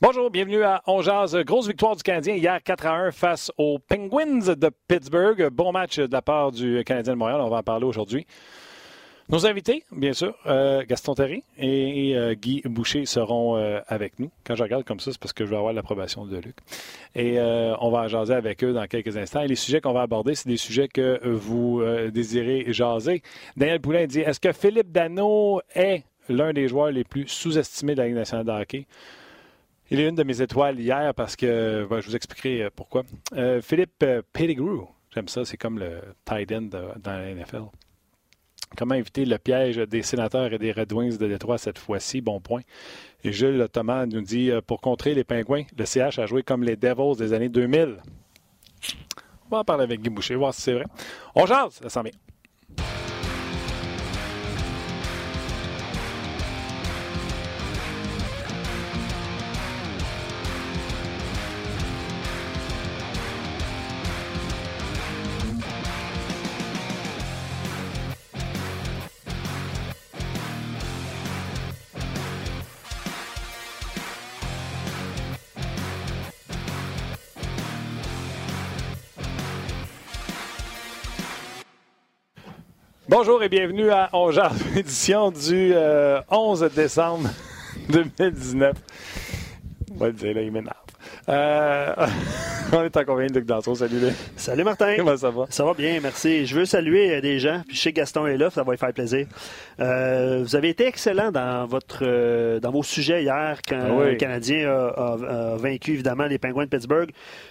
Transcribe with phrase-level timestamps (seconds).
[0.00, 4.54] Bonjour, bienvenue à On Grosse victoire du Canadien hier 4 à 1 face aux Penguins
[4.54, 5.48] de Pittsburgh.
[5.50, 7.40] Bon match de la part du Canadien de Montréal.
[7.40, 8.24] On va en parler aujourd'hui.
[9.28, 14.30] Nos invités, bien sûr, euh, Gaston Terry et, euh, Guy Boucher seront euh, avec nous.
[14.44, 16.54] Quand je regarde comme ça, c'est parce que je vais avoir l'approbation de Luc.
[17.16, 19.42] Et on va jaser avec eux dans quelques instants.
[19.42, 23.20] Et les sujets qu'on va aborder, c'est des sujets que vous désirez jaser.
[23.56, 28.00] Daniel Poulain dit Est-ce que Philippe Dano est l'un des joueurs les plus sous-estimés de
[28.00, 28.86] la Ligue nationale de hockey?
[29.90, 33.04] Il est une de mes étoiles hier parce que je vous expliquerai euh, pourquoi.
[33.34, 37.64] Euh, Philippe euh, Pettigrew, j'aime ça, c'est comme le tight end dans la NFL.
[38.76, 42.20] Comment éviter le piège des sénateurs et des Red Wings de Détroit cette fois-ci?
[42.20, 42.60] Bon point.
[43.24, 46.76] Et Jules Thomas nous dit pour contrer les Pingouins, le CH a joué comme les
[46.76, 47.96] Devils des années 2000.
[49.46, 50.84] On va en parler avec Guy Boucher, voir si c'est vrai.
[51.34, 52.12] On jase, ça sent bien.
[83.28, 85.74] Bonjour et bienvenue à Ongeard, édition du
[86.30, 87.28] 11 euh, décembre
[87.90, 88.74] 2019.
[89.92, 90.87] On va le dire, là, il m'énerve.
[91.28, 91.94] Euh,
[92.72, 93.74] on est en Luc Danton?
[93.74, 94.00] Salut.
[94.36, 94.94] Salut, Martin.
[94.96, 95.44] Comment ça va?
[95.50, 96.46] Ça va bien, merci.
[96.46, 98.72] Je veux saluer euh, des gens, puis je sais que Gaston est là, ça va
[98.72, 99.26] lui faire plaisir.
[99.78, 105.56] vous avez été excellent dans votre dans vos sujets hier quand ah le Canadien a,
[105.56, 107.10] vaincu, évidemment, les Penguins de Pittsburgh.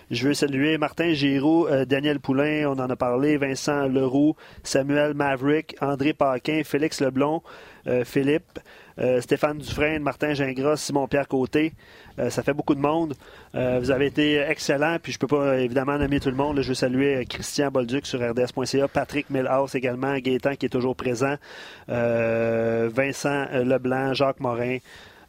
[0.09, 5.75] Je veux saluer Martin Giroux, Daniel Poulain, on en a parlé, Vincent Leroux, Samuel Maverick,
[5.81, 7.41] André Paquin, Félix Leblon,
[8.05, 8.59] Philippe.
[8.99, 11.73] Euh, Stéphane Dufresne, Martin Gingras, Simon-Pierre Côté.
[12.19, 13.13] Euh, ça fait beaucoup de monde.
[13.53, 16.59] Euh, vous avez été excellents, puis je ne peux pas évidemment nommer tout le monde.
[16.61, 21.35] je veux saluer Christian Bolduc sur RDS.ca, Patrick Milhouse également, Gaétan qui est toujours présent,
[21.87, 24.77] Vincent Leblanc, Jacques Morin.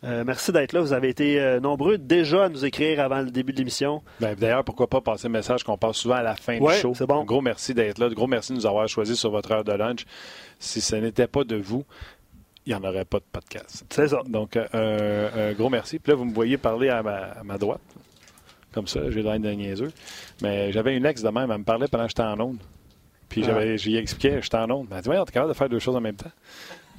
[0.02, 0.80] merci d'être là.
[0.80, 4.02] Vous avez été nombreux déjà à nous écrire avant le début de l'émission.
[4.20, 6.94] Ben, d'ailleurs, pourquoi pas passer un message qu'on passe souvent à la fin du show?
[7.06, 7.22] Bon.
[7.22, 8.06] Un gros merci d'être là.
[8.06, 10.04] Un gros merci de nous avoir choisis sur votre heure de lunch.
[10.58, 11.84] Si ce n'était pas de vous,
[12.68, 13.86] il n'y en aurait pas de podcast.
[13.88, 14.20] C'est ça.
[14.28, 15.98] Donc, euh, un gros merci.
[15.98, 17.80] Puis là, vous me voyez parler à ma, droite.
[18.72, 19.90] Comme ça, j'ai l'air d'un niaiseux.
[20.42, 22.58] Mais j'avais une ex de même, elle me parlait pendant que j'étais en onde.
[23.30, 23.76] Puis j'avais, ah.
[23.76, 24.86] j'y expliqué, j'étais en onde.
[24.90, 26.30] Elle m'a dit, ouais, t'es capable de faire deux choses en même temps?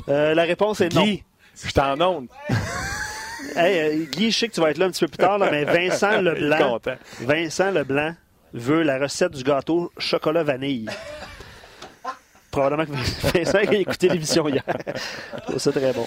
[0.10, 1.04] Euh, la réponse est non.
[1.04, 1.24] Guy,
[1.64, 2.28] j'étais en onde.
[3.56, 5.38] hey, euh, Guy, je sais que tu vas être là un petit peu plus tard,
[5.38, 6.80] là, mais Vincent Leblanc,
[7.22, 8.16] Vincent Leblanc
[8.54, 10.90] veut la recette du gâteau chocolat vanille.
[12.52, 12.92] Probablement que
[13.38, 14.64] Vincent a écouté l'émission hier.
[15.58, 16.06] C'est très bon.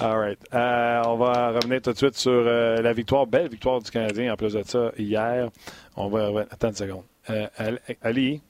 [0.00, 0.38] All right.
[0.54, 4.32] Euh, on va revenir tout de suite sur euh, la victoire, belle victoire du Canadien
[4.32, 5.50] en plus de ça hier.
[5.96, 6.46] On va.
[6.50, 7.02] Attends une seconde.
[7.30, 7.46] Euh,
[8.02, 8.40] Ali,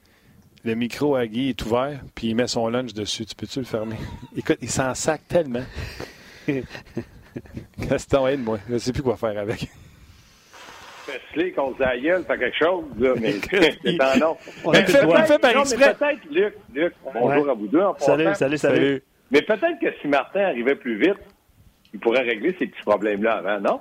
[0.63, 3.25] le micro à Guy est ouvert, puis il met son lunch dessus.
[3.25, 3.95] Tu peux-tu le fermer?
[4.37, 5.63] Écoute, il s'en sac tellement.
[7.79, 8.59] Gaston, aide-moi.
[8.67, 9.69] Je ne sais plus quoi faire avec.
[11.09, 14.37] Presley contre sa gueule, fait quelque chose, là, mais c'est en nom.
[14.63, 15.93] On fait, fait par exprès.
[15.93, 17.81] Peut-être, Luc, Luc, bonjour à vous deux.
[17.81, 19.03] En salut, salut, salut.
[19.31, 21.19] Mais peut-être que si Martin arrivait plus vite,
[21.93, 23.79] il pourrait régler ces petits problèmes-là avant, non?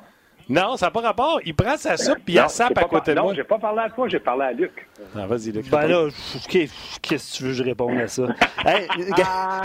[0.48, 1.40] Non, ça n'a pas rapport.
[1.44, 3.30] Il prend sa soupe et il a sape à côté de moi.
[3.30, 4.88] Non, j'ai pas parlé à toi, j'ai parlé à Luc.
[5.14, 5.68] Ah, vas-y, Luc.
[5.68, 6.08] Ben là,
[6.48, 8.22] qu'est-ce que tu veux que je réponde à ça?
[8.66, 8.88] hey,
[9.22, 9.62] ah.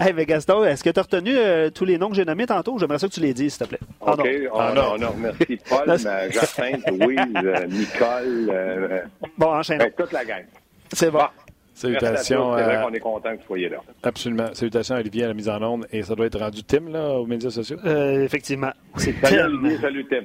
[0.00, 2.46] hey, mais Gaston, est-ce que tu as retenu euh, tous les noms que j'ai nommés
[2.46, 2.78] tantôt?
[2.78, 3.80] J'aimerais ça que tu les dises, s'il te plaît.
[4.00, 4.28] OK.
[4.52, 4.98] Oh, ah, non.
[4.98, 5.58] non, merci.
[5.68, 5.86] Paul,
[6.30, 8.50] Jacinthe, Louise, euh, Nicole.
[8.52, 9.02] Euh,
[9.38, 9.78] bon, enchaîne.
[9.78, 10.44] Ben, toute la gang.
[10.92, 11.24] C'est bon.
[11.74, 12.56] Salutations.
[12.56, 13.78] C'est vrai qu'on est content que vous soyez là.
[14.02, 14.46] Absolument.
[14.52, 15.86] Salutations à Olivier à la mise en onde.
[15.92, 17.76] Et ça doit être rendu Tim, là, aux médias sociaux?
[17.84, 18.72] Euh, effectivement.
[18.96, 19.50] C'est Tim.
[19.80, 20.22] Salut, Tim.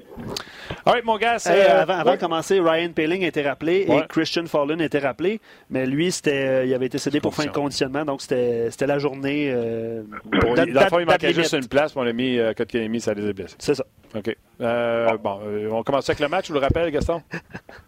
[0.85, 1.37] All right, mon gars.
[1.47, 5.41] Euh, avant, de commencer, Ryan Paling a été rappelé et Christian Fallen a été rappelé.
[5.69, 8.05] Mais lui, c'était, euh, il avait été cédé pour fin de conditionnement.
[8.05, 9.51] Donc, c'était, la journée.
[9.51, 11.95] Euh, bon, il, il manquait juste une place.
[11.95, 12.53] On a mis euh,
[12.89, 13.55] mis, ça les a blessés.
[13.59, 13.85] C'est ça.
[14.15, 14.35] OK.
[14.61, 17.21] Euh, bon, euh, on commence avec le match, ou le rappel, Gaston?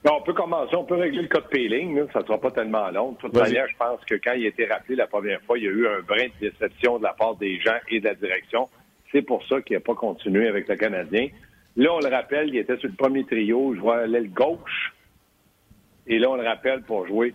[0.09, 2.89] on peut commencer, on peut régler le cas de Péling, ça ne sera pas tellement
[2.91, 3.11] long.
[3.13, 5.65] De toute manière, je pense que quand il a été rappelé la première fois, il
[5.65, 8.15] y a eu un brin de déception de la part des gens et de la
[8.15, 8.67] direction.
[9.11, 11.27] C'est pour ça qu'il n'a pas continué avec le Canadien.
[11.75, 14.93] Là, on le rappelle, il était sur le premier trio, je vois l'aile gauche.
[16.07, 17.33] Et là, on le rappelle pour jouer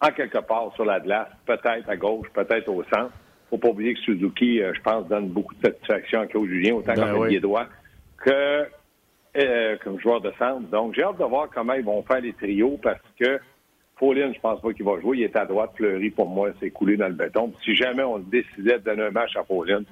[0.00, 3.12] en quelque part sur la glace, peut-être à gauche, peut-être au centre.
[3.50, 6.26] Il ne faut pas oublier que Suzuki, euh, je pense, donne beaucoup de satisfaction à
[6.26, 7.40] Claude Julien, autant ben qu'à oui.
[7.40, 7.66] droit
[8.18, 8.66] que
[9.36, 10.68] euh, comme joueur de centre.
[10.68, 13.38] Donc, j'ai hâte de voir comment ils vont faire les trios parce que
[13.98, 15.18] Pauline, je pense pas qu'il va jouer.
[15.18, 15.72] Il est à droite.
[15.76, 17.52] Fleury, pour moi, c'est coulé dans le béton.
[17.64, 19.84] si jamais on décidait de donner un match à Pauline,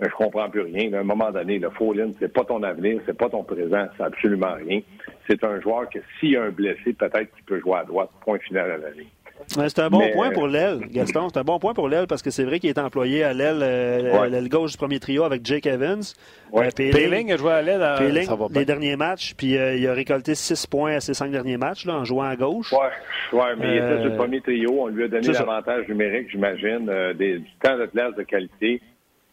[0.00, 0.92] je comprends plus rien.
[0.92, 4.02] À un moment donné, le Follin, c'est pas ton avenir, c'est pas ton présent, c'est
[4.02, 4.80] absolument rien.
[5.28, 8.10] C'est un joueur que s'il y a un blessé, peut-être qu'il peut jouer à droite.
[8.24, 9.06] Point final à la ligne.
[9.46, 11.28] C'est un bon point pour l'aile, Gaston.
[11.28, 13.60] C'est un bon point pour l'aile parce que c'est vrai qu'il est employé à l'aile,
[13.62, 16.02] euh, l'aile gauche du premier trio avec Jake Evans.
[16.52, 16.68] Ouais.
[16.78, 18.00] Euh, a joué à l'aile à...
[18.00, 21.86] les derniers matchs, puis euh, il a récolté six points à ses cinq derniers matchs
[21.86, 22.72] là, en jouant à gauche.
[22.72, 24.70] Oui, ouais, mais il était sur le premier trio.
[24.82, 28.80] On lui a donné l'avantage numérique, j'imagine, du temps de place de qualité.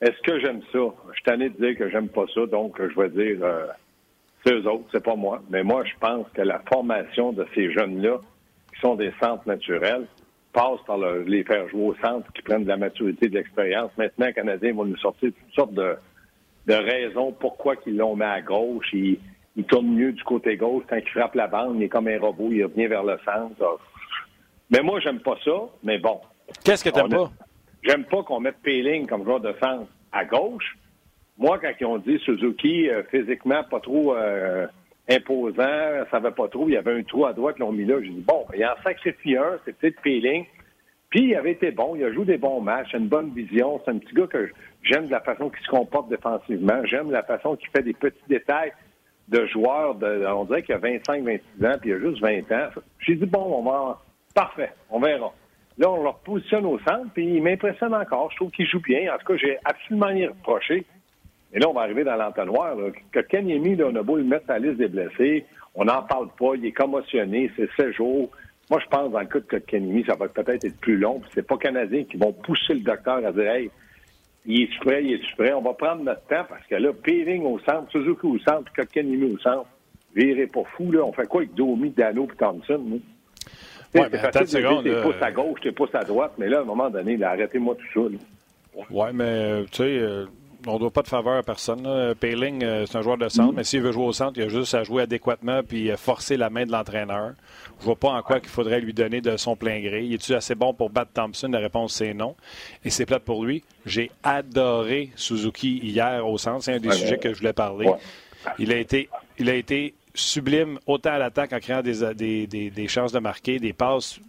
[0.01, 0.79] Est-ce que j'aime ça?
[1.09, 3.37] Je suis tanné de dire que j'aime pas ça, donc je vais dire
[4.45, 5.41] c'est eux autres, c'est pas moi.
[5.49, 8.19] Mais moi, je pense que la formation de ces jeunes-là,
[8.81, 10.07] sont des centres naturels
[10.53, 13.91] passent par les faire jouer au centre, qui prennent de la maturité, de l'expérience.
[13.97, 15.97] Maintenant, les Canadiens vont nous sortir toutes sortes de,
[16.67, 18.87] raisons pourquoi ils l'ont mis à gauche.
[18.93, 19.17] Il,
[19.67, 20.83] tourne mieux du côté gauche.
[20.89, 23.79] Quand il frappe la bande, il est comme un robot, il revient vers le centre.
[24.69, 25.51] Mais moi, j'aime pas ça,
[25.83, 26.19] mais bon.
[26.63, 27.31] Qu'est-ce que t'aimes pas?
[27.83, 30.77] J'aime pas qu'on mette Péling comme joueur de centre à gauche.
[31.37, 34.15] Moi, quand ils ont dit Suzuki, euh, physiquement, pas trop...
[34.15, 34.67] Euh,
[35.15, 36.67] imposant, ça va pas trop.
[36.67, 37.95] Il y avait un trou à droite, l'ont mis là.
[38.01, 40.45] J'ai dit, bon, il en sacrifie un, c'est peut-être feeling.
[41.09, 43.81] Puis il avait été bon, il a joué des bons matchs, une bonne vision.
[43.83, 44.49] C'est un petit gars que
[44.81, 46.85] j'aime de la façon qu'il se comporte défensivement.
[46.85, 48.71] J'aime la façon qu'il fait des petits détails
[49.27, 49.95] de joueurs.
[49.95, 52.69] De, on dirait qu'il a 25, 26 ans, puis il a juste 20 ans.
[52.99, 54.01] J'ai dit, bon, on va.
[54.33, 55.33] Parfait, on verra.
[55.77, 58.31] Là, on le positionne au centre, puis il m'impressionne encore.
[58.31, 59.13] Je trouve qu'il joue bien.
[59.13, 60.85] En tout cas, j'ai absolument rien reproché.
[61.53, 62.75] Et là, on va arriver dans l'entonnoir.
[63.11, 65.45] Que Kanyemi, là, on a beau le mettre à la liste des blessés,
[65.75, 68.29] on n'en parle pas, il est commotionné, c'est 16 jours.
[68.69, 71.21] Moi, je pense, dans le cas de Kanyemi, ça va peut-être être plus long.
[71.33, 73.69] C'est pas Canadiens qui vont pousser le docteur à dire Hey,
[74.45, 75.53] il est prêt, il est prêt.
[75.53, 79.33] On va prendre notre temps parce que là, Peeling au centre, Suzuki au centre, Kotkaniemi
[79.33, 79.67] au centre.
[80.15, 81.03] Virez pas fou, là.
[81.03, 83.01] On fait quoi avec Domi, Dano et Thompson, nous?
[83.93, 86.65] Ouais, facile de dire, pouces à gauche, t'es pouces à droite, mais là, à un
[86.65, 88.09] moment donné, arrêtez-moi tout ça.
[88.09, 90.25] Oui, Ouais, mais euh, tu sais, euh,
[90.67, 91.87] on ne doit pas de faveur à personne.
[92.19, 93.55] Payling, euh, c'est un joueur de centre, mm.
[93.55, 96.37] mais s'il veut jouer au centre, il a juste à jouer adéquatement puis euh, forcer
[96.37, 97.33] la main de l'entraîneur.
[97.79, 100.03] Je vois pas en quoi qu'il faudrait lui donner de son plein gré.
[100.05, 101.47] Il est-tu assez bon pour battre Thompson?
[101.47, 102.35] La réponse, c'est non.
[102.85, 103.63] Et c'est plate pour lui.
[103.85, 106.63] J'ai adoré Suzuki hier au centre.
[106.63, 107.89] C'est un des sujets que je voulais parler.
[108.59, 109.09] Il a été,
[109.39, 112.13] il a été sublime autant à l'attaque en créant des,
[112.47, 114.19] des, des chances de marquer, des passes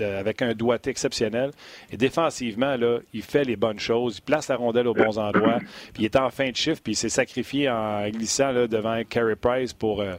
[0.00, 1.50] avec un doigté exceptionnel.
[1.90, 4.18] Et défensivement, là, il fait les bonnes choses.
[4.18, 5.58] Il place la rondelle aux bons endroits.
[5.92, 6.80] Puis il est en fin de chiffre.
[6.82, 10.00] Puis il s'est sacrifié en glissant là, devant Carey Price pour.
[10.00, 10.16] Euh,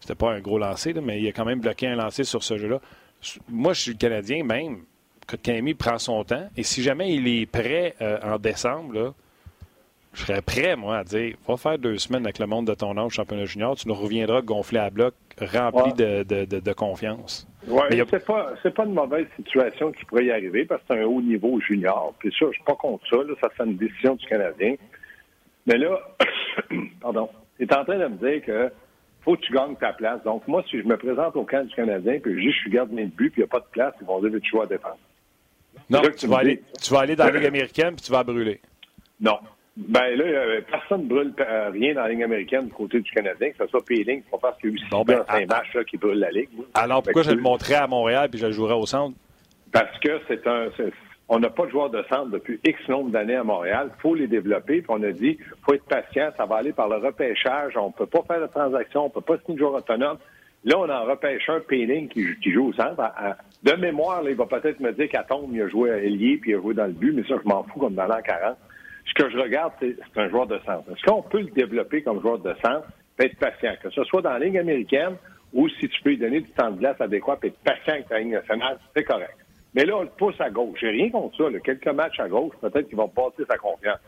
[0.00, 2.58] c'était pas un gros lancer, mais il a quand même bloqué un lancer sur ce
[2.58, 2.78] jeu-là.
[3.48, 4.82] Moi, je suis le Canadien, même.
[5.42, 6.46] Camille prend son temps.
[6.56, 9.14] Et si jamais il est prêt euh, en décembre, là,
[10.14, 12.96] je serais prêt, moi, à dire va faire deux semaines avec le monde de ton
[12.96, 17.46] âge, championnat junior, tu nous reviendras gonflé à bloc, rempli de, de, de, confiance.
[17.66, 21.04] Oui, c'est pas pas une mauvaise situation qui pourrait y arriver parce que c'est un
[21.04, 22.14] haut niveau junior.
[22.18, 23.16] Puis ça, je suis pas contre ça.
[23.16, 24.74] Là, ça, c'est une décision du Canadien.
[25.66, 25.98] Mais là,
[27.00, 27.28] pardon,
[27.58, 28.70] tu es en train de me dire que
[29.22, 30.22] faut que tu gagnes ta place.
[30.24, 32.70] Donc, moi, si je me présente au camp du Canadien puis je dis je suis
[32.70, 34.62] gardien de but puis il n'y a pas de place, ils vont dire tu joues
[34.62, 34.98] à défense?
[35.90, 38.60] Non, tu, vas aller, tu vas aller dans la Ligue américaine puis tu vas brûler.
[39.20, 39.38] Non.
[39.76, 43.50] Ben là, personne ne brûle euh, rien dans la ligne américaine du côté du Canadien,
[43.50, 45.76] que ce soit Peeling, c'est pas parce qu'il y a eu bon, ben, un match
[45.90, 46.48] qui brûle la ligue.
[46.74, 49.16] Alors pourquoi je le montrais à Montréal puis je le jouerais au centre?
[49.72, 50.68] Parce que c'est un.
[51.28, 53.90] On n'a pas de joueurs de centre depuis X nombre d'années à Montréal.
[53.96, 54.82] Il faut les développer.
[54.82, 56.30] Puis on a dit, il faut être patient.
[56.36, 57.72] Ça va aller par le repêchage.
[57.76, 59.04] On ne peut pas faire de transaction.
[59.04, 60.18] On ne peut pas signer de joueur autonome.
[60.64, 63.02] Là, on en repêche un Peeling qui, joue au centre.
[63.62, 66.52] de mémoire, il va peut-être me dire qu'à tombe, il a joué à Ailier puis
[66.52, 67.12] il a joué dans le but.
[67.12, 68.56] Mais ça, je m'en fous comme dans l'an 40
[69.04, 70.90] ce que je regarde, c'est un joueur de centre.
[70.90, 74.32] Est-ce qu'on peut le développer comme joueur de centre être patient, que ce soit dans
[74.32, 75.16] la ligne américaine
[75.52, 78.08] ou si tu peux lui donner du temps de glace adéquat et être patient avec
[78.08, 79.36] ta ligne nationale, c'est correct.
[79.74, 80.78] Mais là, on le pousse à gauche.
[80.80, 81.58] J'ai rien contre ça.
[81.62, 84.00] Quelques matchs à gauche, peut-être qu'il va passer sa confiance.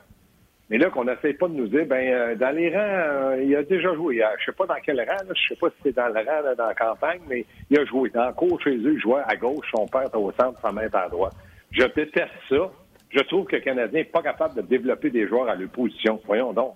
[0.68, 3.54] Mais là, qu'on n'essaie pas de nous dire, ben euh, dans les rangs, euh, il
[3.54, 4.20] a déjà joué.
[4.40, 6.54] Je sais pas dans quel rang, là, je sais pas si c'est dans le rang
[6.56, 8.10] dans la campagne, mais il a joué.
[8.10, 10.72] Dans le cours chez eux, il jouait à gauche, son père était au centre, sa
[10.72, 11.34] main à droite.
[11.70, 12.70] Je déteste ça.
[13.10, 16.20] Je trouve que le Canadien n'est pas capable de développer des joueurs à leur position.
[16.26, 16.74] Voyons donc.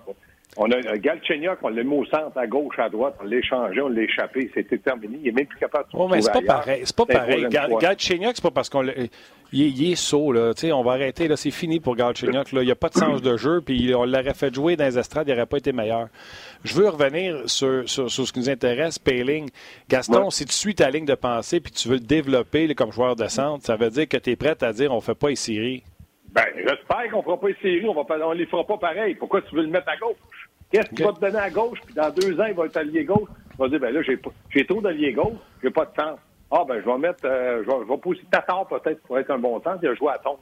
[0.57, 3.81] On a Galchenyuk, on l'a mis au centre, à gauche, à droite, on l'a échangé,
[3.81, 5.19] on l'a échappé, c'était terminé.
[5.23, 6.83] Il n'est même plus capable de se oh, mais c'est pas pareil.
[6.85, 7.47] C'est pas pareil.
[7.49, 9.09] Galchenyuk, c'est pas parce qu'on il,
[9.53, 10.53] il, est saut, là.
[10.73, 11.37] on va arrêter, là.
[11.37, 12.63] C'est fini pour Galchenyuk, là.
[12.63, 14.99] Il n'y a pas de sens de jeu, puis on l'aurait fait jouer dans les
[14.99, 16.09] estrades, il n'aurait pas été meilleur.
[16.65, 19.49] Je veux revenir sur, sur, ce qui nous intéresse, Payling.
[19.89, 23.15] Gaston, si tu suis ta ligne de pensée puis tu veux le développer comme joueur
[23.15, 25.37] de centre, ça veut dire que tu es prêt à dire on fait pas les
[25.37, 25.85] séries.
[26.33, 29.15] Ben, j'espère qu'on ne fera pas les séries, on ne les fera pas pareil.
[29.15, 30.17] Pourquoi tu veux le mettre à gauche?
[30.71, 32.77] Qu'est-ce que tu vas te donner à gauche, puis dans deux ans, il va être
[32.77, 33.29] allié gauche?
[33.51, 36.17] Tu vas dire, ben là, j'ai trop d'alliés gauche, j'ai pas de temps.
[36.53, 39.31] Ah, ben, je vais mettre, euh, je, vais, je vais pousser Tatar peut-être pour être
[39.31, 40.39] un bon temps, puis a joué à tombe.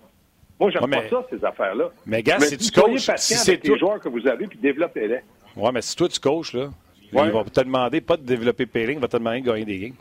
[0.61, 1.91] Moi, j'aime pas ça, ces affaires-là.
[2.05, 5.21] Mais gars, si tu coaches, si c'est les joueurs que vous avez, puis développez-les.
[5.57, 6.69] Ouais, mais si toi, tu coaches, là,
[7.13, 9.79] il va te demander pas de développer Payling, il va te demander de gagner des
[9.79, 9.97] games.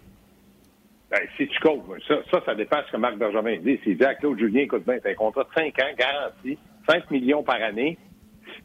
[1.10, 3.80] Ben, si tu coaches, ça, ça, ça dépend ce que Marc Bergevin dit.
[3.84, 6.58] S'il dit à Claude Julien, écoute bien, tu as un contrat de 5 ans, garanti,
[6.88, 7.98] 5 millions par année.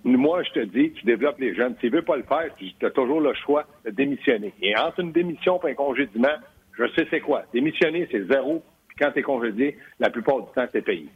[0.04, 1.76] Moi, je te dis, tu développes les jeunes.
[1.80, 4.52] S'il ne veut pas le faire, tu as toujours le choix de démissionner.
[4.60, 6.36] Et entre une démission et un congédiement,
[6.76, 7.44] je sais c'est quoi.
[7.52, 8.62] Démissionner, c'est zéro.
[8.88, 11.06] Puis quand tu es congédié, la plupart du temps, c'est payé.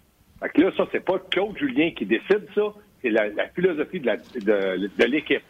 [0.40, 2.72] Fait que là, ça, c'est pas Claude Julien qui décide ça.
[3.02, 5.42] C'est la, philosophie de, de, l'équipe.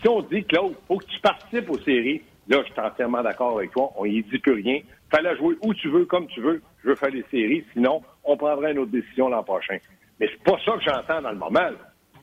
[0.00, 3.58] Si on dit, Claude, faut que tu participes aux séries, là, je suis entièrement d'accord
[3.58, 3.92] avec toi.
[3.96, 4.80] On y dit plus rien.
[5.12, 6.62] Fallait jouer où tu veux, comme tu veux.
[6.82, 7.64] Je veux faire les séries.
[7.74, 9.76] Sinon, on prendra une autre décision l'an prochain.
[10.18, 11.70] Mais c'est pas ça que j'entends dans le moment.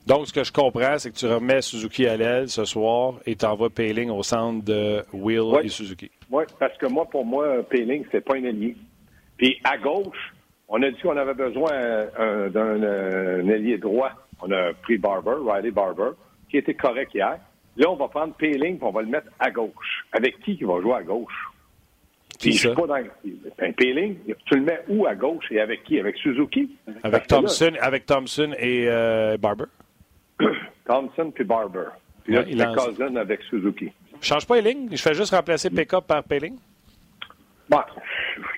[0.06, 3.36] Donc, ce que je comprends, c'est que tu remets Suzuki à l'aile ce soir et
[3.36, 6.10] tu envoies Payling au centre de Will et Suzuki.
[6.30, 8.74] Oui, parce que moi, pour moi, Payling, c'est pas un allié.
[9.36, 10.34] Puis à gauche,
[10.66, 11.70] on a dit qu'on avait besoin
[12.48, 14.10] d'un allié droit.
[14.42, 16.10] On a pris Barber, Riley Barber,
[16.50, 17.38] qui était correct hier.
[17.76, 20.06] Là, on va prendre Payling et on va le mettre à gauche.
[20.12, 21.49] Avec qui qui va jouer à gauche?
[22.40, 22.74] Qui ça?
[22.74, 23.02] Pas dans...
[23.58, 24.16] Ben, Payling,
[24.46, 25.44] tu le mets où à gauche?
[25.50, 26.00] Et avec qui?
[26.00, 26.74] Avec Suzuki?
[27.02, 29.66] Avec Thompson, avec Thompson et euh, Barber?
[30.86, 31.88] Thompson puis Barber.
[32.24, 33.92] Puis là, Cousin avec Suzuki.
[34.20, 34.88] Je change pas les lignes?
[34.90, 36.56] Je fais juste remplacer Pekka par Payling?
[37.68, 37.80] Bon,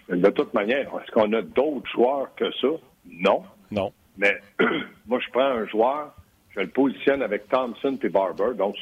[0.09, 2.69] de toute manière, est-ce qu'on a d'autres joueurs que ça?
[3.11, 3.43] Non.
[3.71, 3.93] Non.
[4.17, 4.37] Mais
[5.07, 6.15] moi, je prends un joueur,
[6.55, 8.55] je le positionne avec Thompson puis Barber.
[8.57, 8.77] Donc,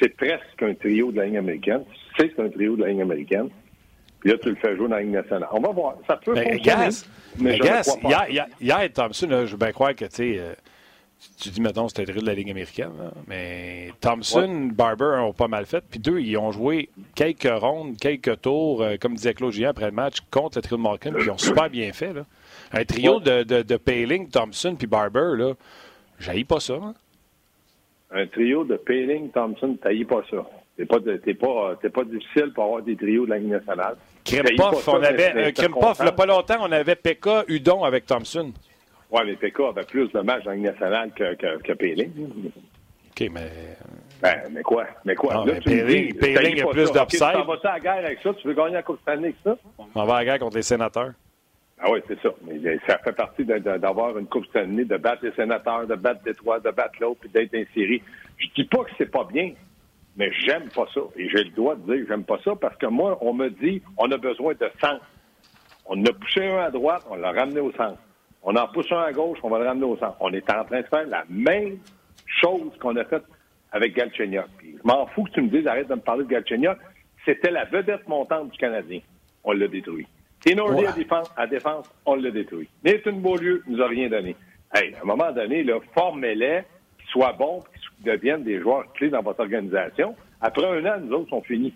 [0.00, 1.84] c'est presque un trio de la ligne américaine.
[2.16, 3.50] C'est un trio de la ligne américaine.
[4.22, 5.48] Puis là, tu le fais jouer dans la ligne nationale.
[5.50, 5.96] On va voir.
[6.06, 6.88] Ça peut ben, fonctionner.
[7.40, 10.52] mais, hier, hier, Thompson, je veux bien croire que, tu sais, euh,
[11.40, 12.92] tu dis, mettons, c'était le de la Ligue américaine,
[13.26, 15.82] mais Thompson, Barber ont pas mal fait.
[15.90, 19.86] Puis deux, ils ont joué quelques rondes, quelques tours, euh, comme disait Claude Julien après
[19.86, 22.12] le match, contre le trio de Malkin, puis ils ont super bien fait.
[22.12, 22.24] Là.
[22.72, 25.54] Un trio de, de, de, Paling, Thompson puis Barber, là,
[26.20, 26.74] j'haïs pas ça.
[26.74, 26.94] Hein.
[28.12, 30.46] Un trio de Paling, Thompson, t'haïs pas ça.
[31.24, 33.96] T'es pas, pas, pas difficile pour avoir des trios de la Ligue nationale.
[34.24, 38.06] Krimpov, on avait, euh, Krimpov, il n'y a pas longtemps, on avait Pekka, Udon avec
[38.06, 38.52] Thompson.
[39.12, 41.72] Oui, mais PK avait plus de matchs dans la nationale que, que.
[41.72, 43.50] OK, mais.
[44.22, 44.86] Ben, mais quoi?
[45.04, 45.34] Mais quoi?
[45.34, 47.22] Non, là, mais tu Péling, Péling a plus d'upside.
[47.22, 48.32] Okay, tu vas à la guerre avec ça?
[48.34, 49.58] Tu veux gagner la Coupe Stanley avec ça?
[49.94, 51.12] On va à la guerre contre les sénateurs.
[51.78, 52.30] Ah oui, c'est ça.
[52.46, 56.60] Mais ça fait partie d'avoir une Coupe Stanley, de battre les sénateurs, de battre Détroit,
[56.60, 58.02] de battre l'autre, puis d'être inséré.
[58.38, 59.52] Je dis pas que c'est pas bien,
[60.16, 61.00] mais j'aime pas ça.
[61.16, 63.48] Et j'ai le droit de dire que j'aime pas ça parce que moi, on me
[63.48, 65.04] dit on a besoin de centre.
[65.86, 67.98] On a poussé un à droite, on l'a ramené au centre.
[68.42, 70.16] On en pousse un à gauche, on va le ramener au centre.
[70.20, 71.78] On est en train de faire la même
[72.26, 73.24] chose qu'on a faite
[73.70, 74.46] avec Galchenyuk.
[74.62, 76.76] je m'en fous que tu me dises, arrête de me parler de Galchenyuk.
[77.24, 79.00] C'était la vedette montante du Canadien.
[79.44, 80.06] On l'a détruit.
[80.40, 82.68] Thénardie à défense, à défense, on l'a détruit.
[82.84, 84.34] Nathan Beaulieu nous a rien donné.
[84.74, 85.64] Hey, à un moment donné,
[85.94, 86.62] formez-les,
[86.98, 87.62] qu'ils soient bons,
[88.02, 90.14] deviennent des joueurs clés dans votre organisation.
[90.40, 91.72] Après un an, nous autres, sont finis.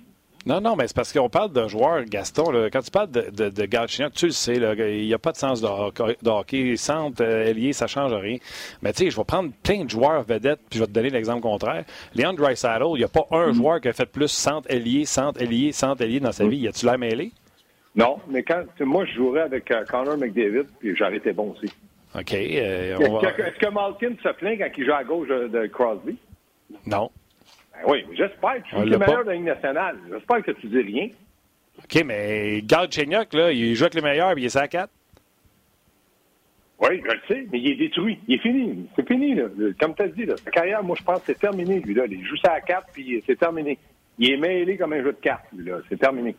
[0.46, 2.44] Non, non, mais c'est parce qu'on parle d'un joueur, Gaston.
[2.72, 5.60] quand tu parles de, de, de tu le sais, il n'y a pas de sens
[5.60, 6.76] de, hockey.
[6.76, 8.36] Centre, euh, ailier, ça ne change rien.
[8.80, 11.10] Mais tu sais, je vais prendre plein de joueurs vedettes, puis je vais te donner
[11.10, 11.84] l'exemple contraire.
[12.14, 13.54] Leon Dreisaitl, il n'y a pas un mm.
[13.54, 16.48] joueur qui a fait plus centre, ailier, centre, ailier, centre, ailier dans sa mm.
[16.48, 16.58] vie.
[16.58, 17.32] Y a-tu l'air mêlé?
[17.96, 21.72] Non, mais quand moi, je jouerais avec euh, Connor McDavid, puis j'aurais été bon aussi.
[22.18, 22.32] OK.
[22.32, 26.16] Euh, est-ce, que, Malkin se plaint quand il joue à gauche de Crosby?
[26.86, 27.10] Non.
[27.72, 29.98] Ben oui, j'espère que tu es le meilleur de la Ligue nationale.
[30.10, 31.08] J'espère que tu dis rien.
[31.78, 34.90] OK, mais Garde Chenyok, là, il joue avec les meilleurs, puis il est à 4.
[36.78, 38.18] Oui, je le sais, mais il est détruit.
[38.28, 38.86] Il est fini.
[38.96, 39.44] C'est fini, là.
[39.78, 42.04] Comme tu as dit, là, sa carrière, moi, je pense que c'est terminé, lui, là.
[42.08, 43.78] Il joue ça à 4, puis c'est terminé.
[44.18, 45.78] Il est mêlé comme un jeu de cartes, lui, là.
[45.88, 46.34] C'est terminé.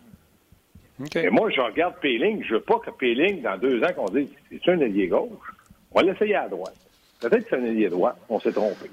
[0.99, 1.25] Okay.
[1.25, 2.43] Et moi, je regarde Péling.
[2.43, 5.53] Je veux pas que Péling, dans deux ans, qu'on dise c'est un allié gauche.
[5.91, 6.75] On va l'essayer à droite.
[7.19, 8.15] Peut-être que c'est un allié droit.
[8.29, 8.89] On s'est trompé.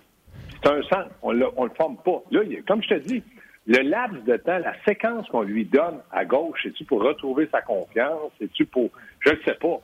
[0.62, 1.10] C'est un centre.
[1.22, 2.22] On ne le forme pas.
[2.30, 3.22] Là, comme je te dis,
[3.66, 7.62] le laps de temps, la séquence qu'on lui donne à gauche, c'est-tu pour retrouver sa
[7.62, 8.30] confiance?
[8.38, 8.90] C'est-tu pour.
[9.20, 9.80] Je ne sais pas.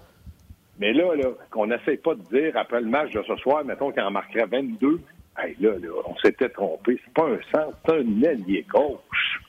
[0.79, 3.91] Mais là, là qu'on n'essaie pas de dire après le match de ce soir, mettons
[3.91, 5.01] qu'il en marquerait 22,
[5.39, 6.99] hey, là, là, on s'était trompé.
[7.05, 9.43] C'est pas un centre, c'est un allié gauche.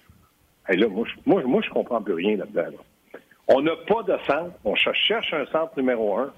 [0.68, 2.78] Hey, là, moi, je, moi, moi, je comprends plus rien là-dedans.
[3.48, 4.52] On n'a pas de centre.
[4.64, 6.32] On cherche un centre numéro un.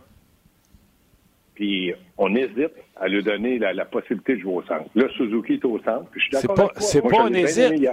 [1.55, 4.85] Puis on hésite à lui donner la, possibilité de jouer au centre.
[4.95, 6.05] Là, Suzuki est au centre.
[6.11, 7.85] Puis je suis d'accord C'est pas, un hésite.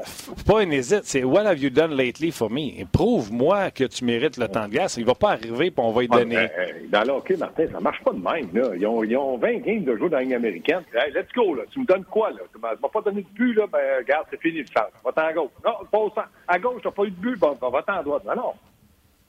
[0.46, 1.04] pas un hésite.
[1.04, 2.84] C'est What have you done lately for me?
[2.92, 4.96] Prouve-moi que tu mérites le temps de glace.
[4.96, 6.36] Il va pas arriver puis on va y donner.
[6.36, 6.46] Euh,
[6.88, 8.48] dans le hockey, Martin, ça marche pas de même.
[8.54, 8.70] Là.
[8.76, 10.82] Ils, ont, ils ont 20 games de jouer dans la ligne américaine.
[10.94, 11.54] Hey, let's go.
[11.54, 11.64] Là.
[11.70, 12.30] Tu me donnes quoi?
[12.30, 12.40] Là?
[12.52, 13.54] Tu m'as pas donné de but.
[13.54, 13.66] Là.
[13.70, 14.92] Ben, regarde, c'est fini le centre.
[15.04, 15.50] Va-t'en à gauche.
[15.64, 16.30] Non, pas au centre.
[16.46, 17.38] À gauche, t'as pas eu de but.
[17.38, 18.22] Bon, va-t'en à droite.
[18.24, 18.52] Ben non.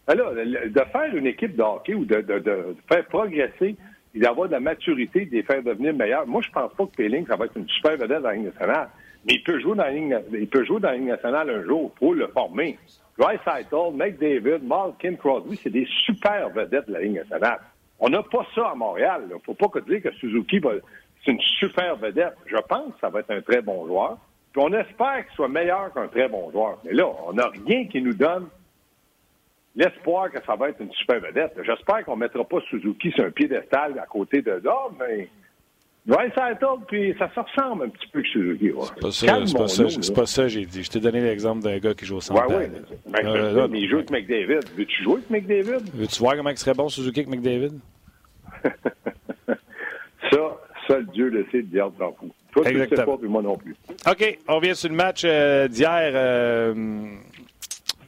[0.07, 3.75] Ben là, de faire une équipe de hockey ou de, de, de faire progresser
[4.19, 6.27] d'avoir de la maturité, de les faire devenir meilleurs.
[6.27, 8.45] Moi, je pense pas que Péling, ça va être une super vedette dans la Ligue
[8.45, 8.89] nationale.
[9.25, 11.63] Mais il peut jouer dans la Ligue, il peut jouer dans la Ligue nationale un
[11.63, 12.77] jour pour le former.
[13.17, 17.59] Dreisaitl, McDavid, Malkin, Crosby, c'est des super vedettes de la Ligue nationale.
[17.99, 19.23] On n'a pas ça à Montréal.
[19.29, 20.71] Il ne faut pas que dire que Suzuki va,
[21.23, 22.35] c'est une super vedette.
[22.47, 24.17] Je pense que ça va être un très bon joueur.
[24.51, 26.79] Puis on espère qu'il soit meilleur qu'un très bon joueur.
[26.83, 28.47] Mais là, on n'a rien qui nous donne
[29.75, 31.53] l'espoir que ça va être une super vedette.
[31.63, 35.29] J'espère qu'on ne mettra pas Suzuki sur un piédestal à côté de là, mais
[36.07, 36.49] Ouais, ça
[36.87, 38.71] puis ça se ressemble un petit peu que Suzuki.
[38.71, 40.83] C'est pas ça, c'est pas, ça, pas ça j'ai dit.
[40.83, 42.47] Je t'ai donné l'exemple d'un gars qui joue au centre.
[42.47, 42.71] Ouais, ouais.
[43.05, 44.61] Ben, euh, mais il joue avec McDavid.
[44.75, 45.91] Veux-tu jouer avec McDavid?
[45.93, 47.79] Veux-tu voir comment il serait bon Suzuki avec McDavid?
[50.31, 52.31] ça, seul Dieu le sait, le diable s'en fout.
[52.51, 53.75] Toi, tu ne sais pas, puis moi non plus.
[54.09, 56.11] OK, on revient sur le match euh, d'hier.
[56.15, 56.73] Euh,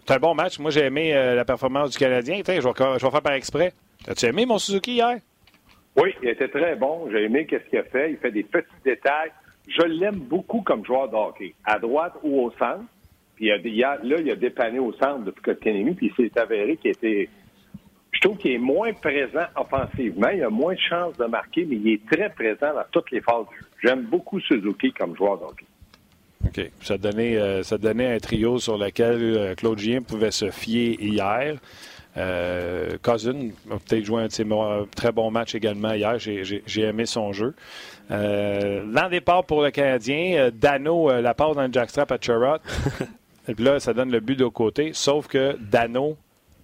[0.06, 0.60] c'est un bon match.
[0.60, 2.42] Moi, j'ai aimé euh, la performance du Canadien.
[2.46, 3.74] je vais, je vais faire par exprès.
[4.08, 5.18] As-tu aimé mon Suzuki hier?
[5.96, 7.10] Oui, il était très bon.
[7.12, 8.12] J'ai aimé ce qu'il a fait.
[8.12, 9.32] Il fait des petits détails.
[9.68, 12.84] Je l'aime beaucoup comme joueur de hockey, à droite ou au centre.
[13.36, 16.78] Puis il a, là, il a dépanné au centre depuis Kotkaniemi, puis il s'est avéré
[16.78, 17.30] qu'il était...
[18.12, 20.30] Je trouve qu'il est moins présent offensivement.
[20.30, 23.22] Il a moins de chances de marquer, mais il est très présent dans toutes les
[23.22, 23.66] phases du jeu.
[23.84, 25.66] J'aime beaucoup Suzuki comme joueur de hockey.
[26.46, 26.72] OK.
[26.82, 30.98] Ça donnait, euh, ça donnait un trio sur lequel euh, Claude Gien pouvait se fier
[31.00, 31.56] hier.
[32.16, 36.20] Euh, Cousin a peut-être joué un, très bon match également hier.
[36.20, 37.56] J'ai aimé son jeu.
[38.12, 42.58] Euh, L'an départ pour le Canadien, Dano la part dans le jackstrap à Charrot.
[43.48, 44.92] Et puis là, ça donne le but de côté.
[44.94, 46.18] Sauf que Dano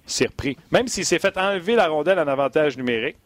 [0.05, 0.55] s'est repris.
[0.71, 3.17] Même s'il s'est fait enlever la rondelle en avantage numérique,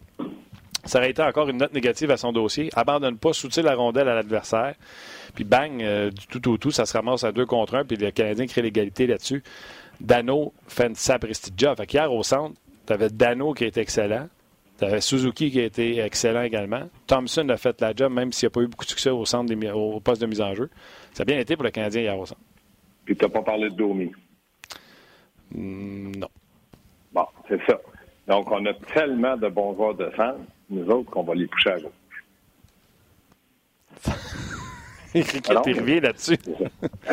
[0.86, 2.70] ça aurait été encore une note négative à son dossier.
[2.76, 4.76] Abandonne pas, soutient la rondelle à l'adversaire.
[5.34, 8.12] Puis bang, du tout au tout, ça se ramasse à deux contre un, puis le
[8.12, 9.44] Canadien crée l'égalité là-dessus.
[10.00, 11.78] Dano fait une sapristi job.
[11.78, 14.28] Fait hier, au centre, tu avais Dano qui était excellent.
[14.78, 16.90] Tu avais Suzuki qui a été excellent également.
[17.08, 19.26] Thompson a fait la job, même s'il n'y a pas eu beaucoup de succès au,
[19.26, 20.70] centre au poste de mise en jeu.
[21.14, 22.42] Ça a bien été pour le Canadien hier au centre.
[23.06, 24.12] Puis tu n'as pas parlé de Domi?
[25.52, 26.30] Mm, non.
[27.14, 27.80] Bon, c'est ça.
[28.28, 31.70] Donc, on a tellement de bons joueurs de centre, nous autres, qu'on va les pousser
[31.70, 31.92] à gauche.
[35.64, 36.38] Tu reviens là-dessus.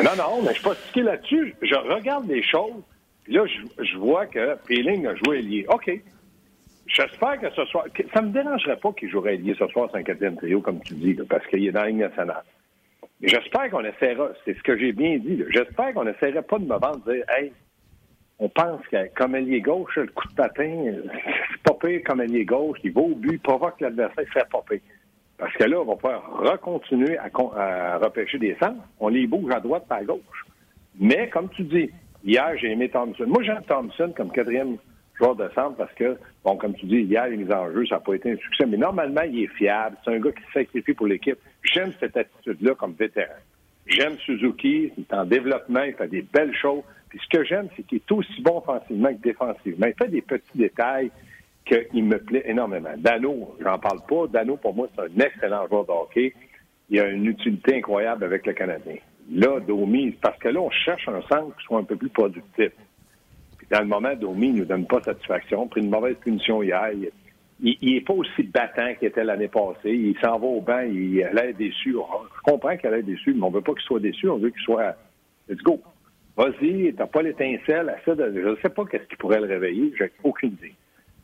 [0.03, 1.55] Non, non, mais je suis pas stické là-dessus.
[1.61, 2.81] Je regarde les choses,
[3.23, 5.65] puis là, je, vois que Peeling a joué lié.
[5.69, 5.91] OK.
[6.87, 7.85] J'espère que ce soir.
[8.13, 11.45] Ça me dérangerait pas qu'il jouerait lié ce soir quatrième trio, comme tu dis, parce
[11.47, 12.43] qu'il est dans la ligne nationale.
[13.21, 16.77] J'espère qu'on essaiera, c'est ce que j'ai bien dit, j'espère qu'on n'essaierait pas de me
[16.79, 17.53] vendre dire Hey,
[18.39, 20.85] on pense que comme ailier gauche, le coup de patin,
[21.51, 24.79] c'est pas pire comme gauche, il va au but, provoque l'adversaire, fait pas pire.
[25.41, 28.83] Parce que là, on va pouvoir recontinuer à, repêcher des centres.
[28.99, 30.45] On les bouge à droite et à gauche.
[30.99, 31.89] Mais, comme tu dis,
[32.23, 33.25] hier, j'ai aimé Thompson.
[33.25, 34.77] Moi, j'aime Thompson comme quatrième
[35.17, 37.95] joueur de centre parce que, bon, comme tu dis, hier, il est en jeu, ça
[37.95, 38.67] n'a pas été un succès.
[38.67, 39.97] Mais normalement, il est fiable.
[40.05, 41.39] C'est un gars qui sacrifie pour l'équipe.
[41.63, 43.33] J'aime cette attitude-là comme vétéran.
[43.87, 44.93] J'aime Suzuki.
[44.95, 45.81] Il est en développement.
[45.81, 46.83] Il fait des belles choses.
[47.09, 49.87] Puis ce que j'aime, c'est qu'il est aussi bon offensivement que défensivement.
[49.87, 51.09] Il fait des petits détails
[51.65, 52.93] qu'il me plaît énormément.
[52.97, 54.27] Dano, j'en parle pas.
[54.27, 56.33] Dano, pour moi, c'est un excellent joueur de hockey.
[56.89, 58.95] Il a une utilité incroyable avec le Canadien.
[59.31, 62.71] Là, Domi, parce que là, on cherche un centre qui soit un peu plus productif.
[63.57, 65.67] Puis dans le moment, Domi ne nous donne pas satisfaction.
[65.67, 66.89] Pris une mauvaise punition hier.
[67.63, 69.91] Il n'est pas aussi battant qu'il était l'année passée.
[69.91, 71.93] Il s'en va au banc, il a l'air déçu.
[71.93, 74.37] Je comprends qu'il a l'air déçu, mais on ne veut pas qu'il soit déçu, on
[74.37, 74.95] veut qu'il soit.
[75.47, 75.79] Let's go.
[76.35, 77.95] Vas-y, t'as pas l'étincelle.
[78.05, 79.93] Je ne sais pas qu'est-ce qui pourrait le réveiller.
[79.97, 80.73] J'ai aucune idée.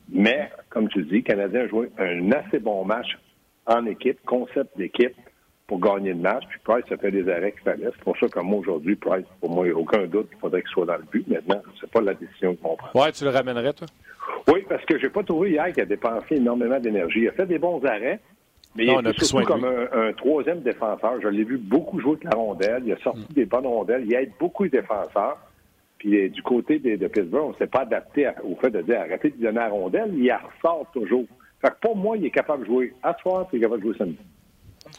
[0.10, 3.17] Mais, comme tu dis, le Canadien a joué un assez bon match
[3.65, 5.15] en équipe, concept d'équipe
[5.67, 6.43] pour gagner le match.
[6.50, 7.89] Puis Price a fait des arrêts qu'il fallait.
[7.93, 10.39] C'est pour ça que moi, aujourd'hui, Price, pour moi, il n'y a aucun doute qu'il
[10.39, 11.28] faudrait qu'il soit dans le but.
[11.28, 13.02] Maintenant, c'est pas la décision qu'on prend.
[13.02, 13.88] Ouais, tu le ramènerais, toi?
[14.48, 17.22] Oui, parce que j'ai pas trouvé hier qu'il a dépensé énormément d'énergie.
[17.24, 18.20] Il a fait des bons arrêts,
[18.76, 21.20] mais il est surtout comme un, troisième défenseur.
[21.22, 22.84] Je l'ai vu beaucoup jouer avec la rondelle.
[22.86, 23.34] Il a sorti mm.
[23.34, 24.04] des bonnes rondelles.
[24.06, 25.38] Il aide beaucoup les défenseurs.
[25.97, 28.99] Puis euh, du côté de, Pittsburgh, on ne s'est pas adapté au fait de dire
[28.99, 31.25] arrêtez de donner la rondelle, il ressort toujours.
[31.62, 33.81] Fait que pour moi, il est capable de jouer à soir, puis il est capable
[33.81, 34.17] de jouer samedi.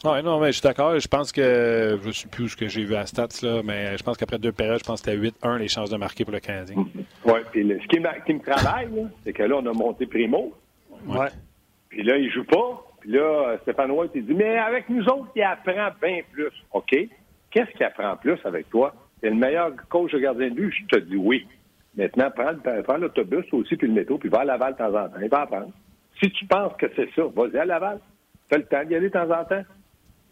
[0.03, 0.99] Oui, non, mais je suis d'accord.
[0.99, 3.97] Je pense que, je ne sais plus ce que j'ai vu à Stats, là, mais
[3.97, 6.33] je pense qu'après deux périodes, je pense que c'était 8-1 les chances de marquer pour
[6.33, 6.75] le Canadien.
[7.25, 8.89] Oui, puis ce qui, me travaille,
[9.23, 10.53] c'est que là, on a monté Primo.
[11.07, 11.27] Ouais.
[11.89, 12.85] Puis là, il joue pas.
[12.99, 16.51] Puis là, Stéphane White, il dit, mais avec nous autres, il apprend bien plus.
[16.71, 16.95] OK.
[17.51, 18.93] Qu'est-ce qu'il apprend plus avec toi?
[19.21, 21.45] Le meilleur coach de gardien de but, je te dis oui.
[21.95, 25.19] Maintenant, prends, l'autobus aussi, puis le métro, puis va à Laval de temps en temps.
[25.21, 25.71] Il va apprendre.
[26.21, 27.99] Si tu penses que c'est ça, vas-y à Laval.
[28.49, 29.63] Fais le temps d'y aller de temps en temps.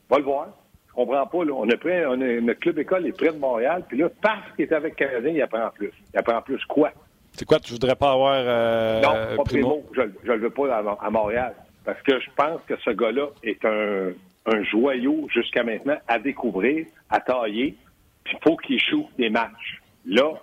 [0.09, 0.49] Va le voir.
[0.87, 1.45] Je comprends pas.
[1.45, 1.53] Là.
[1.53, 4.51] On est prêt, on est, notre club école est près de Montréal, puis là, parce
[4.55, 5.91] qu'il est avec Canadien, il apprend plus.
[6.13, 6.91] Il apprend plus quoi?
[7.33, 8.35] C'est quoi, tu voudrais pas avoir.
[8.35, 9.83] Euh, non, pas Primo?
[9.93, 11.53] Je, ne le veux pas à, Montréal.
[11.85, 14.11] parce que je pense que ce gars-là est un,
[14.47, 17.75] un joyau jusqu'à maintenant à découvrir, à tailler.
[18.31, 19.81] Il faut qu'il joue des matchs.
[20.05, 20.33] Là,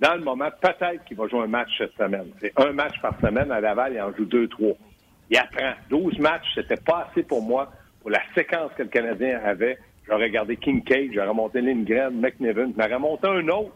[0.00, 2.26] dans le moment, peut-être qu'il va jouer un match cette semaine.
[2.40, 4.74] C'est un match par semaine à Laval, il en joue deux, trois.
[5.30, 5.72] Il apprend.
[5.90, 9.78] 12 matchs, c'était pas assez pour moi, pour la séquence que le Canadien avait.
[10.08, 13.72] J'aurais regardé Kincaid, j'aurais monté Lindgren, McNevin, j'aurais monté un autre.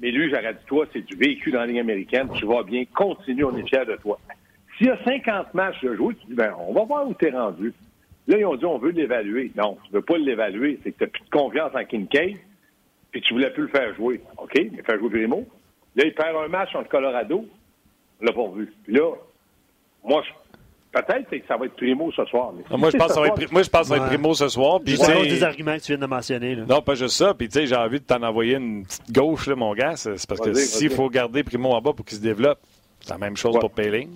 [0.00, 2.84] Mais lui, j'aurais dit, toi, c'est du vécu dans la ligne américaine, tu vas bien,
[2.94, 4.18] continue, on est fiers de toi.
[4.76, 7.26] S'il y a 50 matchs de jouer, tu dis, ben, on va voir où tu
[7.26, 7.72] es rendu.
[8.26, 9.50] Là, ils ont dit, on veut l'évaluer.
[9.56, 12.36] Non, tu veux pas l'évaluer, c'est que tu n'as plus de confiance en Kincaid,
[13.12, 14.20] puis tu voulais plus le faire jouer.
[14.38, 15.46] OK, mais faire jouer Primo.
[15.94, 17.46] Là, il perd un match entre Colorado,
[18.20, 18.72] on l'a pas vu.
[18.84, 19.12] Puis là,
[20.02, 20.22] moi,
[20.92, 22.52] Peut-être que ça va être Primo ce soir.
[22.52, 24.34] moi, je pense que ça va être, moi, je pense que ça va être Primo
[24.34, 24.78] ce soir.
[24.84, 26.54] Puis, c'est des arguments que tu viens de mentionner.
[26.54, 26.64] Là.
[26.68, 27.32] Non, pas juste ça.
[27.32, 29.96] Puis, tu sais, j'ai envie de t'en envoyer une petite gauche, là, mon gars.
[29.96, 32.58] C'est parce que s'il faut garder Primo en bas pour qu'il se développe,
[33.00, 34.10] c'est la même chose pour Payling.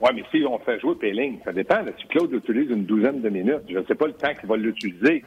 [0.00, 1.84] Oui, mais si on fait jouer Payling, ça dépend.
[1.98, 4.56] si Claude utilise une douzaine de minutes, je ne sais pas le temps qu'il va
[4.56, 5.24] l'utiliser.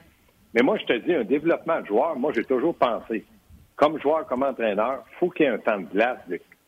[0.57, 3.23] Mais moi, je te dis, un développement de joueur, moi, j'ai toujours pensé,
[3.75, 6.17] comme joueur, comme entraîneur, il faut qu'il y ait un temps de glace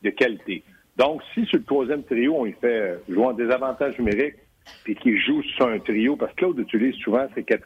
[0.03, 0.63] de qualité.
[0.95, 4.35] Donc, si sur le troisième trio, on y fait jouer en désavantage numérique,
[4.83, 7.65] puis qu'il joue sur un trio, parce que Claude utilise souvent ces quatre,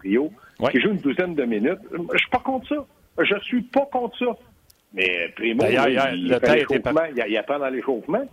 [0.00, 0.30] trios,
[0.70, 1.80] qui joue une douzaine de minutes,
[2.12, 2.86] je suis pas contre ça.
[3.24, 4.36] Je suis pas contre ça.
[4.92, 8.28] Mais Primo, il, il, il, il apprend dans l'échauffement.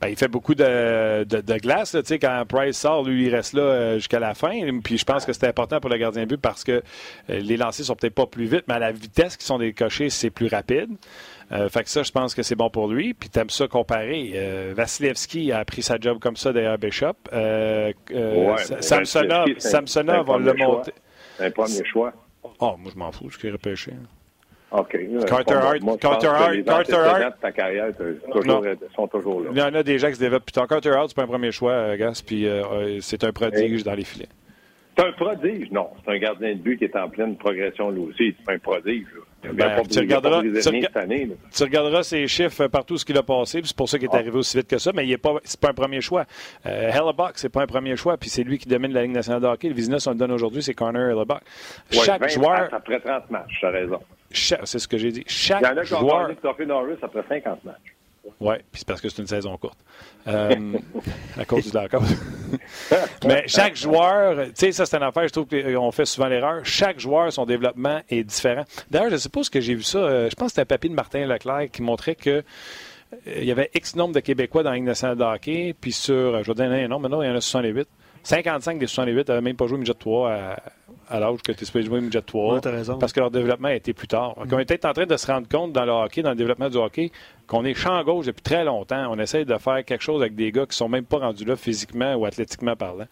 [0.00, 1.94] Ben, il fait beaucoup de, de, glace.
[1.94, 4.52] Là, quand Price sort, lui, il reste là euh, jusqu'à la fin.
[4.82, 6.82] Puis je pense que c'est important pour le gardien de but parce que euh,
[7.28, 10.30] les lancers sont peut-être pas plus vite, mais à la vitesse qui sont décochés, c'est
[10.30, 10.88] plus rapide.
[11.52, 13.14] Euh, fait que ça, je pense que c'est bon pour lui.
[13.14, 14.32] Puis t'aimes ça comparer.
[14.34, 17.14] Euh, Vasilevski a pris sa job comme ça derrière Bishop.
[17.32, 17.92] Euh,
[18.80, 20.92] Samsonov, Samsonov va le monter.
[21.36, 22.12] C'est un premier choix.
[22.42, 23.92] Oh, moi, je m'en fous, ce qui est repêché.
[24.72, 24.96] OK.
[25.26, 26.00] Carter Hart.
[26.00, 26.64] Carter Hart.
[26.64, 27.40] Carter Hart.
[27.40, 29.50] ta carrière toujours, sont toujours là.
[29.52, 30.66] Il y en a déjà qui se développent plus tard.
[30.66, 32.46] Carter Hart, c'est pas un premier choix, Gas, puis
[33.00, 34.28] c'est un prodige dans les filets.
[34.96, 35.88] C'est un prodige, non.
[36.04, 38.34] C'est un gardien de but qui est en pleine progression, lui aussi.
[38.36, 39.06] C'est pas un prodige.
[39.42, 43.98] Ben, tu, regarderas, tu, regarderas, ses chiffres partout ce qu'il a passé, c'est pour ça
[43.98, 44.18] qu'il est ah.
[44.18, 46.26] arrivé aussi vite que ça, mais il n'est pas, c'est pas un premier choix.
[46.64, 49.42] Euh, Hellebuck, c'est pas un premier choix, puis c'est lui qui domine la Ligue nationale
[49.42, 49.68] de hockey.
[49.68, 51.40] Le business, on le donne aujourd'hui, c'est Connor Hellebuck.
[51.90, 52.68] Chaque joueur.
[52.72, 53.98] Après 30 matchs, tu as raison.
[54.34, 55.24] C'est ce que j'ai dit.
[55.26, 56.30] Chaque il y en a qui joueur.
[56.30, 57.94] Ont Norris après 50 matchs.
[58.40, 59.78] Oui, puis c'est parce que c'est une saison courte.
[60.28, 60.74] Euh,
[61.38, 62.02] à cause du d'accord.
[63.26, 66.64] Mais chaque joueur, tu sais, ça c'est une affaire, je trouve qu'on fait souvent l'erreur.
[66.64, 68.64] Chaque joueur, son développement est différent.
[68.90, 69.98] D'ailleurs, je ce que j'ai vu ça.
[69.98, 72.42] Euh, je pense que c'était un papier de Martin Leclerc qui montrait que euh,
[73.26, 76.42] il y avait X nombre de Québécois dans la Ligue nationale de hockey, puis sur,
[76.42, 77.88] je vais dire un nom, maintenant il y en a 68.
[78.24, 80.56] 55 des 68 n'avaient même pas joué midget 3 à,
[81.12, 82.62] à l'âge que tu es supposé jouer midget 3.
[82.98, 84.34] Parce que leur développement a été plus tard.
[84.36, 86.36] Donc, on est peut-être en train de se rendre compte dans le hockey, dans le
[86.36, 87.12] développement du hockey,
[87.46, 89.06] qu'on est champ gauche depuis très longtemps.
[89.10, 91.54] On essaye de faire quelque chose avec des gars qui sont même pas rendus là
[91.54, 93.06] physiquement ou athlétiquement parlant.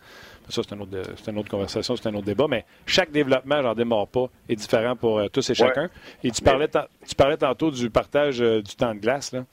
[0.48, 4.26] Ça, c'est une, autre, conversation, c'est un autre débat, mais chaque développement, j'en démarre pas,
[4.48, 5.90] est différent pour euh, tous et chacun.
[6.24, 6.68] et tu, parlais
[7.06, 9.30] tu parlais tantôt du partage euh, du temps de glace.
[9.30, 9.44] Là.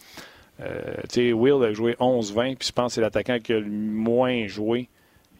[0.61, 3.59] Euh, tu sais, Will a joué 11-20, puis je pense que c'est l'attaquant qui a
[3.59, 4.89] le moins joué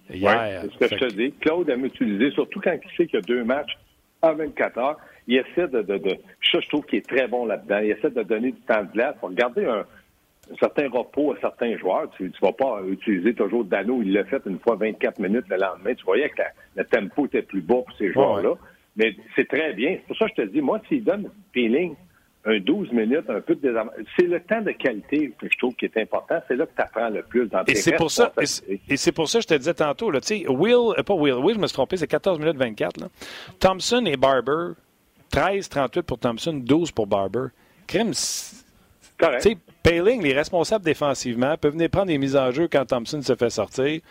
[0.10, 0.62] hier.
[0.62, 1.34] c'est ce que je te dis.
[1.40, 3.78] Claude aime utiliser, surtout quand il sait qu'il y a deux matchs
[4.22, 6.18] à 24 heures, il essaie de, de, de
[6.52, 7.80] ça, je trouve qu'il est très bon là-dedans.
[7.80, 9.86] Il essaie de donner du temps de glace pour garder un,
[10.60, 12.10] certain repos à certains joueurs.
[12.16, 14.02] Tu ne vas pas utiliser toujours Dano.
[14.02, 15.94] Il l'a fait une fois 24 minutes le lendemain.
[15.94, 16.44] Tu voyais que
[16.76, 18.54] le tempo était plus bas pour ces joueurs-là.
[18.96, 19.98] Mais c'est très bien.
[19.98, 21.96] C'est pour ça que je te dis, moi, s'il donne feeling
[22.46, 24.06] un 12 minutes, un peu de désavantage.
[24.18, 26.40] C'est le temps de qualité que je trouve qui est important.
[26.48, 28.32] C'est là que tu apprends le plus dans tes Et c'est pour ça,
[28.90, 31.56] et c'est pour ça que je te disais tantôt, là, Will, euh, pas Will, Will,
[31.56, 33.02] je me suis trompé, c'est 14 minutes 24.
[33.02, 33.08] Là.
[33.60, 34.74] Thompson et Barber,
[35.32, 37.48] 13-38 pour Thompson, 12 pour Barber.
[37.86, 38.14] Crime,
[39.18, 39.58] Correct.
[39.84, 43.50] Payling, les responsables défensivement, peuvent venir prendre des mises en jeu quand Thompson se fait
[43.50, 44.02] sortir.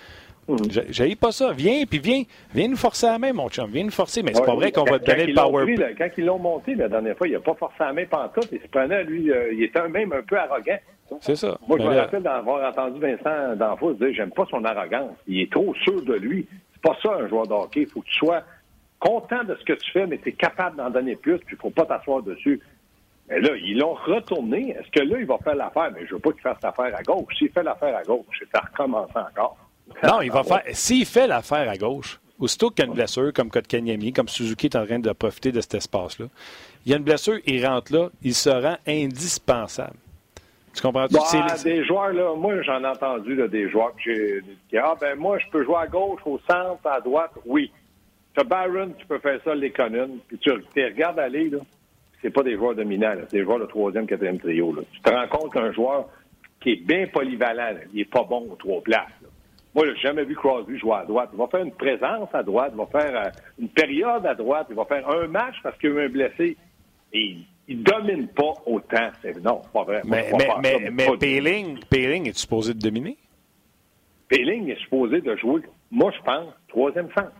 [0.48, 0.56] Mm.
[0.90, 1.52] J'ai pas ça.
[1.52, 2.22] Viens, puis viens.
[2.54, 3.70] Viens nous forcer à la main, mon chum.
[3.70, 4.22] Viens nous forcer.
[4.22, 5.94] Mais c'est pas vrai qu'on va te donner le power.
[5.98, 8.48] quand ils l'ont monté la dernière fois, il n'a pas forcé à la main pantoute.
[8.52, 10.78] Il se prenait, lui, euh, il était même un peu arrogant.
[11.20, 11.56] C'est ça.
[11.66, 15.16] Moi, je me rappelle d'avoir entendu Vincent D'Anfos dire J'aime pas son arrogance.
[15.26, 16.46] Il est trop sûr de lui.
[16.72, 17.82] C'est pas ça, un joueur de hockey.
[17.82, 18.42] Il faut que tu sois
[18.98, 21.60] content de ce que tu fais, mais tu es capable d'en donner plus, puis il
[21.60, 22.60] faut pas t'asseoir dessus.
[23.28, 24.70] Mais là, ils l'ont retourné.
[24.70, 25.90] Est-ce que là, il va faire l'affaire?
[25.94, 27.34] Mais je veux pas qu'il fasse l'affaire à gauche.
[27.36, 29.56] S'il fait l'affaire à gauche, c'est à recommencer encore.
[30.02, 30.62] Non, il va faire.
[30.72, 34.66] S'il fait l'affaire à gauche, aussitôt qu'il y a une blessure, comme Kotkaniemi, comme Suzuki
[34.66, 36.26] est en train de profiter de cet espace-là,
[36.84, 39.96] il y a une blessure, il rentre là, il se rend indispensable.
[40.74, 41.14] Tu comprends-tu?
[41.14, 45.38] Bah, des joueurs, là, moi, j'en ai entendu des joueurs qui j'ai Ah, ben moi,
[45.38, 47.72] je peux jouer à gauche, au centre, à droite, oui.
[48.34, 51.58] Tu as Byron, tu peux faire ça, les Conan, puis tu regardes aller, là,
[52.20, 54.74] c'est pas des joueurs dominants, c'est des joueurs de troisième, quatrième trio.
[54.74, 54.82] Là.
[54.92, 56.08] Tu te rends compte qu'un joueur
[56.60, 59.08] qui est bien polyvalent, il est pas bon aux trois places.
[59.76, 61.28] Moi, j'ai jamais vu Crosby jouer à droite.
[61.34, 64.68] Il va faire une présence à droite, il va faire euh, une période à droite,
[64.70, 66.56] il va faire un match parce qu'il y a eu un blessé.
[67.12, 67.36] Et
[67.68, 69.10] il domine pas autant.
[69.44, 70.00] Non, pas vrai.
[70.06, 71.18] Mais, mais, mais,
[71.90, 73.18] Payling, est supposé de dominer?
[74.28, 75.60] Payling est supposé de jouer,
[75.90, 77.32] moi, je pense, troisième centre.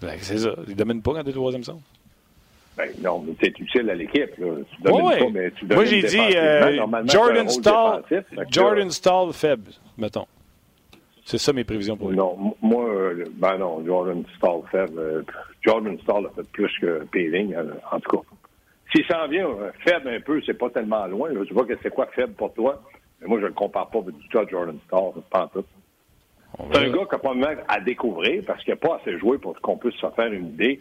[0.00, 0.54] Ben, c'est ça.
[0.66, 1.82] Il domine pas quand tu es troisième centre?
[2.78, 4.34] Ben, non, mais c'est utile à l'équipe.
[4.34, 8.02] Tu domines pas, mais tu Moi, j'ai dit euh, Jordan Stall,
[8.50, 10.26] Jordan Stall faible, mettons.
[11.26, 12.16] C'est ça mes prévisions pour lui.
[12.16, 14.96] Non, moi, euh, ben non, Jordan Stall faible.
[14.96, 15.22] Euh,
[15.60, 17.52] Jordan Stall a fait plus que Payling,
[17.90, 18.22] en tout cas.
[18.94, 19.48] S'il s'en vient
[19.84, 21.30] faible un peu, c'est pas tellement loin.
[21.32, 22.80] Je vois que c'est quoi faible pour toi.
[23.20, 25.64] Mais moi, je ne le compare pas du tout à Jordan Stall, pas tout.
[26.72, 29.38] C'est un gars qui n'a pas de à découvrir parce qu'il n'a pas assez joué
[29.38, 30.78] pour qu'on puisse se faire une idée.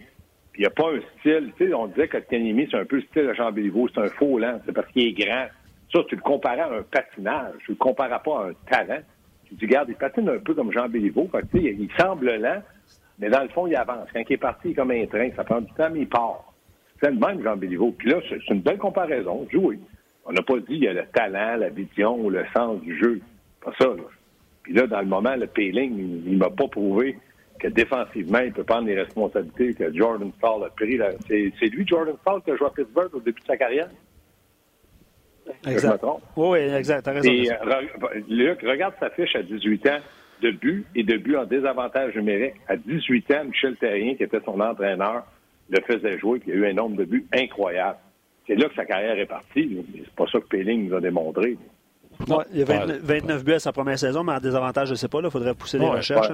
[0.51, 1.53] Puis il n'y a pas un style.
[1.58, 3.88] Tu sais, on disait que Kanimi, c'est un peu le style de Jean Béliveau.
[3.89, 4.62] C'est un faux lent.
[4.67, 5.47] C'est parce qu'il est grand.
[5.91, 7.55] Ça, tu le comparais à un patinage.
[7.65, 9.01] Tu le comparais pas à un talent.
[9.47, 11.29] Tu dis, regarde, il patine un peu comme Jean Béliveau.
[11.53, 12.62] Il semble lent,
[13.19, 14.08] mais dans le fond, il avance.
[14.13, 15.29] Quand il est parti, il est comme un train.
[15.36, 16.53] Ça prend du temps, mais il part.
[17.01, 17.93] C'est le même Jean Béliveau.
[17.97, 19.47] Puis là, c'est une belle comparaison.
[19.51, 19.79] Jouer.
[20.25, 22.97] On n'a pas dit qu'il y a le talent, la vision ou le sens du
[22.97, 23.21] jeu.
[23.62, 24.03] Pas ça, là.
[24.63, 27.19] Puis là, dans le moment, le Payling, il, ne m'a pas prouvé
[27.60, 30.99] que défensivement, il peut prendre les responsabilités que Jordan Stall a pris.
[31.27, 33.89] C'est lui, Jordan Stall, qui a joué à Pittsburgh au début de sa carrière?
[35.67, 36.03] Exact.
[36.36, 37.03] Oui, exact.
[37.03, 37.31] T'as raison.
[37.31, 37.49] Et,
[38.29, 39.99] Luc, regarde sa fiche à 18 ans
[40.41, 42.55] de but et de but en désavantage numérique.
[42.67, 45.25] À 18 ans, Michel Terrien, qui était son entraîneur,
[45.69, 47.97] le faisait jouer, puis il y a eu un nombre de buts incroyable.
[48.47, 49.84] C'est là que sa carrière est partie.
[49.95, 51.58] C'est pas ça que Payling nous a démontré
[52.51, 55.08] il y a 29, buts à sa première saison, mais en désavantage, je ne sais
[55.08, 55.19] pas.
[55.23, 56.29] Il faudrait pousser les recherches.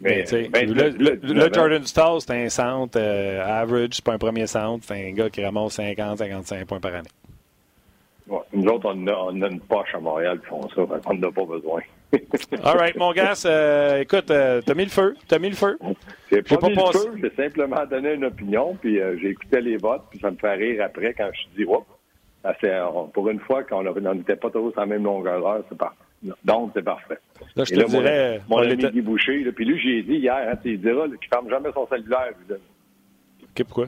[0.00, 0.24] mais,
[0.66, 4.84] le, Jordan Stall, c'est un centre euh, average, c'est pas un premier centre.
[4.86, 7.08] C'est un gars qui ramasse 50, 55 points par année.
[8.52, 10.82] Nous autres, on a, une poche à Montréal qui font ça.
[11.06, 11.80] On n'en a pas besoin.
[12.64, 15.14] All right, mon gars, euh, écoute, euh, t'as mis le feu.
[15.28, 15.78] T'as mis le feu.
[16.30, 19.76] J'ai pas, pas mis le feu, j'ai simplement donné une opinion, puis j'ai écouté les
[19.76, 21.86] votes, puis ça me fait rire après quand je dis, Oups,
[23.12, 25.96] pour une fois qu'on n'était pas tous en la même longueur d'heure, c'est parfait.
[26.44, 27.18] Donc, c'est parfait.
[27.54, 28.40] Là, je te dirais.
[28.48, 31.50] Mon, ami Guy Boucher, puis lui, j'ai dit hier, hein, il dira qu'il ne ferme
[31.50, 32.32] jamais son cellulaire.
[32.50, 33.86] OK, pourquoi?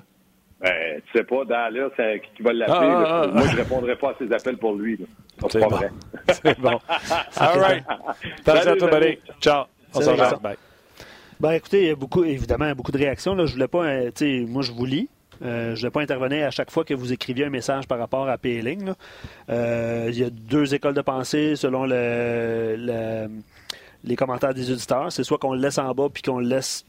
[0.61, 1.91] Ben, tu sais pas, Dallas,
[2.35, 2.89] qui va l'appeler.
[2.91, 4.99] Ah, ah, ah, moi, je ne répondrai pas à ses appels pour lui.
[5.49, 5.77] C'est pas bon.
[5.77, 5.91] vrai.
[6.43, 6.81] c'est bon.
[7.37, 7.85] All right.
[8.47, 9.19] Merci à toi, buddy.
[9.41, 9.65] Ciao.
[9.95, 10.39] On se revoit.
[10.43, 10.57] Bye.
[11.41, 13.37] Ben, écoutez, il y a beaucoup, évidemment, beaucoup de réactions.
[13.37, 13.47] Là.
[13.47, 15.09] Je voulais pas, euh, tu sais, moi, je vous lis.
[15.45, 17.99] Euh, je ne vais pas intervenir à chaque fois que vous écriviez un message par
[17.99, 18.93] rapport à Payling.
[19.49, 23.29] Euh, il y a deux écoles de pensée selon le,
[24.03, 25.13] les commentaires des auditeurs.
[25.13, 26.85] C'est soit qu'on le laisse en bas puis qu'on le laisse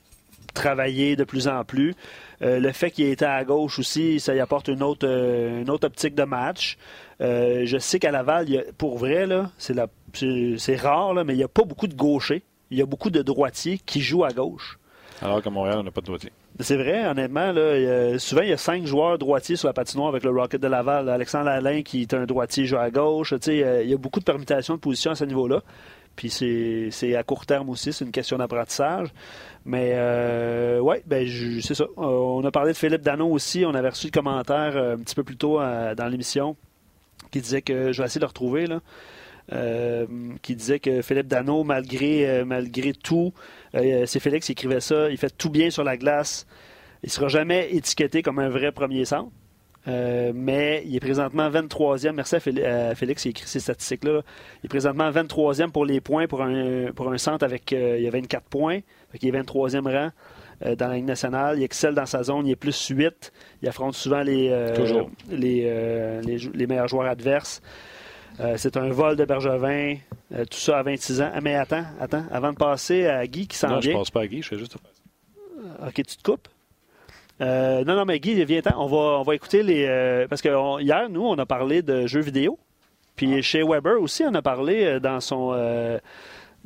[0.56, 1.94] travailler de plus en plus.
[2.42, 5.70] Euh, le fait qu'il ait été à gauche aussi, ça y apporte une autre, une
[5.70, 6.78] autre optique de match.
[7.20, 8.48] je sais qu'à Laval,
[8.78, 12.44] pour vrai, c'est rare, mais il n'y a pas beaucoup de gauchers.
[12.72, 14.78] Il y a beaucoup de droitiers qui jouent à gauche.
[15.22, 16.32] Alors qu'à Montréal, on n'a pas de droitiers.
[16.62, 17.52] C'est vrai, honnêtement.
[17.52, 20.68] Là, souvent, il y a cinq joueurs droitiers sur la patinoire avec le Rocket de
[20.68, 21.10] Laval.
[21.10, 23.34] Alexandre Alain, qui est un droitier, joue à gauche.
[23.48, 25.62] Il y a beaucoup de permutations de position à ce niveau-là.
[26.20, 29.08] Puis c'est à court terme aussi, c'est une question d'apprentissage.
[29.64, 31.26] Mais euh, ouais, ben
[31.62, 31.86] c'est ça.
[31.86, 33.64] Euh, on a parlé de Philippe Dano aussi.
[33.66, 36.58] On avait reçu le commentaire euh, un petit peu plus tôt euh, dans l'émission
[37.32, 38.82] qui disait que je vais essayer de le retrouver là.
[40.42, 43.34] Qui disait que Philippe Dano, malgré, malgré tout,
[43.74, 46.46] c'est Félix qui écrivait ça, il fait tout bien sur la glace.
[47.02, 49.32] Il ne sera jamais étiqueté comme un vrai premier centre.
[49.88, 52.12] Mais il est présentement 23e.
[52.12, 54.22] Merci à Félix, qui a écrit ces statistiques-là.
[54.62, 58.08] Il est présentement 23e pour les points pour un, pour un centre avec il y
[58.08, 58.80] a 24 points.
[59.22, 60.12] il est 23e rang
[60.76, 61.58] dans la Ligue nationale.
[61.58, 62.46] Il excelle dans sa zone.
[62.46, 63.32] Il est plus 8.
[63.62, 64.50] Il affronte souvent les,
[65.32, 66.22] les,
[66.54, 67.62] les, meilleurs joueurs adverses.
[68.40, 69.96] Euh, c'est un vol de Bergevin,
[70.34, 71.32] euh, tout ça à 26 ans.
[71.34, 73.76] Ah, mais attends, attends, avant de passer à Guy qui s'en vient.
[73.76, 74.78] Non, je passe pas à Guy, je fais juste.
[75.58, 76.48] Euh, OK, tu te coupes?
[77.40, 78.78] Non, non, mais Guy, viens-t'en.
[78.78, 80.26] On va, on va écouter les.
[80.30, 82.60] parce que hier, nous, on a parlé de jeux vidéo.
[83.16, 83.42] Puis ah.
[83.42, 85.52] chez Weber aussi, on a parlé dans son.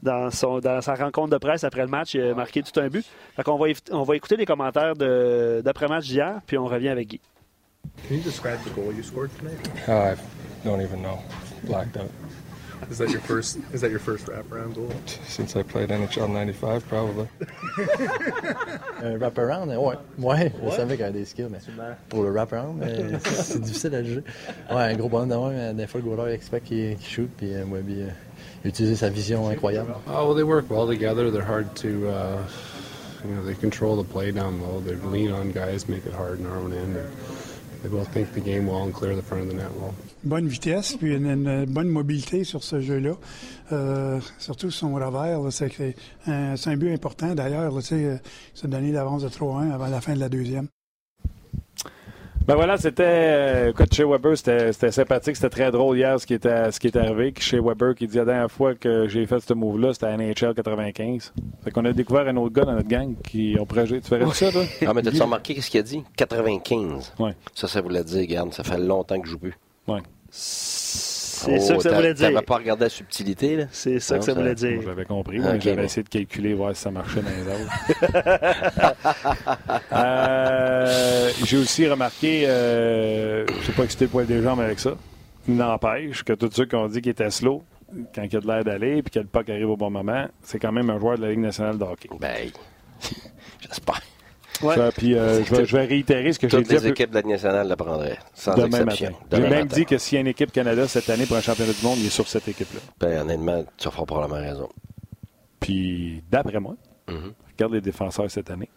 [0.02, 2.88] dans, son, dans sa rencontre de presse après le match, il a marqué tout un
[2.88, 3.06] but.
[3.36, 7.22] Fait qu'on va, on va écouter les commentaires d'après-match d'hier, puis on revient avec Guy.
[8.08, 9.60] Can you describe the goal you scored tonight?
[9.88, 11.20] Uh, I don't even know
[11.64, 12.10] blacked out.
[12.90, 13.58] Is that your first?
[13.74, 14.92] Is that your first wraparound goal?
[15.28, 17.28] Since I played NHL '95, probably.
[19.04, 20.52] un wraparound, ouais, ouais.
[20.64, 21.60] Je savais qu'il y avait des skills, mais
[22.10, 22.84] pour le wraparound,
[23.26, 24.24] c'est difficile à juger.
[24.70, 27.66] Ouais, un gros bonhomme de mais des fois le goaler expect qu'il shoot, puis euh,
[27.66, 28.10] ouais, puis, euh,
[28.66, 29.94] utiliser sa vision incroyable.
[30.08, 31.32] Oh well, they work well together.
[31.32, 32.10] They're hard to.
[32.10, 32.38] Uh,
[33.26, 34.82] you know, they control the play down low.
[34.82, 36.98] They lean on guys, make it hard in our own end.
[36.98, 37.10] And,
[40.24, 43.16] Bonne vitesse, puis une, bonne mobilité sur ce jeu-là.
[43.72, 45.96] Euh, surtout son revers, c'est, c'est
[46.28, 47.36] un, c'est but important.
[47.36, 48.18] D'ailleurs, sais, euh,
[48.68, 50.68] donné l'avance de 3-1 avant la fin de la deuxième.
[52.46, 53.04] Ben voilà, c'était.
[53.06, 56.88] euh, écoute, chez Weber, c'était sympathique, c'était très drôle hier ce qui était, ce qui
[56.88, 57.34] est arrivé.
[57.40, 60.54] Chez Weber, qui dit la dernière fois que j'ai fait ce move-là, c'était à NHL
[60.54, 61.34] 95.
[61.64, 64.02] Fait qu'on a découvert un autre gars dans notre gang qui on pourrait jouer.
[64.02, 64.64] Tu ferais ça, toi?
[64.86, 66.04] Ah, mais t'as-tu remarqué ce qu'il a dit?
[66.18, 67.14] 95.
[67.20, 67.34] Ouais.
[67.56, 69.58] Ça, ça voulait dire, regarde, ça fait longtemps que je joue plus.
[69.88, 70.02] Ouais.
[71.46, 72.30] C'est ça que ça voulait dire.
[72.34, 73.66] T'avais pas regardé la subtilité, là?
[73.72, 74.82] C'est ça que ça ça- voulait dire.
[74.84, 75.84] J'avais compris, mais j'avais bon.
[75.84, 78.94] essayé de calculer, voir si ça marchait dans les autres.
[79.94, 84.96] Euh, J'ai aussi remarqué, euh, je sais pas excité le poil des jambes avec ça,
[85.48, 87.64] n'empêche que tous ceux qui ont dit qu'il était slow,
[88.14, 90.60] quand il a de l'air d'aller puis que le puck arrive au bon moment, c'est
[90.60, 92.10] quand même un joueur de la Ligue nationale de hockey.
[92.20, 92.50] Ben,
[93.60, 94.02] j'espère.
[94.62, 94.76] Ouais.
[94.76, 96.88] Ça, puis euh, je, vais, je vais réitérer ce que j'ai Toutes dit un les
[96.90, 99.12] équipes de la nationale l'apprendraient, sans demain exception.
[99.12, 99.26] matin.
[99.32, 99.66] J'ai même matin.
[99.76, 101.98] dit que s'il y a une équipe Canada cette année pour un championnat du monde,
[102.00, 102.80] il est sur cette équipe-là.
[103.00, 104.70] Ben, honnêtement, tu feras probablement raison.
[105.60, 106.76] Puis d'après moi,
[107.10, 107.34] Mhm.
[107.54, 108.70] regarde les défenseurs cette année.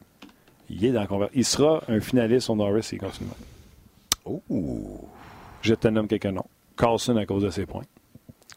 [0.68, 3.30] Il est dans la conver- Il sera un finaliste au Norris s'il continue.
[4.24, 5.00] Ouh.
[5.62, 6.46] Je te nomme quelques noms.
[6.76, 7.84] Carlson à cause de ses points.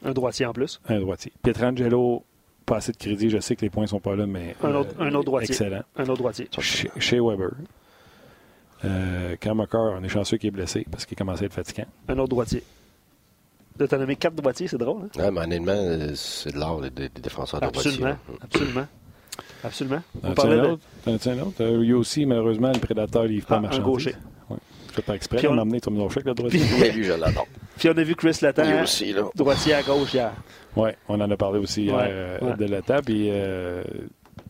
[0.03, 0.79] Un droitier en plus.
[0.88, 1.32] Un droitier.
[1.43, 2.23] Pietrangelo,
[2.69, 3.29] pas assez de crédit.
[3.29, 4.55] Je sais que les points sont pas là, mais.
[4.63, 5.49] Un autre, euh, un autre droitier.
[5.49, 5.82] Excellent.
[5.97, 6.47] Un autre droitier.
[6.60, 7.49] Chez, chez Weber.
[8.86, 11.86] Euh, on est chanceux qu'il est blessé parce qu'il commençait à être fatigant.
[12.08, 12.63] Un autre droitier.
[13.77, 15.21] De t'en nommer quatre droitiers, c'est drôle, hein?
[15.21, 18.15] Ouais, mais honnêtement, euh, c'est de l'art des, des défenseurs de Absolument.
[18.29, 18.88] droitier, Absolument.
[19.63, 20.01] Absolument.
[20.15, 20.67] On T'en as-tu parlait un de...
[20.69, 20.82] autre?
[21.05, 21.62] T'en as-tu un autre?
[21.63, 23.86] Euh, lui aussi, malheureusement, le prédateur livre pas Ah, un marchandise.
[23.86, 24.15] gaucher.
[24.49, 24.58] Ouais.
[24.89, 25.38] Je fais pas exprès.
[25.38, 26.60] Puis on on- m'a amené Tom Chèque, le droitier.
[26.60, 27.47] Puis- lui, je l'adore.
[27.77, 28.51] Puis on a vu Chris là.
[29.36, 30.32] droitier à gauche hier.
[30.75, 32.55] Oui, on en a parlé aussi hier Ouais, euh, ouais.
[32.58, 33.01] de l'état.
[33.01, 33.84] Puis euh,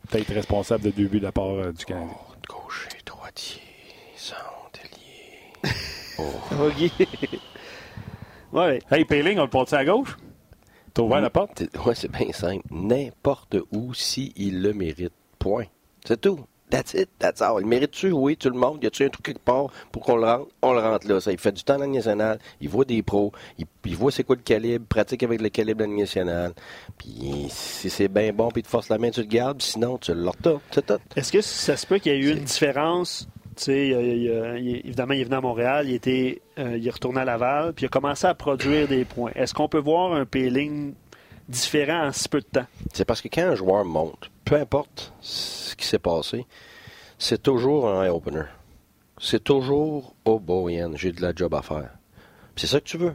[0.09, 2.09] peut-être responsable de deux buts de la part euh, du Canadien.
[2.47, 3.61] Gaucher, droitier,
[4.15, 5.69] centre, ailier.
[6.51, 6.91] OK.
[8.53, 8.79] ouais.
[8.91, 10.17] Hey, Payling, on le porte à gauche?
[10.93, 11.63] T'as ouvert la porte?
[11.85, 12.65] Ouais, c'est bien simple.
[12.71, 15.13] N'importe où, s'il le mérite.
[15.37, 15.65] Point.
[16.05, 16.39] C'est tout.
[16.69, 17.59] That's it, that's all.
[17.61, 18.11] Il mérite-tu?
[18.11, 18.83] Oui, tout le monde.
[18.83, 20.47] Y a-tu un truc quelque part pour qu'on le rentre?
[20.61, 21.19] On le rentre là.
[21.19, 22.37] Ça, il fait du temps dans la nationale.
[22.61, 23.31] Il voit des pros.
[23.57, 24.85] Il, il voit c'est quoi le calibre.
[24.87, 26.53] Pratique avec le calibre de la nationale.
[26.97, 29.61] Puis si c'est bien bon, puis il te force la main, tu le gardes.
[29.61, 30.29] Sinon, tu le.
[30.71, 30.99] C'est tout.
[31.15, 33.27] Est-ce que ça se peut qu'il y ait eu une différence?
[33.57, 34.23] Tu sais, il,
[34.63, 37.73] il- évidemment, il est venu à Montréal, il, était, euh, il est retourné à Laval,
[37.73, 39.31] puis il a commencé à produire des points.
[39.35, 40.93] Est-ce qu'on peut voir un Payling
[41.49, 42.65] différent en si peu de temps?
[42.93, 46.45] C'est parce que quand un joueur monte, peu importe ce qui s'est passé,
[47.17, 48.43] c'est toujours un eye-opener.
[49.19, 51.89] C'est toujours Oh boy, j'ai de la job à faire.
[52.55, 53.13] C'est ça que tu veux.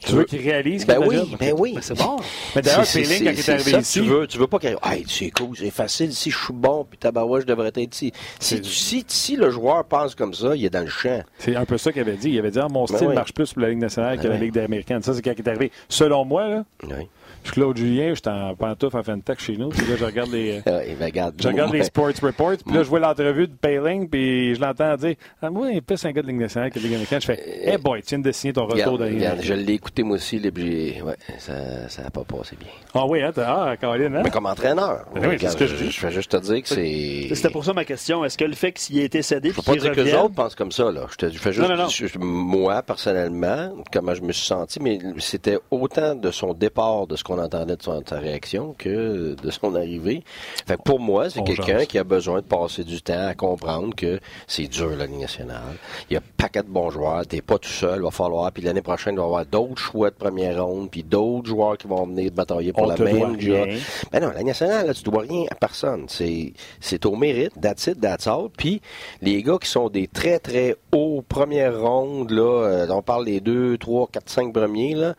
[0.00, 1.28] Tu veux qu'il réalise Ben a oui, job?
[1.38, 1.72] ben oui.
[1.74, 2.16] Ben, c'est bon.
[2.54, 4.76] Mais d'ailleurs, c'est- quand il est arrivé ça ici, Tu veux, tu veux pas qu'il
[4.82, 8.12] hey, c'est cool, c'est facile, si je suis bon, puis tabarouette, je devrais être ici.
[8.40, 11.22] Si, si, si le joueur pense comme ça, il est dans le champ.
[11.38, 12.30] c'est un peu ça qu'il avait dit.
[12.30, 13.14] Il avait dit ah, mon Ben style oui.
[13.14, 14.36] marche plus pour la Ligue nationale que Ben la.
[14.38, 15.02] Ligue américaine.
[15.02, 15.70] Ça, c'est quand il est arrivé.
[15.88, 17.08] Selon moi, là, Oui.
[17.44, 19.68] Je suis Claude Julien, je suis en pantoufle en Fentech chez nous.
[19.70, 20.60] Puis là, je regarde les.
[20.98, 24.60] Ben, Je regarde les sports reports, puis là, je vois l'entrevue de Payling, puis je
[24.60, 26.92] l'entends dire Ah, Moi, il est plus un gars de Ligue nationale que de Ligue
[26.94, 27.20] américaine.
[27.20, 30.16] Je fais Hey boy, tu viens de signer ton retour regarde, je l'ai écouté moi
[30.16, 32.68] aussi, puis j'ai- ouais, ça n'a pas passé bien.
[32.94, 34.22] Ah oui, hein, t'as- ah, Caroline, hein?
[34.24, 35.90] Mais comme entraîneur, Ben oui, c'est regarde, ce que je dis.
[35.90, 37.28] je fais juste te dire que c'est.
[37.34, 38.24] C'était pour ça ma question.
[38.24, 40.34] Est-ce que le fait qu'il ait été cédé, Je veux pas dire que les autres
[40.34, 41.06] pensent comme ça, là.
[41.10, 41.88] Je, te, je fais juste, Non, non, non.
[41.88, 47.06] je- je- moi, personnellement, comment je me suis senti, mais c'était autant de son départ,
[47.06, 50.24] de ce qu'on entendait de, son, de sa réaction, que de son arrivée.
[50.66, 53.94] Fait que pour moi, c'est quelqu'un qui a besoin de passer du temps à comprendre
[53.94, 55.76] que c'est dur, la Ligue nationale.
[56.08, 57.26] Il y a un paquet de bons joueurs.
[57.26, 58.50] T'es pas tout seul, il va falloir.
[58.50, 61.76] Puis l'année prochaine, il va y avoir d'autres choix de première ronde, puis d'autres joueurs
[61.76, 63.68] qui vont venir batailler pour On la même job.
[64.10, 66.06] Ben non, la nationale, là, tu dois rien à personne.
[66.08, 68.48] C'est, c'est au mérite, that's it, that's all.
[68.56, 68.80] Puis
[69.20, 73.40] les gars qui sont des très, très hauts premières rondes, là, euh, on parle des
[73.40, 75.14] 2, 3, 4, 5 premiers, là,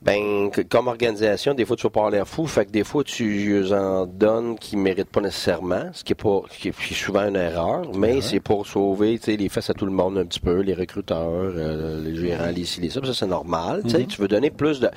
[0.00, 2.46] ben, que- comme organisation, des fois, tu vas pas l'air fou.
[2.46, 6.42] Fait que des fois, tu en donnes qui méritent pas nécessairement, ce qui est pas,
[6.50, 9.86] qui est, souvent une erreur, mais c'est pour sauver, tu sais, les fesses à tout
[9.86, 13.00] le monde un petit peu, les recruteurs, euh, les gérants, les ci, les ça.
[13.04, 13.82] Ça, c'est normal.
[13.84, 14.88] Tu sais, tu veux donner plus de,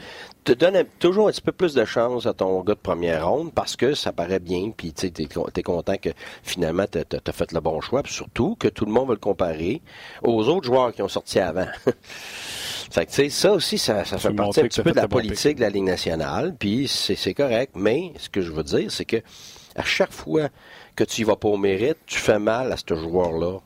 [0.44, 3.28] te donnes un- toujours un petit peu plus de chance à ton gars de première
[3.28, 6.10] ronde parce que ça paraît bien, puis tu sais, t'es, con- t'es content que
[6.44, 9.14] finalement t'as, t'as- t'as fait le bon choix, puis surtout que tout le monde va
[9.14, 9.82] le comparer
[10.24, 11.68] aux autres joueurs qui ont sorti avant.
[12.92, 15.08] Fait que, tu sais, ça aussi, ça, ça fait partie un petit peu de la
[15.08, 17.74] politique de la Ligue nationale, puis c'est c'est correct.
[17.76, 19.18] Mais ce que je veux dire, c'est que
[19.76, 20.50] à chaque fois
[20.96, 23.60] que tu y vas pas au mérite, tu fais mal à ce joueur-là.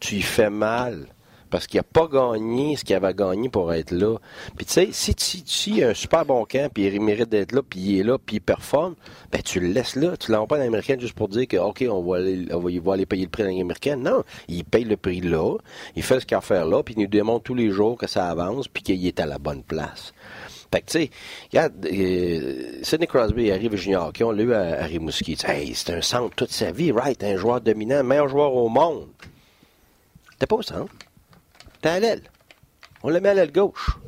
[0.00, 1.06] Tu y fais mal.
[1.50, 4.16] Parce qu'il n'a pas gagné ce qu'il avait gagné pour être là.
[4.56, 7.62] Puis tu sais, si tu si, un super bon camp, puis il mérite d'être là,
[7.68, 8.94] puis il est là, puis il performe,
[9.32, 10.16] ben tu le laisses là.
[10.16, 13.06] Tu l'envoies pas l'américaine juste pour dire que, OK, on va aller, on va, aller
[13.06, 14.02] payer le prix dans l'américaine.
[14.02, 15.56] Non, il paye le prix là,
[15.96, 17.98] il fait ce qu'il a à faire là, puis il nous démontre tous les jours
[17.98, 20.12] que ça avance, puis qu'il est à la bonne place.
[20.72, 21.10] Fait que, tu sais,
[21.52, 25.36] regarde, euh, Sidney Crosby arrive junior, OK, on l'a eu à, à Rimouski.
[25.36, 27.22] C'est un centre toute sa vie, right?
[27.24, 29.08] Un joueur dominant, meilleur joueur au monde.
[30.38, 30.92] T'es pas au centre.
[31.80, 32.22] T'es à l'aile.
[33.02, 33.98] On le met à l'aile gauche.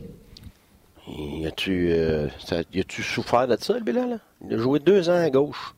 [1.08, 2.28] Y a-tu euh,
[3.00, 4.18] souffert de ça, le bilan, là?
[4.46, 5.74] Il a joué deux ans à gauche.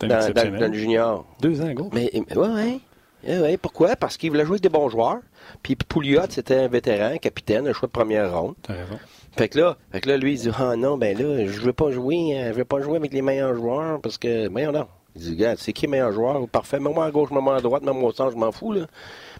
[0.00, 1.24] Dans, dans, dans, le junior.
[1.40, 1.92] Deux ans à gauche?
[1.92, 2.80] Mais, mais ouais, ouais.
[3.24, 3.94] Eh ouais, pourquoi?
[3.96, 5.20] Parce qu'il voulait jouer avec des bons joueurs.
[5.62, 8.54] Puis Pouliot, c'était un vétéran, capitaine, un choix de première ronde.
[8.62, 8.98] T'as raison.
[9.36, 11.72] Fait que là, fait que là, lui, il dit Ah non, ben là, je veux
[11.72, 14.48] pas jouer, euh, je veux pas jouer avec les meilleurs joueurs parce que.
[14.48, 14.86] Voyons non.
[15.14, 16.48] Il dit, regarde, c'est qui le meilleur joueur?
[16.48, 18.86] Parfait, mets-moi à gauche, mets-moi à droite, mets-moi au centre, je m'en fous, là.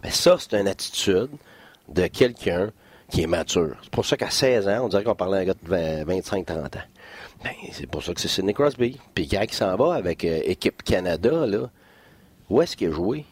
[0.03, 1.31] Mais ça, c'est une attitude
[1.89, 2.71] de quelqu'un
[3.11, 3.77] qui est mature.
[3.83, 6.53] C'est pour ça qu'à 16 ans, on dirait qu'on parlait à un gars de 25-30
[6.53, 6.67] ans.
[7.45, 8.99] Ben, c'est pour ça que c'est Sidney Crosby.
[9.15, 11.71] Puis quand il s'en va avec euh, Équipe Canada, là,
[12.49, 13.27] où est-ce qu'il a joué?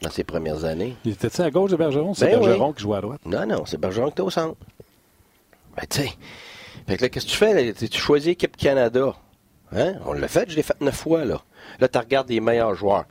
[0.00, 0.96] dans ses premières années?
[1.04, 2.14] Il était à gauche de Bergeron?
[2.14, 3.20] C'est ben Bergeron qui joue à droite?
[3.24, 4.56] Non, non, c'est Bergeron qui était au centre.
[5.76, 6.10] Ben, tu sais.
[6.86, 7.72] Fait que là, qu'est-ce que tu fais?
[7.74, 9.14] Tu choisis équipe Canada.
[9.72, 9.94] Hein?
[10.06, 11.40] On l'a fait, je l'ai fait neuf fois, là.
[11.78, 13.04] Là, tu regardes les meilleurs joueurs.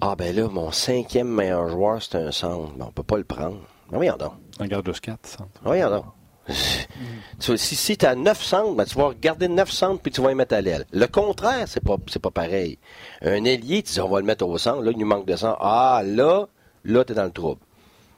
[0.00, 2.72] Ah, ben là, mon cinquième meilleur joueur, c'est un centre.
[2.76, 3.58] Ben, on peut pas le prendre.
[3.90, 4.32] Ben, voyons donc.
[4.60, 5.50] On juste quatre centres.
[5.62, 6.04] Ben, voyons donc.
[7.58, 10.28] si si tu as 9 centres, ben, tu vas regarder 9 centres puis tu vas
[10.28, 10.86] les mettre à l'aile.
[10.92, 12.78] Le contraire, c'est pas, c'est pas pareil.
[13.22, 15.34] Un ailier, tu dis on va le mettre au centre, là, il nous manque de
[15.34, 15.58] centre.
[15.60, 16.46] Ah, là,
[16.84, 17.60] là, tu es dans le trouble.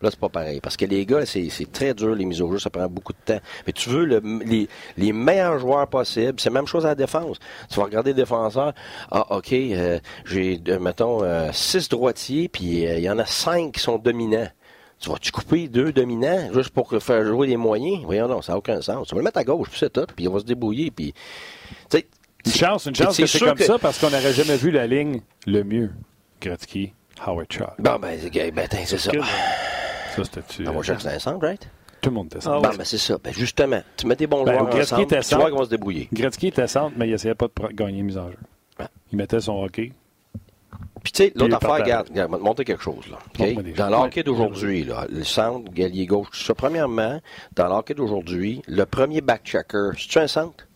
[0.03, 0.61] Là, c'est pas pareil.
[0.61, 3.19] Parce que les gars, c'est, très dur, les mises au jeu, ça prend beaucoup de
[3.25, 3.41] temps.
[3.67, 6.41] Mais tu veux les, les, meilleurs joueurs possibles.
[6.41, 7.39] C'est la même chose à la défense.
[7.69, 8.73] Tu vas regarder les défenseurs.
[9.11, 13.73] Ah, OK, euh, j'ai, euh, mettons, euh, six droitiers, puis il y en a cinq
[13.73, 14.49] qui sont dominants.
[14.99, 18.03] Tu vas-tu couper deux dominants juste pour faire jouer les moyens?
[18.05, 19.09] Voyons, non, ça n'a aucun sens.
[19.09, 21.15] Tu vas le mettre à gauche, puis c'est tout, puis on va se débrouiller, puis...
[22.47, 25.21] Une chance, une chance que c'est comme ça, parce qu'on n'aurait jamais vu la ligne
[25.47, 25.91] le mieux.
[26.41, 26.95] Gretzky,
[27.25, 27.75] Howard Chuck.
[27.79, 28.19] Bon, ben,
[28.55, 29.11] ben c'est ça.
[30.17, 30.65] Ça, c'était-tu...
[31.19, 31.69] Centre, right?
[32.01, 32.69] Tout le monde était centre.
[32.71, 33.19] Ah, ben, c'est ça.
[33.23, 36.09] Ben, justement, tu mets des bons ben, joueurs ensemble, tu vois qu'on va se débrouiller.
[36.13, 38.39] Gretzky était centre, mais il essayait pas de gagner mise en jeu.
[39.13, 39.93] Il mettait son hockey,
[41.03, 43.05] puis, tu sais, l'autre affaire, regarde, regarde, je vais te montrer quelque chose.
[43.11, 43.19] Là,
[43.77, 47.21] Dans l'hockey d'aujourd'hui, le centre, galier gauche, tout ça, premièrement,
[47.57, 50.67] dans l'hockey d'aujourd'hui, le premier back-checker, c'est-tu un centre?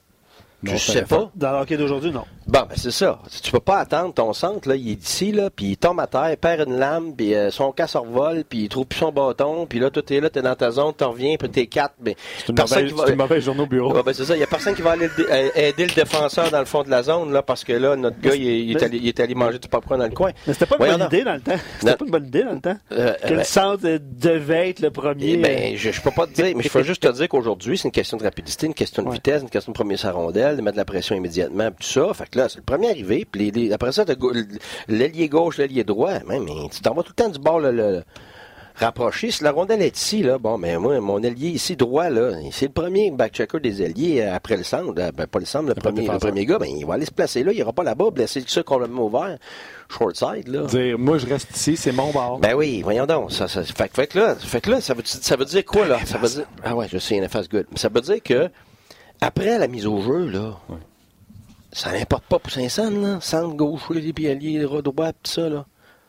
[0.63, 1.31] Je sais pas.
[1.35, 2.25] Dans l'hockey d'aujourd'hui, non.
[2.47, 3.21] Bon, ben c'est ça.
[3.43, 6.07] Tu peux pas attendre ton centre, là, il est ici, là, puis il tombe à
[6.07, 9.13] terre, il perd une lame, puis euh, son casse revole, puis il trouve plus son
[9.13, 11.95] bâton, puis là, tout est là, t'es dans ta zone, t'en reviens, puis t'es quatre.
[12.05, 13.09] Mais c'est une, mauvaise, va...
[13.09, 14.03] une mauvaise journée au bureau.
[14.03, 14.37] ben c'est ça.
[14.37, 16.91] Il y a personne qui va aller euh, aider le défenseur dans le fond de
[16.91, 19.59] la zone, là, parce que là, notre gars, il, est, allé, il est allé manger
[19.59, 20.33] du popcorn dans le coin.
[20.47, 21.57] Mais c'était pas une bonne idée dans le temps.
[21.81, 22.77] C'était pas une bonne idée dans le temps.
[22.93, 25.33] Euh, que le ben- centre devait être le premier.
[25.33, 27.79] Eh ben, je, je peux pas te dire, mais je peux juste te dire qu'aujourd'hui,
[27.79, 30.57] c'est une question de rapidité, une question de vitesse, une question de premier sa rondelle,
[30.57, 32.13] de mettre de la pression immédiatement, tout ça.
[32.13, 34.05] Fait là, c'est le premier arrivé puis après ça,
[34.89, 36.19] l'ailier gauche, l'ailier droit.
[36.27, 36.39] mais
[36.71, 38.03] tu t'en vas tout le temps du bord le,
[38.77, 39.31] rapproché.
[39.31, 42.67] Si la rondelle est ici, là, bon, mais moi, mon ailier ici droit, là, c'est
[42.67, 44.93] le premier back-checker des ailiers euh, après le centre.
[44.99, 47.13] Euh, ben, pas le centre, le, premier, le premier gars, ben, il va aller se
[47.13, 47.53] placer là.
[47.53, 49.39] Il ira pas là-bas, blessé ça complètement ouvert.
[49.89, 50.63] Short side, là.
[50.63, 52.39] Dire, moi, je reste ici, c'est mon bord.
[52.39, 53.33] Ben oui, voyons donc.
[53.33, 55.87] Ça, ça, fait, fait, que là, fait que là, ça veut, ça veut dire quoi,
[55.87, 55.99] là?
[56.05, 57.67] Ça veut dire, ah ouais, je sais, une face good.
[57.77, 58.51] Ça veut dire que,
[59.21, 60.59] après la mise au jeu, là,
[61.75, 63.21] ça n'importe pas pour Saint-Saëns, là.
[63.21, 65.67] Centre gauche, les pieds alliés, droit, pis ça, là.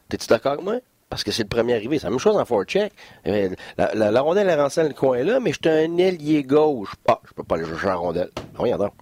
[0.08, 0.76] T'es-tu d'accord avec moi?
[1.10, 1.98] Parce que c'est le premier arrivé.
[1.98, 2.94] C'est la même chose en forecheck.
[3.26, 6.44] Euh, la, la, la, rondelle est rentrée dans le coin là, mais j'étais un ailier
[6.44, 6.94] gauche.
[7.08, 8.30] Ah, je peux pas aller chercher la rondelle.
[8.56, 8.94] Regarde donc.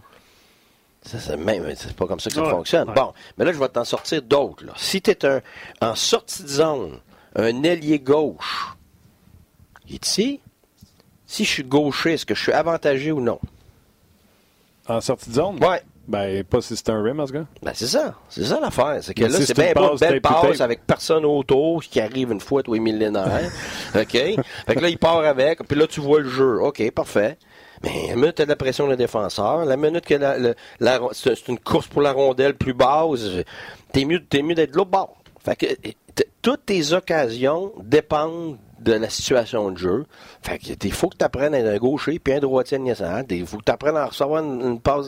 [1.01, 2.93] Ça, c'est même, c'est pas comme ça que ça fonctionne.
[2.95, 4.63] Bon, mais là, je vais t'en sortir d'autres.
[4.65, 4.71] Là.
[4.77, 5.41] Si tu es un,
[5.81, 6.99] en sortie de zone,
[7.35, 8.73] un ailier gauche,
[9.89, 10.39] ici,
[11.25, 13.39] si je suis gaucher, est-ce que je suis avantagé ou non?
[14.87, 15.61] En sortie de zone?
[15.61, 15.81] Ouais.
[16.07, 17.45] Ben, pas si c'est un rim, ce gars.
[17.61, 18.15] Ben, c'est ça.
[18.27, 18.97] C'est ça l'affaire.
[19.01, 22.61] C'est que là, c'est bien beau, belle passe avec personne autour qui arrive une fois
[22.61, 23.49] tous les millénaires.
[23.95, 24.11] OK?
[24.11, 26.61] fait que là, il part avec, puis là, tu vois le jeu.
[26.61, 27.37] OK, parfait.
[27.83, 29.65] Mais la minute, tu as de la pression des défenseurs.
[29.65, 30.37] La minute que la,
[30.79, 33.21] la, c'est une course pour la rondelle plus basse,
[33.91, 35.17] t'es mieux, t'es mieux d'être de l'autre bord.
[35.43, 35.65] Fait que
[36.41, 40.05] toutes tes occasions dépendent de la situation de jeu.
[40.41, 43.33] Fait que il faut que tu apprennes à être un gaucher puis un droitier de
[43.33, 45.07] Il faut que tu apprennes à recevoir une, passe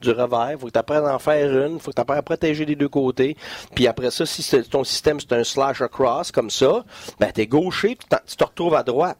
[0.00, 0.52] du revers.
[0.52, 1.74] Il faut que tu apprennes à en faire une.
[1.74, 3.36] Il faut que tu apprennes à protéger les deux côtés.
[3.74, 6.84] Puis après ça, si ton système c'est un slash across comme ça,
[7.18, 9.18] ben t'es gaucher puis tu te retrouves à droite.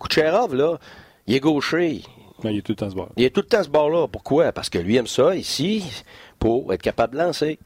[0.00, 0.78] Kucherov, là,
[1.26, 2.02] il est gaucher.
[2.42, 3.10] Ben, il est tout le temps ce bord.
[3.16, 4.08] Il est tout le temps ce bord-là.
[4.08, 4.50] Pourquoi?
[4.52, 5.84] Parce que lui aime ça ici
[6.38, 7.58] pour être capable de lancer.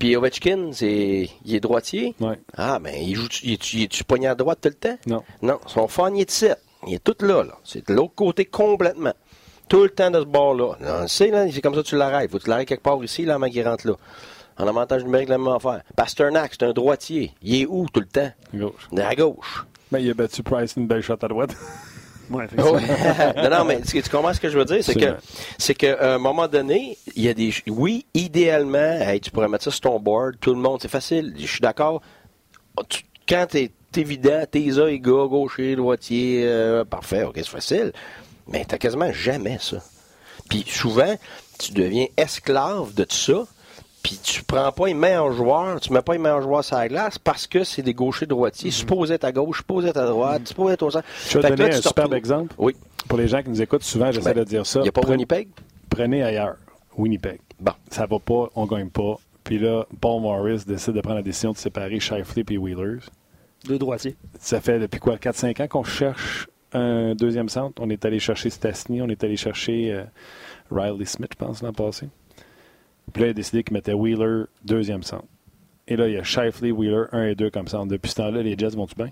[0.00, 2.14] Puis Ovechkin, c'est, il est droitier.
[2.20, 2.40] Ouais.
[2.56, 4.98] Ah, ben, il joue, il, est- il est-tu pogné à droite tout le temps?
[5.06, 5.22] Non.
[5.42, 6.58] Non, son fan, il est de 7.
[6.88, 7.52] Il est tout là, là.
[7.62, 9.12] C'est de l'autre côté complètement.
[9.68, 10.72] Tout le temps de ce bord-là.
[10.80, 12.30] Là, on le sait, là, c'est comme ça que tu l'arrêtes.
[12.30, 13.92] Faut que tu l'arrêtes quelque part ici, là, avant qu'il rentre là.
[14.58, 15.82] En avantage numérique, la même affaire.
[15.94, 17.32] Pasternak, c'est un droitier.
[17.42, 18.30] Il est où tout le temps?
[18.52, 18.88] Gauche.
[18.92, 19.66] Il est à gauche.
[19.92, 21.54] Ben, il a battu Price une belle shot à droite.
[22.30, 22.46] Ouais.
[22.56, 22.80] Ouais.
[23.42, 24.82] non, non, mais tu tu comprends ce que je veux dire?
[24.84, 25.16] C'est que,
[25.58, 27.52] c'est qu'à un moment donné, il y a des.
[27.68, 31.34] Oui, idéalement, hey, tu pourrais mettre ça sur ton board, tout le monde, c'est facile,
[31.38, 32.00] je suis d'accord.
[32.88, 37.92] Tu- Quand t'es évident, t'es les gars, gaucher, droitier, euh, parfait, ok, c'est facile.
[38.48, 39.78] Mais t'as quasiment jamais ça.
[40.48, 41.14] Puis souvent,
[41.58, 43.44] tu deviens esclave de tout ça.
[44.02, 46.88] Puis tu prends pas les meilleurs joueurs, tu mets pas les meilleurs joueurs sur la
[46.88, 48.70] glace parce que c'est des gauchers droitiers.
[48.70, 51.06] Supposé être à gauche, supposé être à droite, supposé être au centre.
[51.28, 52.54] Je vais te là, donner un superbe exemple.
[52.58, 52.74] Oui.
[53.08, 54.80] Pour les gens qui nous écoutent, souvent, j'essaie Ben, de dire ça.
[54.80, 55.48] Il n'y a pas Winnipeg?
[55.88, 56.56] Prenez ailleurs.
[56.96, 57.40] Winnipeg.
[57.58, 57.72] Bon.
[57.90, 59.16] Ça va pas, on gagne pas.
[59.44, 63.00] Puis là, Paul Morris décide de prendre la décision de séparer Shifley et Wheelers.
[63.66, 64.16] Deux droitiers.
[64.38, 67.82] Ça fait depuis quoi, 4-5 ans qu'on cherche un deuxième centre?
[67.82, 70.04] On est allé chercher Stastny, on est allé chercher euh,
[70.70, 72.08] Riley Smith, je pense, l'an passé.
[73.12, 75.24] Puis là, il a décidé qu'il mettait Wheeler deuxième centre.
[75.88, 77.86] Et là, il y a Shifley, Wheeler 1 et 2 comme centre.
[77.86, 79.10] Depuis ce temps-là, les Jets vont-tu bien?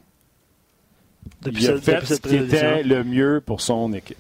[1.43, 4.17] Depuis il a cette- fait ce qui était le mieux pour son équipe.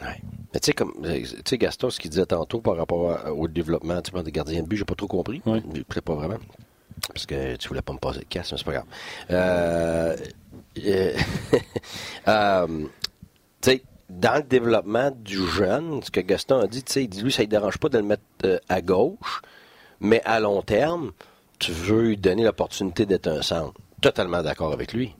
[0.00, 0.20] Ouais.
[0.54, 3.32] Mais tu sais, comme, euh, tu sais, Gaston, ce qu'il disait tantôt par rapport à-
[3.32, 5.42] au développement des gardiens de but, j'ai pas trop compris.
[5.44, 5.60] Oui.
[5.60, 6.38] Peut-être pas vraiment.
[7.12, 8.86] Parce que tu voulais pas me passer de casse, mais c'est pas grave.
[9.30, 10.16] Euh,
[10.86, 11.12] euh,
[12.28, 12.66] euh,
[13.60, 17.08] tu sais, dans le développement du jeune, ce que Gaston a dit, tu sais, il
[17.08, 19.42] dit, lui, ça ne dérange pas de le mettre euh, à gauche,
[20.00, 21.12] mais à long terme,
[21.58, 23.74] tu veux lui donner l'opportunité d'être un centre.
[24.00, 25.14] Totalement d'accord avec lui.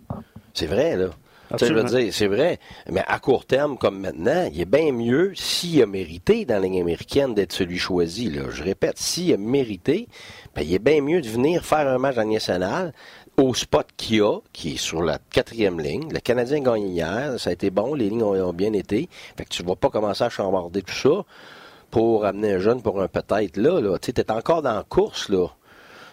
[0.54, 1.10] C'est vrai, là.
[1.50, 2.04] Tu sais, je veux Absolument.
[2.04, 2.58] dire, c'est vrai.
[2.90, 6.68] Mais à court terme, comme maintenant, il est bien mieux s'il a mérité dans la
[6.68, 8.28] Ligue américaine d'être celui choisi.
[8.28, 8.50] Là.
[8.50, 10.08] Je répète, s'il a mérité,
[10.54, 12.92] ben, il est bien mieux de venir faire un match Ligue nationale
[13.38, 16.08] au spot qu'il a, qui est sur la quatrième ligne.
[16.12, 19.08] Le Canadien a gagné hier, ça a été bon, les lignes ont, bien été.
[19.36, 21.24] Fait que tu ne vas pas commencer à chambarder tout ça
[21.90, 23.80] pour amener un jeune pour un peut-être là.
[23.80, 23.96] là.
[23.98, 25.46] Tu es encore dans la course, là.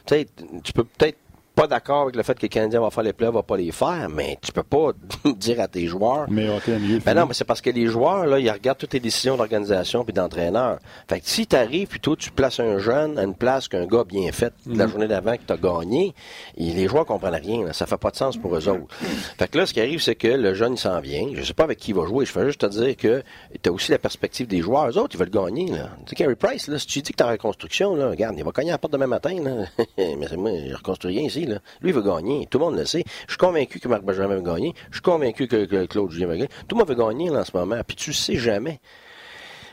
[0.06, 1.18] Tu peux peut-être
[1.56, 3.72] pas d'accord avec le fait que le Canadien va faire les playoffs, va pas les
[3.72, 4.92] faire, mais tu peux pas
[5.38, 6.26] dire à tes joueurs.
[6.30, 7.00] Mais ok, mieux.
[7.00, 10.04] Ben non, mais c'est parce que les joueurs, là, ils regardent toutes les décisions d'organisation
[10.04, 10.80] puis d'entraîneur.
[11.08, 14.04] Fait que si t'arrives, puis toi, tu places un jeune à une place qu'un gars
[14.04, 16.14] bien fait la journée d'avant que t'as gagné,
[16.58, 17.66] et les joueurs comprennent rien.
[17.66, 17.74] Là.
[17.74, 18.94] Ça fait pas de sens pour eux autres.
[19.38, 21.28] Fait que là, ce qui arrive, c'est que le jeune, il s'en vient.
[21.34, 22.26] Je sais pas avec qui il va jouer.
[22.26, 23.24] Je fais juste te dire que
[23.62, 24.90] t'as aussi la perspective des joueurs.
[24.90, 25.72] Eux autres, ils veulent gagner.
[25.72, 25.90] Là.
[26.06, 28.44] Tu sais, Carey Price, là, si tu dis que t'es en reconstruction, là, regarde, il
[28.44, 29.36] va gagner à la porte demain matin.
[29.42, 29.66] Là.
[29.98, 31.45] mais c'est moi, je reconstruis rien ici.
[31.46, 32.48] Lui, il veut gagner.
[32.50, 33.04] Tout le monde le sait.
[33.28, 34.74] Je suis convaincu que Marc Benjamin va gagner.
[34.90, 36.50] Je suis convaincu que, Claude Julien va gagner.
[36.68, 37.80] Tout le monde veut gagner là, en ce moment.
[37.86, 38.80] Puis tu sais jamais.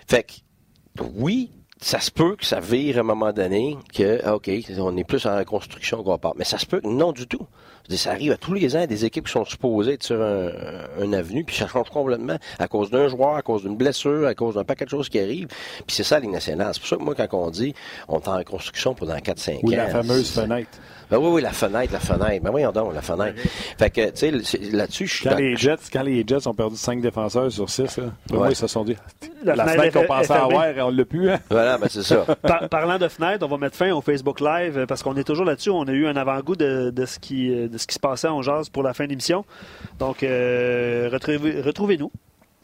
[0.08, 1.50] Fait que, oui,
[1.80, 5.04] ça se peut que ça vire à un moment donné que, ah, OK, on est
[5.04, 6.34] plus en reconstruction qu'on part.
[6.36, 7.46] Mais ça se peut que non du tout.
[7.88, 10.50] Dire, Ça arrive à tous les ans, des équipes qui sont supposées être sur un,
[11.00, 14.34] un avenue, puis ça change complètement à cause d'un joueur, à cause d'une blessure, à
[14.34, 15.48] cause d'un paquet de choses qui arrivent.
[15.48, 16.70] Puis c'est ça, la Ligue nationale.
[16.72, 17.74] C'est pour ça que moi, quand on dit
[18.08, 19.58] on est en reconstruction pendant 4-5 ans.
[19.64, 20.70] Ou la fameuse fenêtre.
[21.10, 22.42] Ben oui, oui, la fenêtre, la fenêtre.
[22.42, 23.34] Ben voyons donc, la fenêtre.
[23.78, 26.54] Fait que, tu sais, c'est- là-dessus, je suis Quand les, Jets, quand les Jets ont
[26.54, 28.38] perdu 5 défenseurs sur 6, là, pour Ouais.
[28.38, 28.96] moi, ils se sont dit
[29.44, 31.28] La la, fenêtre qu'on pensait avoir, on l'a plus.
[31.30, 31.38] Hein?
[31.50, 32.24] Voilà, ben c'est ça.
[32.42, 35.24] Par- parlant de fenêtre, on va mettre fin au Facebook Live euh, parce qu'on est
[35.24, 35.68] toujours là-dessus.
[35.70, 38.28] On a eu un avant-goût de, de ce qui, euh, de ce qui se passait
[38.28, 39.44] en jazz pour la fin d'émission.
[39.98, 42.12] Donc, euh, retrouvez- retrouvez-nous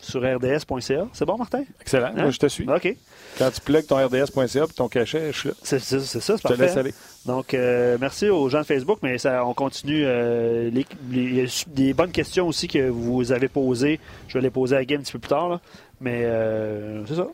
[0.00, 1.06] sur rds.ca.
[1.12, 1.64] C'est bon, Martin?
[1.80, 2.22] Excellent, Hein?
[2.22, 2.68] moi je te suis.
[2.70, 2.94] OK.
[3.36, 5.54] Quand tu plugues ton RDS.ca et ton cachet, je suis là.
[5.62, 6.94] C'est c'est- c'est ça, c'est Je te laisse aller.
[7.26, 10.04] Donc, euh, merci aux gens de Facebook, mais ça, on continue.
[10.06, 13.98] euh, les- les- il y a des bonnes questions aussi que vous avez posées.
[14.28, 15.48] Je vais les poser à Guy un petit peu plus tard.
[15.48, 15.61] là.
[16.00, 17.26] Mais euh, c'est ça.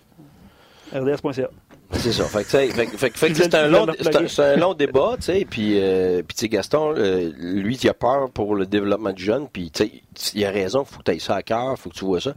[0.94, 1.48] RDS.ca.
[1.92, 2.24] C'est ça.
[2.24, 3.86] Fait que, fait, fait fait c'est un, long,
[4.26, 7.88] c'est un, long débat, tu sais, puis, euh, puis tu sais, Gaston, euh, lui, il
[7.88, 11.04] a peur pour le développement du jeune, puis tu sais, il a raison, faut que
[11.04, 12.34] tu ailles ça à cœur, faut que tu vois ça.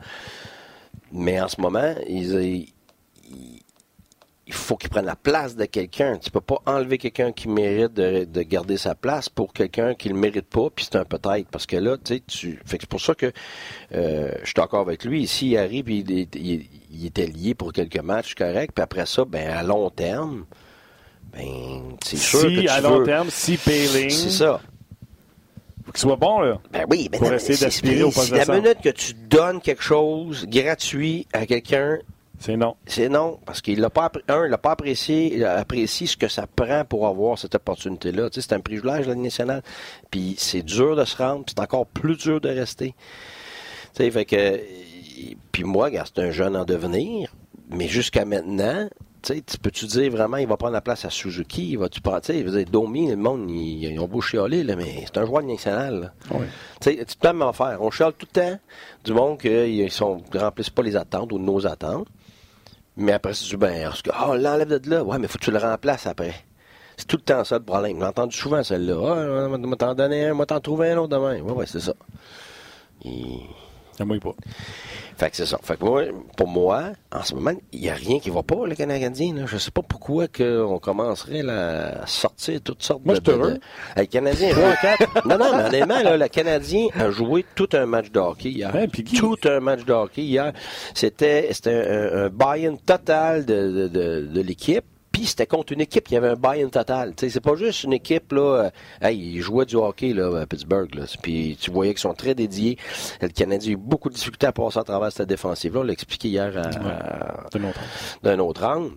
[1.12, 2.68] Mais en ce moment, il,
[4.48, 6.18] il- faut qu'il prenne la place de quelqu'un.
[6.18, 10.10] Tu peux pas enlever quelqu'un qui mérite de, de garder sa place pour quelqu'un qui
[10.10, 11.48] le mérite pas, puis c'est un peut-être.
[11.52, 12.60] Parce que là, tu sais, tu.
[12.66, 13.32] Fait que c'est pour ça que
[13.94, 15.28] euh, je suis d'accord avec lui.
[15.28, 18.72] S'il arrive, il, il, il était lié pour quelques matchs, correct.
[18.74, 20.46] Puis après ça, ben à long terme,
[21.34, 24.62] ben c'est sûr que Si, tu à long terme, si Payling, C'est ça.
[25.86, 26.60] faut qu'il soit bon, là.
[26.72, 28.90] Ben oui, ben Pour non, essayer c'est- d'aspirer au c'est- poste de La minute que
[28.90, 32.00] tu donnes quelque chose gratuit à quelqu'un,
[32.40, 32.76] C'est non.
[32.86, 36.16] c'est non, parce qu'il l'a pas, un, il n'a pas apprécié, il a apprécié ce
[36.16, 38.30] que ça prend pour avoir cette opportunité-là.
[38.30, 39.64] Tu sais, c'est un privilège de la Ligue nationale.
[40.12, 42.94] Puis c'est dur de se rendre, puis c'est encore plus dur de rester.
[43.96, 44.62] Tu sais, fait que,
[45.52, 47.34] puis moi, c'est un jeune en devenir,
[47.72, 48.88] mais jusqu'à maintenant,
[49.24, 51.72] tu tu peux-tu dire vraiment, il va prendre la place à Suzuki?
[51.72, 54.76] Il va-tu prendre, tu sais, dire, Domi, le monde, ils, ils ont beau chialer, là,
[54.76, 56.14] mais c'est un joueur national.
[56.32, 56.46] Oui.
[56.80, 57.82] Tu sais, tu peux m'en faire.
[57.82, 58.60] On chiale tout le temps
[59.04, 62.08] du monde qu'ils ne remplissent pas les attentes ou nos attentes.
[62.98, 65.04] Mais après, dis, ben, parce que, oh, l'enlève de là.
[65.04, 66.34] Ouais, mais faut que tu le remplaces après.
[66.98, 68.00] C'est tout le temps ça le problème.
[68.00, 68.96] J'ai entendu souvent celle-là.
[69.00, 71.40] Ah, oh, t'en donner un, moi t'en trouver un autre demain.
[71.42, 71.94] Ouais, ouais, c'est ça.
[73.06, 73.42] Et...
[73.98, 74.36] Ça mouille pas.
[75.18, 75.60] Fait que c'est ça.
[75.64, 76.04] Fait que moi,
[76.36, 79.34] pour moi, en ce moment, il n'y a rien qui va pas, le Canadien.
[79.34, 79.46] Là.
[79.48, 83.34] Je sais pas pourquoi on commencerait là, à sortir toutes sortes moi, de...
[83.34, 83.50] Moi,
[83.96, 84.52] je Le Canadien...
[84.52, 85.28] 3-4.
[85.28, 88.74] non, non, mais honnêtement, là, le Canadien a joué tout un match de hockey hier.
[88.76, 89.16] Ouais, puis qui...
[89.16, 90.54] Tout un match de hockey hier.
[90.94, 94.86] C'était un, un buy-in total de, de, de, de l'équipe
[95.18, 97.14] puis c'était contre une équipe qui avait un buy-in total.
[97.18, 98.70] C'est pas juste une équipe, là, euh,
[99.02, 100.94] hey, ils jouaient du hockey là, à Pittsburgh.
[100.94, 101.06] Là.
[101.24, 102.78] Puis tu voyais qu'ils sont très dédiés.
[103.20, 105.80] Le Canadien a eu beaucoup de difficultés à passer à travers cette défensive-là.
[105.80, 107.74] On l'a expliqué hier à, ouais,
[108.22, 108.92] d'un autre angle.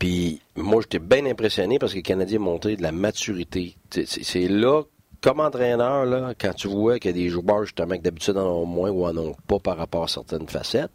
[0.00, 3.76] Puis moi, j'étais bien impressionné parce que le Canadien a monté de la maturité.
[3.90, 4.82] C'est là
[5.20, 8.46] comme entraîneur, là, quand tu vois qu'il y a des joueurs justement que d'habitude en
[8.46, 10.92] ont moins ou en ont pas par rapport à certaines facettes,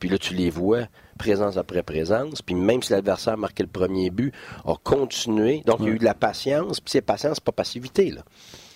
[0.00, 2.42] puis là tu les vois présence après présence.
[2.42, 4.32] Puis même si l'adversaire a marqué le premier but,
[4.64, 5.62] a continué.
[5.66, 6.80] Donc, il y a eu de la patience.
[6.80, 8.10] Puis c'est patience, pas passivité.
[8.10, 8.22] Là.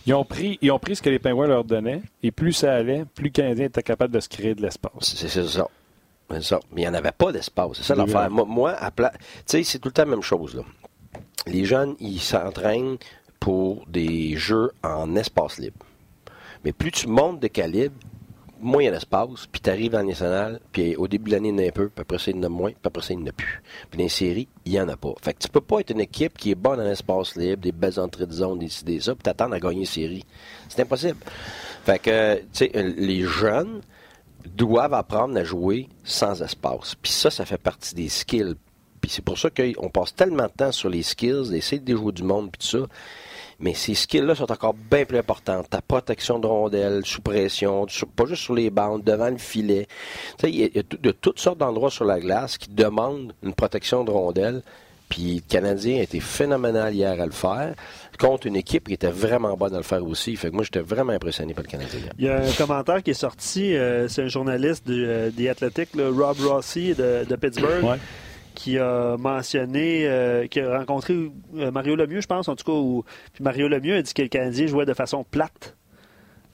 [0.06, 2.00] Ils ont, pris, ils ont pris ce que les Pingouins leur donnaient.
[2.22, 4.92] Et plus ça allait, plus le Canadien était capable de se créer de l'espace.
[5.00, 5.68] C'est ça.
[6.30, 6.60] C'est ça.
[6.72, 7.72] Mais il n'y en avait pas d'espace.
[7.74, 8.30] C'est ça l'affaire.
[8.30, 9.10] Moi, moi à pla...
[9.10, 10.54] tu sais, c'est tout le temps la même chose.
[10.54, 10.62] Là.
[11.46, 12.96] Les jeunes, ils s'entraînent
[13.40, 15.84] pour des jeux en espace libre.
[16.64, 17.94] Mais plus tu montes de calibre,
[18.62, 21.64] a d'espace, puis tu arrives en national, puis au début de l'année, il y en
[21.64, 23.18] a un peu, puis après ça, il y en a moins, puis après ça, il
[23.18, 23.62] n'y en a plus.
[23.90, 25.14] Puis dans les séries, il n'y en a pas.
[25.22, 27.72] Fait que tu peux pas être une équipe qui est bonne en espace libre, des
[27.72, 30.24] belles entrées de zone, décider ça, puis t'attendre à gagner une série.
[30.68, 31.18] C'est impossible.
[31.84, 33.80] Fait que, tu sais, les jeunes
[34.54, 36.94] doivent apprendre à jouer sans espace.
[37.00, 38.54] Puis ça, ça fait partie des skills.
[39.00, 42.12] Puis c'est pour ça qu'on passe tellement de temps sur les skills, d'essayer de jouer
[42.12, 42.86] du monde, puis tout ça.
[43.60, 45.62] Mais ces skills-là sont encore bien plus importants.
[45.68, 49.86] Ta protection de rondelles, sous pression, pas juste sur les bandes, devant le filet.
[50.38, 53.54] Tu sais, il y, a de toutes sortes d'endroits sur la glace qui demandent une
[53.54, 54.62] protection de rondelles.
[55.08, 57.74] Puis le Canadien a été phénoménal hier à le faire
[58.18, 60.36] contre une équipe qui était vraiment bonne à le faire aussi.
[60.36, 62.00] Fait que moi, j'étais vraiment impressionné par le Canadien.
[62.18, 65.90] Il y a un commentaire qui est sorti, euh, c'est un journaliste de, des Athletic,
[65.96, 67.84] Rob Rossi de, de Pittsburgh.
[67.84, 67.98] Ouais
[68.58, 72.72] qui a mentionné, euh, qui a rencontré euh, Mario Lemieux, je pense, en tout cas.
[72.72, 75.76] Où, puis Mario Lemieux a dit que le Canadien jouait de façon plate.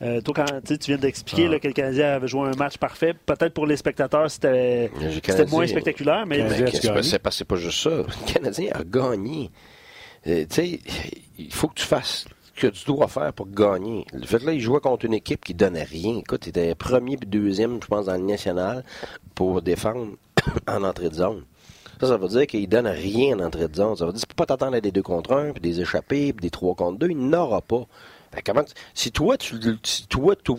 [0.03, 1.59] Euh, toi, quand tu viens d'expliquer ah.
[1.59, 4.91] que le Canadien avait joué un match parfait, peut-être pour les spectateurs, c'était
[5.51, 6.47] moins spectaculaire, mais.
[6.71, 7.19] c'est?
[7.19, 7.91] pas, pas juste ça.
[7.91, 9.51] Le Canadien a gagné.
[10.27, 10.81] tu sais,
[11.39, 14.05] il faut que tu fasses ce que tu dois faire pour gagner.
[14.13, 16.19] Le fait que là, il jouait contre une équipe qui donnait rien.
[16.19, 18.85] Écoute, il était premier puis deuxième, je pense, dans le national
[19.35, 20.17] pour défendre
[20.69, 21.45] en entrée de zone.
[22.05, 23.97] Ça, ça veut dire qu'il donne rien en entrée de zone.
[23.97, 25.81] Ça veut dire que tu peux pas t'attendre à des 2 contre 1, puis des
[25.81, 27.09] échappés, puis des 3 contre 2.
[27.11, 27.87] Il n'aura pas.
[28.45, 30.59] comment si toi, tu si toi, tout,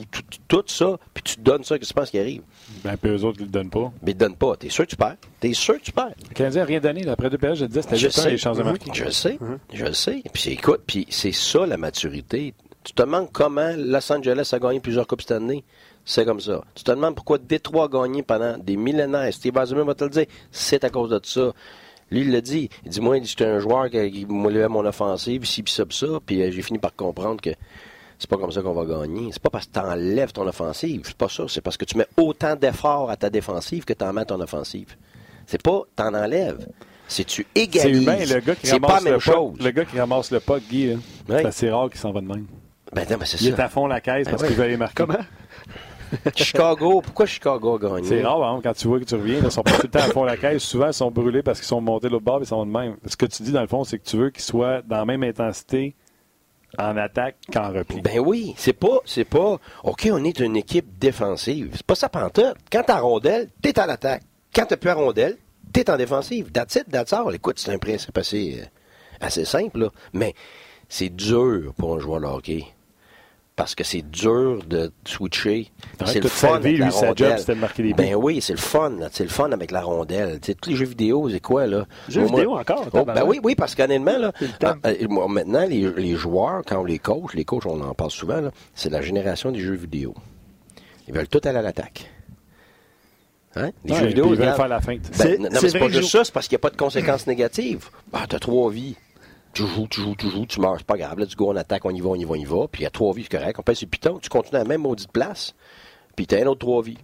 [0.66, 2.42] ça, puis tu donnes ça, qu'est-ce que tu penses qui arrive?
[2.84, 3.92] Ben, puis eux autres, ils le donnent pas.
[4.02, 4.56] Mais ils ne donnent pas.
[4.56, 5.18] T'es sûr que tu perds?
[5.40, 6.14] T'es sûr que tu perds?
[6.28, 7.08] Le Canadien n'a rien donné.
[7.08, 8.90] Après deux périodes, je te disais, c'était juste un les chances de marquer.
[8.92, 9.38] Je le sais.
[9.72, 10.24] Je le sais.
[10.34, 12.56] Puis écoute, puis c'est ça la maturité.
[12.84, 15.64] Tu te demandes comment Los Angeles a gagné plusieurs Coupes cette année.
[16.06, 16.64] C'est comme ça.
[16.76, 19.34] Tu te demandes pourquoi Détroit a gagné pendant des millénaires.
[19.34, 20.26] Steve Eisenman va te le dire.
[20.52, 21.52] C'est à cause de ça.
[22.12, 22.70] Lui, il l'a dit.
[22.86, 26.08] Il dit, moi, j'étais un joueur qui levait mon offensive, ci, puis ça, puis ça.
[26.24, 27.50] Puis euh, j'ai fini par comprendre que
[28.20, 29.30] c'est pas comme ça qu'on va gagner.
[29.32, 31.02] C'est pas parce que tu enlèves ton offensive.
[31.06, 31.46] C'est pas ça.
[31.48, 34.26] C'est parce que tu mets autant d'efforts à ta défensive que tu en mets à
[34.26, 34.96] ton offensive.
[35.48, 36.68] C'est pas t'en enlèves.
[37.08, 37.82] C'est tu égalises.
[37.82, 38.18] C'est humain.
[38.20, 39.60] Le gars qui ramasse pas la même chose.
[39.60, 40.98] Le gars qui ramasse le puck, Guy,
[41.28, 42.46] c'est assez rare qu'il s'en va de même.
[42.94, 43.46] Ben non, mais c'est ça.
[43.46, 45.04] Il est à fond la caisse parce ben qu'il veut aller marquer.
[45.04, 45.20] Comment?
[46.36, 48.08] Chicago, pourquoi Chicago a gagné?
[48.08, 50.00] C'est rare, hein, quand tu vois que tu reviens, ils sont pas tout le temps
[50.00, 50.64] à fond la caisse.
[50.64, 52.98] Souvent, ils sont brûlés parce qu'ils sont montés l'autre bord et ils sont de même.
[53.06, 55.06] Ce que tu dis, dans le fond, c'est que tu veux qu'ils soient dans la
[55.06, 55.96] même intensité
[56.78, 58.02] en attaque qu'en repli.
[58.02, 61.70] Ben oui, c'est pas, c'est pas, OK, on est une équipe défensive.
[61.74, 62.56] C'est pas ça pantoute.
[62.72, 64.24] Quand t'as rondelle, t'es en attaque.
[64.54, 65.38] Quand t'as plus à rondelle,
[65.74, 66.52] t'es en défensive.
[66.52, 67.34] That's it, that's all.
[67.34, 68.66] Écoute, c'est un principe assez, euh,
[69.22, 69.90] assez simple, là.
[70.14, 70.34] Mais
[70.90, 72.66] c'est dur pour un joueur de hockey
[73.56, 75.72] parce que c'est dur de switcher.
[76.06, 77.44] C'est le fun avec la rondelle.
[77.96, 78.98] ben oui, c'est le fun.
[79.12, 80.40] C'est le fun avec la rondelle.
[80.40, 81.86] tous les jeux vidéo, c'est quoi, là?
[82.10, 82.88] Jeux vidéo encore?
[82.94, 84.32] Oh, ben oui, oui, parce qu'honnêtement, là,
[84.86, 88.42] euh, maintenant, les, joueurs, quand on les coach, les coachs, on en parle souvent,
[88.74, 90.14] c'est la génération des jeux vidéo.
[91.08, 92.12] Ils veulent tout aller à l'attaque.
[93.56, 93.72] Hein?
[93.86, 95.10] Les jeux vidéo, ils veulent faire la feinte.
[95.18, 97.26] Ben, non, mais c'est pas juste ça, c'est parce qu'il n'y a pas de conséquences
[97.26, 97.86] négatives.
[98.12, 98.98] Ah, t'as trois vies
[99.56, 101.18] tu joues, tu joues, tu joues, tu meurs, c'est pas grave.
[101.18, 102.68] Là, tu go, on attaque, on y va, on y va, on y va.
[102.72, 103.58] Puis il y a trois vies, c'est correct.
[103.58, 105.56] On pèse sur piton, tu continues à la même maudite place.
[106.16, 106.98] Puis t'as un autre trois vies.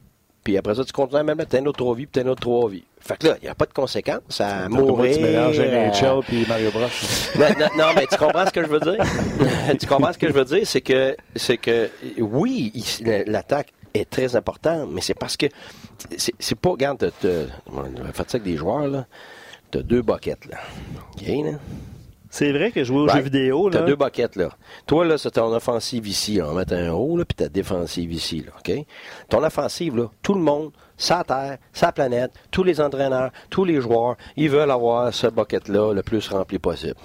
[0.44, 2.22] Puis après ça, tu continues à la même place, t'as un autre trois vies, puis
[2.22, 2.84] t'as un autre trois vies.
[3.00, 5.16] Fait que là, il n'y a pas de conséquences à mourir.
[5.16, 6.82] tu mélanges puis Mario Bros.
[7.40, 9.04] non, non, non, mais tu comprends ce que je veux dire?
[9.80, 10.66] tu comprends ce que je veux dire?
[10.66, 11.90] C'est que, c'est que,
[12.20, 12.72] oui,
[13.28, 15.48] l'attaque est très importante, mais c'est parce que,
[16.18, 19.06] c'est pas, regarde, t'as- t'as- on a fait ça avec des joueurs, là.
[19.72, 20.58] T'as deux boquettes, là.
[21.16, 21.58] OK, là?
[22.34, 23.16] C'est vrai que jouer aux Ouais.
[23.18, 23.80] jeux vidéo, là.
[23.80, 24.50] T'as deux boquettes, là.
[24.88, 26.36] Toi, là, c'est ton offensive ici.
[26.36, 26.46] là.
[26.46, 28.86] On va mettre un haut, là, puis ta défensive ici, là, OK?
[29.28, 33.82] Ton offensive, là, tout le monde, sa terre, sa planète, tous les entraîneurs, tous les
[33.82, 36.96] joueurs, ils veulent avoir ce bucket-là le plus rempli possible.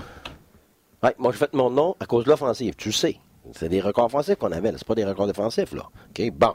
[1.02, 2.74] Ouais, moi, j'ai fait mon nom à cause de l'offensive.
[2.76, 3.16] Tu le sais.
[3.52, 4.72] C'est des records offensifs qu'on avait.
[4.76, 5.82] C'est pas des records défensifs, là.
[6.10, 6.30] OK?
[6.32, 6.54] Bon.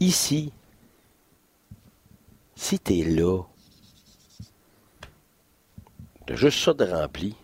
[0.00, 0.52] Ici,
[2.56, 3.40] si t'es là,
[6.26, 7.34] t'as juste ça de rempli,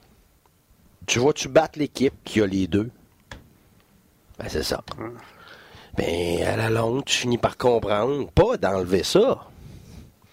[1.06, 2.90] tu vois-tu battre l'équipe qui a les deux?
[4.38, 4.82] Ben, c'est ça.
[5.96, 9.46] Ben, à la longue, tu finis par comprendre, pas d'enlever ça,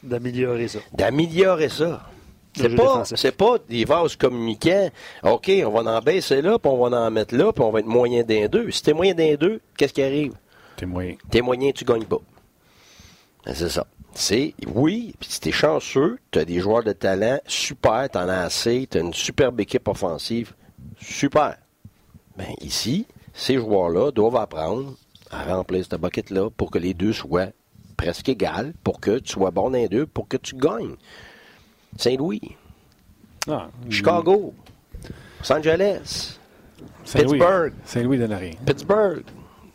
[0.03, 0.79] D'améliorer ça.
[0.93, 2.07] d'améliorer ça.
[2.55, 4.89] C'est pas, c'est pas des vases communicants.
[5.23, 7.79] OK, on va en baisser là, puis on va en mettre là, puis on va
[7.81, 8.71] être moyen d'un deux.
[8.71, 10.33] Si t'es moyen d'un deux, qu'est-ce qui arrive?
[10.75, 11.15] T'es moyen.
[11.29, 12.17] T'es moyen, tu gagnes pas.
[13.45, 13.85] Ben, C'est ça.
[14.19, 18.87] C'est, oui, puis si t'es chanceux, t'as des joueurs de talent, super, t'en as assez,
[18.89, 20.53] t'as une superbe équipe offensive,
[20.99, 21.55] super.
[22.35, 24.95] Ben, ici, ces joueurs-là doivent apprendre
[25.29, 27.49] à remplir cette bucket-là pour que les deux soient
[27.95, 30.95] presque égales, pour que tu sois bon dans les deux, pour que tu gagnes.
[31.95, 32.41] Saint-Louis,
[33.47, 34.51] Ah, Chicago,
[35.41, 36.39] Los Angeles,
[37.05, 37.37] Saint-Louis.
[37.37, 37.73] Pittsburgh.
[37.85, 38.51] Saint-Louis rien.
[38.65, 39.23] Pittsburgh.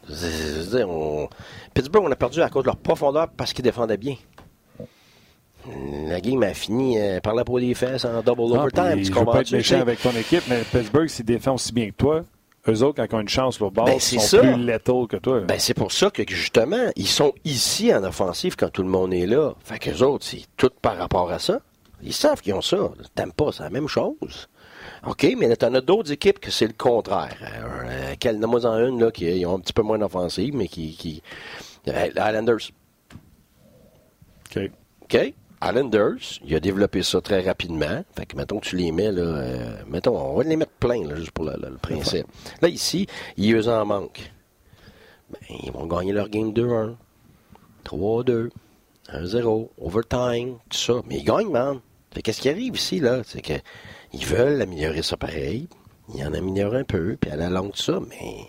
[0.09, 0.15] Je
[0.63, 1.29] veux dire, on-
[1.73, 4.17] Pittsburgh, on a perdu à cause de leur profondeur parce qu'ils défendaient bien.
[6.09, 8.97] La game a fini euh, par la peau des fesses en double Non, overtime.
[8.97, 11.89] Tu je veux pas être méchant avec ton équipe, mais Pittsburgh, s'ils défendent aussi bien
[11.91, 12.25] que toi,
[12.69, 14.39] eux autres, quand ils ont une chance au bord, Ben, sont ça.
[14.41, 15.41] plus lethal que toi.
[15.41, 19.15] Ben, c'est pour ça que, justement, ils sont ici en offensive quand tout le monde
[19.15, 19.53] est là.
[19.65, 21.61] Fait qu'eux autres, c'est tout par rapport à ça.
[22.03, 22.91] Ils savent qu'ils ont ça.
[23.15, 24.49] T'aimes pas, c'est la même chose.
[25.07, 27.37] OK, mais là, t'en as d'autres équipes que c'est le contraire.
[27.41, 30.97] Euh, quelle, nomme-moi en une, là, qui ont un petit peu moins d'offensive, mais qui,
[30.97, 31.23] qui...
[31.89, 32.71] Euh, les Islanders.
[34.57, 34.71] OK.
[35.03, 35.35] OK?
[35.63, 38.05] Islanders, il a développé ça très rapidement.
[38.17, 41.17] Fait que, mettons tu les mets, là, euh, mettons, on va les mettre plein, là,
[41.17, 42.27] juste pour le, principe.
[42.61, 43.07] Là, ici,
[43.37, 44.33] ils eux en manquent.
[45.31, 46.97] Ben, ils vont gagner leur game 2-1,
[47.85, 48.51] 3-2,
[49.13, 50.95] 1-0, overtime, tout ça.
[51.07, 51.81] Mais ils gagnent, man.
[52.13, 53.23] Fait qu'est-ce qui arrive ici, là?
[53.25, 53.55] C'est que
[54.13, 55.69] ils veulent améliorer ça pareil.
[56.15, 58.49] Ils en améliorent un peu, puis à la longue, ça, mais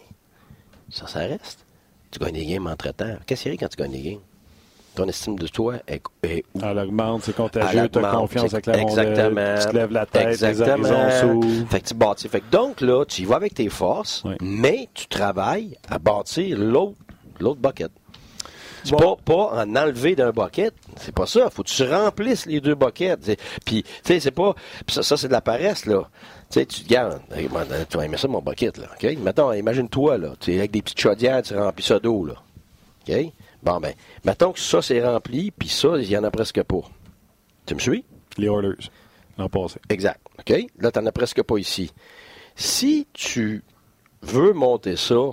[0.89, 1.65] ça, ça reste.
[2.11, 3.17] Tu gagnes des games entre-temps.
[3.25, 4.21] Qu'est-ce qui arrive quand tu gagnes des games?
[4.95, 6.59] Ton estime de toi est, est où?
[6.63, 9.55] Elle augmente, c'est contagieux, tu as confiance avec la rondelle, Exactement.
[9.59, 10.77] tu te lèves la tête, Exactement.
[10.87, 11.69] les horizons s'ouvrent.
[11.69, 12.29] Fait que tu bâtis.
[12.29, 14.35] Fait que donc, là, tu y vas avec tes forces, Oui.
[14.41, 16.97] mais tu travailles à bâtir l'autre,
[17.39, 17.91] l'autre bucket.
[18.83, 19.15] C'est Bon.
[19.15, 20.73] pas, pas en enlever d'un bucket.
[20.97, 21.49] C'est pas ça.
[21.49, 23.37] Faut que tu remplisses les deux buckets.
[23.65, 24.53] Puis, tu sais, c'est pas.
[24.85, 26.01] puis ça, ça, c'est de la paresse, là.
[26.51, 27.21] Tu sais, tu te gardes.
[27.89, 28.87] Tu vas aimer ça, mon bucket, là.
[28.93, 29.17] OK?
[29.19, 30.29] Mettons, imagine-toi, là.
[30.39, 32.33] Tu sais, avec des petites chaudières, tu remplis ça d'eau, là.
[33.07, 33.15] OK?
[33.63, 33.93] Bon, ben,
[34.25, 36.81] mettons que ça, c'est rempli, puis ça, il y en a presque pas.
[37.65, 38.03] Tu me suis?
[38.37, 38.89] Les Oilers,
[39.37, 39.79] l'an passé.
[39.89, 40.19] Exact.
[40.39, 40.53] OK?
[40.79, 41.91] Là, tu n'en as presque pas ici.
[42.55, 43.63] Si tu
[44.21, 45.29] veux monter ça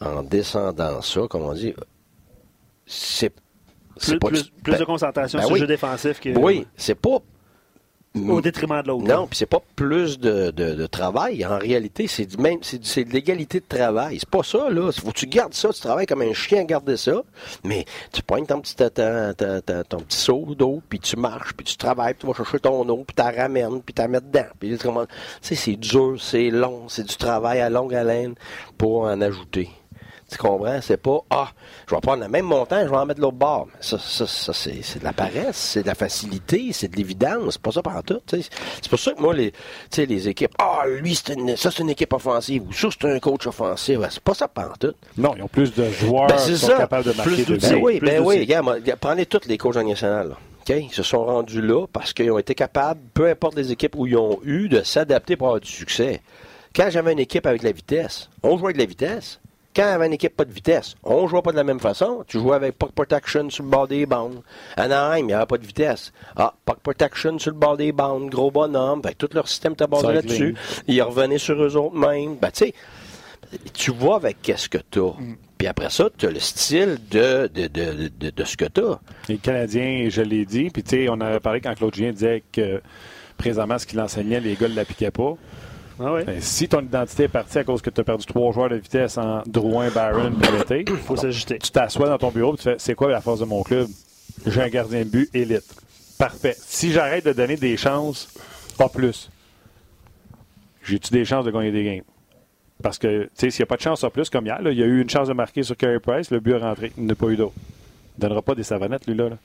[0.00, 1.74] en descendant ça, comme on dit,
[2.86, 3.32] c'est.
[4.00, 5.60] Plus, pas plus- du- plus ben, de concentration ben sur oui.
[5.60, 7.18] le jeu défensif que, Oui, c'est pas.
[8.16, 9.04] Au détriment de l'autre.
[9.04, 11.44] Non, puis c'est pas plus de, de- de travail.
[11.44, 14.18] En réalité, c'est du même, c'est, du- c'est de l'égalité de travail.
[14.20, 14.92] C'est pas ça, là.
[14.92, 17.22] Faut que tu gardes ça, tu travailles comme un chien à garder ça,
[17.64, 21.52] mais tu poignes ton petit, ta- ta- ta- ton petit seau d'eau, puis tu marches,
[21.54, 24.00] puis tu travailles, puis tu vas chercher ton eau, puis tu la ramènes, puis tu
[24.02, 24.46] la mets dedans.
[24.60, 25.12] Puis tu comment- tu
[25.42, 28.34] sais, c'est dur, c'est long, c'est du travail à longue haleine
[28.78, 29.70] pour en ajouter.
[30.30, 30.80] Tu comprends?
[30.80, 31.48] C'est pas, ah,
[31.88, 33.68] je vais prendre le même montant, je vais en mettre l'autre bord.
[33.80, 37.54] Ça, ça, ça c'est, de la paresse, c'est de la facilité, c'est de l'évidence.
[37.54, 38.20] C'est pas ça par tout.
[38.28, 39.52] C'est pour ça que moi, les,
[39.96, 43.18] les équipes, ah, lui, c'est une, ça, c'est une équipe offensive, ou ça, c'est un
[43.20, 43.98] coach offensif.
[43.98, 44.94] Ben, C'est pas ça par tout.
[45.18, 46.76] Non, ils ont plus de joueurs Ben, qui sont ça.
[46.78, 47.68] capables de marquer Plus des d'outils.
[47.74, 50.30] Ben oui, plus ben oui, regarde, prenez tous les coachs en national.
[50.30, 50.36] là.
[50.62, 50.74] OK?
[50.90, 54.06] Ils se sont rendus là parce qu'ils ont été capables, peu importe les équipes où
[54.06, 56.22] ils ont eu, de s'adapter pour avoir du succès.
[56.74, 59.40] Quand j'avais une équipe avec la vitesse, on jouait avec la vitesse.
[59.74, 62.24] Quand j'avais une équipe pas de vitesse, on jouait pas de la même façon.
[62.28, 64.40] Tu jouais avec puck protection sur le bord des bandes.
[64.76, 66.12] Anaheim, il n'y avait pas de vitesse.
[66.36, 69.00] Ah, puck protection sur le bord des bandes, gros bonhomme.
[69.00, 70.54] Ben, tout leur système était basé là-dessus.
[70.86, 72.36] Ils revenaient sur eux autres mêmes.
[72.36, 72.74] Ben, tu sais,
[73.72, 75.12] tu vois avec qu'est-ce que tu as.
[75.58, 78.80] Puis après ça, tu as le style de, de, de, de, de ce que tu
[78.80, 79.00] as.
[79.28, 82.42] Les Canadiens, je l'ai dit, puis tu sais, on avait parlé quand Claude Julien disait
[82.52, 82.80] que
[83.36, 85.34] présentement, ce qu'il enseignait, les gars ne l'appliquaient pas.
[86.00, 86.18] Ah.
[86.24, 88.76] Ben, si ton identité est partie à cause que tu as perdu trois joueurs de
[88.76, 91.58] vitesse en Drouin, Barron puis l'été, faut s'ajuster.
[91.58, 93.88] tu t'assois dans ton bureau et tu fais c'est quoi la force de mon club?
[94.46, 95.64] J'ai un gardien de but élite.
[96.18, 96.56] Parfait.
[96.58, 98.28] Si j'arrête de donner des chances,
[98.76, 99.30] pas plus,
[100.82, 102.04] j'ai-tu des chances de gagner des games?
[102.82, 104.70] Parce que, tu sais, s'il n'y a pas de chance en plus, comme hier, là,
[104.70, 106.92] il y a eu une chance de marquer sur Carey Price, le but est rentré.
[106.98, 107.54] Il n'a pas eu d'autre.
[107.56, 109.28] Il ne donnera pas des savonnettes, lui, là.
[109.30, 109.38] là.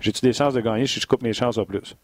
[0.00, 1.96] J'ai-tu des chances de gagner si je coupe mes chances en plus?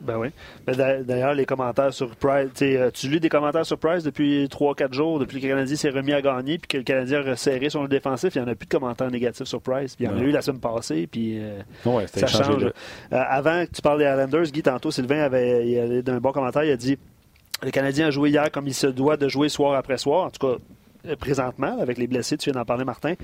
[0.00, 0.28] Ben oui.
[0.66, 4.02] Ben, d'a- D'ailleurs, les commentaires sur Price, tu euh, tu lis des commentaires sur Price
[4.04, 7.20] depuis 3-4 jours, depuis que le Canadien s'est remis à gagner, puis que le Canadien
[7.20, 9.96] a resserré son défensif, il n'y en a plus de commentaires négatifs sur Price.
[9.96, 12.64] Puis il y en a eu la semaine passée, puis euh, Ouais, ça change.
[12.64, 12.70] Euh,
[13.10, 16.64] avant que tu parles des Islanders, Guy, tantôt, Sylvain avait il avait d'un bon commentaire,
[16.64, 16.98] il a dit
[17.64, 20.30] le Canadien a joué hier comme il se doit de jouer soir après soir, en
[20.30, 20.58] tout cas
[21.18, 23.14] présentement, avec les blessés, tu viens d'en parler, Martin.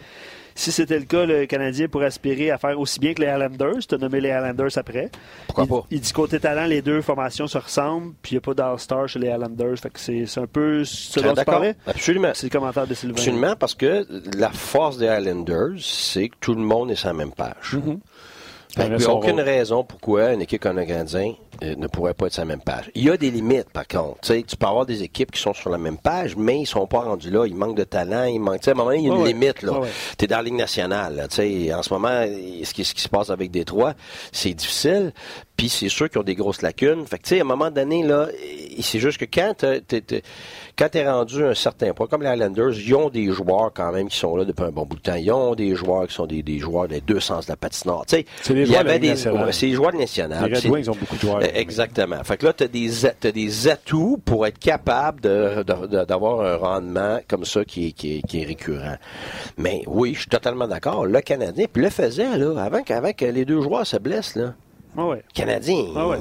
[0.54, 3.86] Si c'était le cas, le Canadien pourrait aspirer à faire aussi bien que les Islanders,
[3.88, 5.10] tu as nommé les Islanders après.
[5.46, 5.86] Pourquoi il, pas?
[5.90, 9.08] Il dit côté talent, les deux formations se ressemblent, puis il n'y a pas d'All-Star
[9.08, 9.28] chez les.
[9.76, 11.54] Fait que c'est c'est un peu ce dont tu d'accord.
[11.54, 11.74] parlais.
[11.86, 12.32] Absolument.
[12.34, 13.14] C'est le commentaire de Sylvain.
[13.16, 14.06] Absolument, parce que
[14.36, 17.74] la force des Highlanders, c'est que tout le monde est sur la même page.
[17.74, 17.98] Mm-hmm.
[18.78, 19.40] Fait Il a qu'il y a aucune rôle.
[19.40, 22.60] raison pourquoi une équipe comme le Canadien euh, ne pourrait pas être sur la même
[22.60, 22.90] page.
[22.94, 24.20] Il y a des limites, par contre.
[24.20, 26.86] Tu tu peux avoir des équipes qui sont sur la même page, mais ils sont
[26.86, 27.44] pas rendus là.
[27.46, 28.24] Ils manquent de talent.
[28.24, 28.60] Ils manquent.
[28.60, 29.62] tu À un moment donné, il y a une limite.
[29.62, 29.80] là.
[30.16, 31.16] Tu es dans la Ligue nationale.
[31.16, 31.26] là.
[31.28, 32.24] Tu en ce moment,
[32.62, 33.94] ce qui, ce qui se passe avec Détroit,
[34.30, 35.12] c'est difficile.
[35.56, 37.04] Puis c'est sûr qu'ils ont des grosses lacunes.
[37.04, 38.28] Fait que, tu sais, à un moment donné, là,
[38.80, 40.22] c'est juste que quand t'es-
[40.78, 43.90] quand t'es rendu à un certain point, comme les Highlanders, ils ont des joueurs quand
[43.92, 45.14] même qui sont là depuis un bon bout de temps.
[45.16, 48.06] Ils ont des joueurs qui sont des, des joueurs des deux sens de la patinoire.
[48.06, 49.08] Tu sais, C'est y joueurs des,
[49.52, 50.38] c'est des joueurs de nationale.
[50.48, 51.38] Les Red Wings ont beaucoup de joueurs.
[51.38, 52.22] euh, Exactement.
[52.22, 56.04] Fait que là, tu as des, t'as des atouts pour être capable de- de- de-
[56.04, 58.96] d'avoir un rendement comme ça qui est, qui, est, qui est récurrent.
[59.56, 61.06] Mais oui, je suis totalement d'accord.
[61.06, 64.54] Le Canadien, puis le faisait, là, avant, qu'avant que les deux joueurs se blessent, là.
[65.06, 65.16] Ouais.
[65.28, 66.16] Le Canadien, Ah ouais.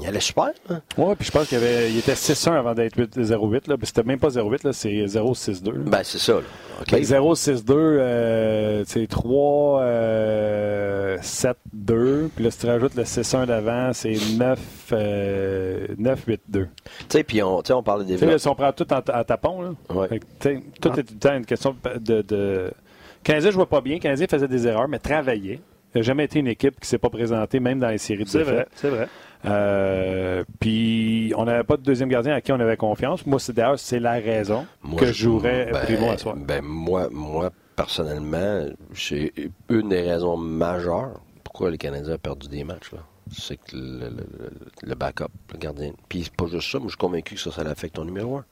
[0.00, 0.50] il allait super.
[0.68, 0.80] là.
[0.98, 3.68] Oui, puis je pense qu'il y avait, il était 6-1 avant d'être 8 0-8.
[3.68, 3.76] Là.
[3.76, 5.70] Puis C'était même pas 0-8, là, c'est 0-6-2.
[5.72, 5.78] là.
[5.86, 6.34] Ben, c'est ça.
[6.34, 6.40] Là.
[6.82, 6.90] OK.
[6.90, 12.28] Fait que 0-6-2, euh, c'est 3, euh, 7-2.
[12.34, 14.58] Puis là, si tu rajoutes le 6-1 d'avant, c'est 9,
[14.92, 16.38] euh, 9-8-2.
[16.50, 16.68] Tu
[17.08, 19.70] sais, puis on, on parle des là, si on prend tout en, en tapon, là,
[19.94, 20.08] Ouais.
[20.08, 20.20] fait
[20.80, 22.22] tout est tout le temps une question de.
[22.22, 22.70] de...
[23.22, 25.60] Canadien ne jouait pas bien, Canadien faisait des erreurs, mais travaillait.
[25.94, 28.24] Il n'a jamais été une équipe qui ne s'est pas présentée, même dans les séries
[28.24, 29.08] de C'est vrai, c'est vrai.
[29.44, 33.26] Euh, puis on n'avait pas de deuxième gardien à qui on avait confiance.
[33.26, 36.36] Moi, c'est d'ailleurs c'est la raison Moi, que je jouerais ben, Primo à soir.
[36.36, 39.32] Ben, moi, moi, personnellement, c'est
[39.68, 42.92] une des raisons majeures pourquoi les Canadiens ont perdu des matchs.
[42.92, 43.00] là.
[43.36, 44.50] C'est que le, le- le-
[44.88, 45.92] le backup, le gardien.
[46.08, 48.36] Puis c'est pas juste ça, mais je suis convaincu que ça, ça l'affecte ton numéro
[48.38, 48.44] un.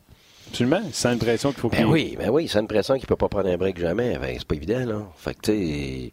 [0.49, 0.83] Absolument.
[0.93, 3.17] C'est une pression qu'il faut Ben qu'il oui, ben oui, c'est une pression qu'il peut
[3.17, 4.19] pas prendre un break jamais.
[4.19, 5.03] Ben, c'est pas évident, là.
[5.17, 6.13] Fait que, tu sais.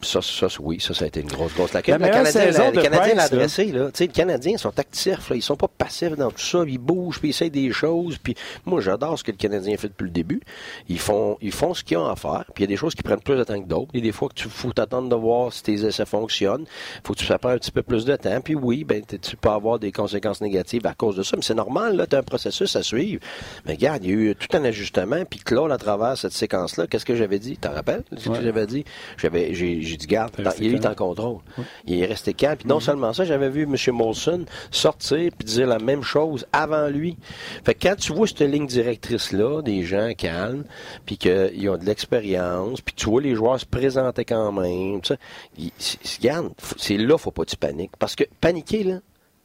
[0.00, 1.96] Ça, ça, oui, ça, ça a été une grosse, grosse lacune.
[1.98, 3.24] La Le Canadien, saison l'a- de le Canadien l'a Price, là.
[3.36, 3.84] adressé, là.
[3.86, 5.34] Tu sais, les Canadiens sont actifs, là.
[5.36, 6.62] Ils sont pas passifs dans tout ça.
[6.68, 8.16] Ils bougent, puis ils essayent des choses.
[8.18, 10.40] Puis moi, j'adore ce que le Canadien fait depuis le début.
[10.88, 12.44] Ils font, ils font ce qu'ils ont à faire.
[12.54, 13.88] Puis il y a des choses qui prennent plus de temps que d'autres.
[13.92, 16.64] Il y a des fois que tu faut t'attendre de voir si tes essais fonctionnent.
[17.04, 18.40] Faut que tu prend un petit peu plus de temps.
[18.40, 21.36] Puis oui, ben, tu peux avoir des conséquences négatives à cause de ça.
[21.36, 22.06] Mais c'est normal, là.
[22.06, 23.20] Tu as un processus à suivre.
[23.66, 25.24] Mais regarde, il y a eu tout un ajustement.
[25.28, 27.56] Puis Claude, à travers cette séquence-là, qu'est-ce que j'avais dit?
[27.56, 28.04] T'en rappelles?
[28.16, 28.42] Ce que Ouais.
[28.44, 28.84] j'avais dit?
[29.16, 31.38] J'avais, j'ai, j'ai dit, garde, il est en contrôle.
[31.86, 32.56] Il est resté calme.
[32.58, 33.76] Puis non seulement ça, j'avais vu M.
[33.94, 37.16] Molson sortir puis dire la même chose avant lui.
[37.64, 40.64] Fait que quand tu vois cette ligne directrice-là, des gens calmes,
[41.06, 45.08] puis qu'ils ont de l'expérience, puis tu vois les joueurs se présenter quand même, tu
[45.14, 45.18] sais,
[45.58, 47.96] il- c'est- là, faut pas que tu paniques.
[47.98, 48.98] Parce que paniquer, là,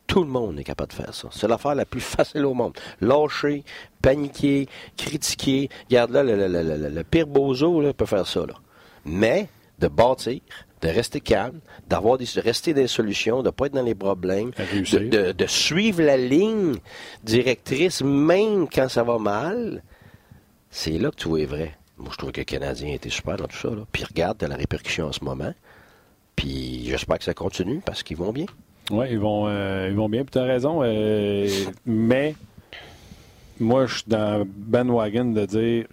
[0.08, 1.30] tout le monde est capable de faire ça.
[1.32, 2.74] C'est l'affaire la plus facile au monde.
[3.02, 3.64] Lâcher,
[4.02, 4.68] paniquer,
[4.98, 5.70] critiquer.
[5.90, 8.42] Regarde là, le, le- le- le- le pire bozo là, peut faire ça.
[8.42, 8.54] Là.
[9.06, 9.48] Mais
[9.84, 10.40] de bâtir,
[10.82, 13.96] de rester calme, d'avoir des, de rester des solutions, de ne pas être dans les
[13.96, 16.76] problèmes, de, de- de suivre la ligne
[17.24, 19.84] directrice même quand ça va mal,
[20.70, 21.76] c'est là que tu es vrai.
[21.98, 23.70] Moi, je trouve que le Canadien était super dans tout ça.
[23.70, 23.84] Là.
[23.92, 25.54] Puis regarde, t'as la répercussion en ce moment.
[26.36, 28.48] Puis j'espère que ça continue parce qu'ils vont bien.
[28.92, 30.24] Oui, ils vont, euh, ils vont bien.
[30.24, 30.82] Puis tu as raison.
[30.84, 31.48] euh,
[31.86, 32.36] mais
[33.60, 35.86] moi, je suis dans bandwagon de dire.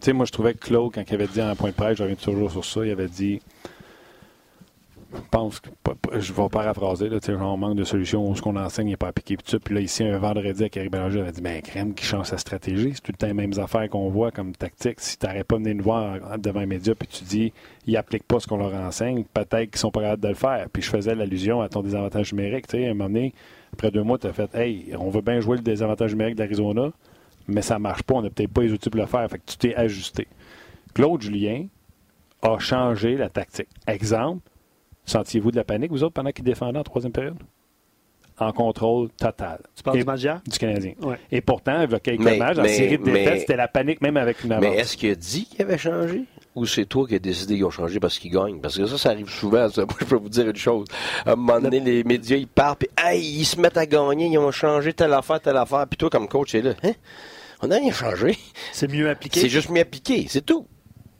[0.00, 1.98] Tu sais, moi, je trouvais que Claude, quand il avait dit en point de presse,
[1.98, 3.40] je reviens toujours sur ça, il avait dit.
[5.12, 5.70] Je pense que.
[6.20, 9.36] Je vais paraphraser, là, genre, on manque de solutions, ce qu'on enseigne n'est pas appliqué.
[9.36, 12.04] Puis, puis là, ici, un vendredi, avec Eric Bélanger, il avait dit Ben, crème qui
[12.04, 12.92] change sa stratégie?
[12.94, 15.00] C'est tout le temps les mêmes affaires qu'on voit comme tactique.
[15.00, 17.52] Si tu n'arrêtes pas de venir nous voir devant les médias, puis tu dis
[17.86, 20.66] ils n'appliquent pas ce qu'on leur enseigne, peut-être qu'ils sont pas capables de le faire.
[20.72, 22.68] Puis je faisais l'allusion à ton désavantage numérique.
[22.68, 23.34] Tu sais, à un moment donné,
[23.72, 26.92] après deux mois, tu as fait Hey, on veut bien jouer le désavantage numérique d'Arizona,
[27.48, 28.14] mais ça marche pas.
[28.14, 29.28] On n'a peut-être pas les outils pour le faire.
[29.30, 30.28] Fait que tu t'es ajusté.
[30.94, 31.66] Claude Julien
[32.42, 33.68] a changé la tactique.
[33.86, 34.48] Exemple,
[35.04, 37.38] sentiez-vous de la panique, vous autres, pendant qu'il défendait en troisième période?
[38.40, 39.58] En contrôle total.
[39.74, 40.92] Tu parles Et- du match du Canadien.
[41.02, 41.16] Ouais.
[41.32, 43.66] Et pourtant, il y a quelques Mais- matchs, en mais- série de défaites, c'était la
[43.66, 44.64] panique même avec une avance.
[44.64, 46.22] Mais est-ce qu'il a dit qu'il avait changé?
[46.58, 48.60] Ou c'est toi qui as décidé qu'ils ont changé parce qu'ils gagnent?
[48.60, 49.68] Parce que ça, ça arrive souvent.
[49.68, 49.82] Ça.
[49.86, 50.86] Moi, je peux vous dire une chose.
[51.24, 54.26] À un moment donné, les médias, ils partent, puis hey, ils se mettent à gagner,
[54.26, 55.86] ils ont changé telle affaire, telle affaire.
[55.88, 56.74] Puis toi, comme coach, c'est là.
[56.82, 56.92] Hein?
[57.60, 58.38] On n'a rien changé.
[58.72, 59.40] C'est mieux appliqué.
[59.40, 60.66] C'est juste mieux appliqué, c'est tout.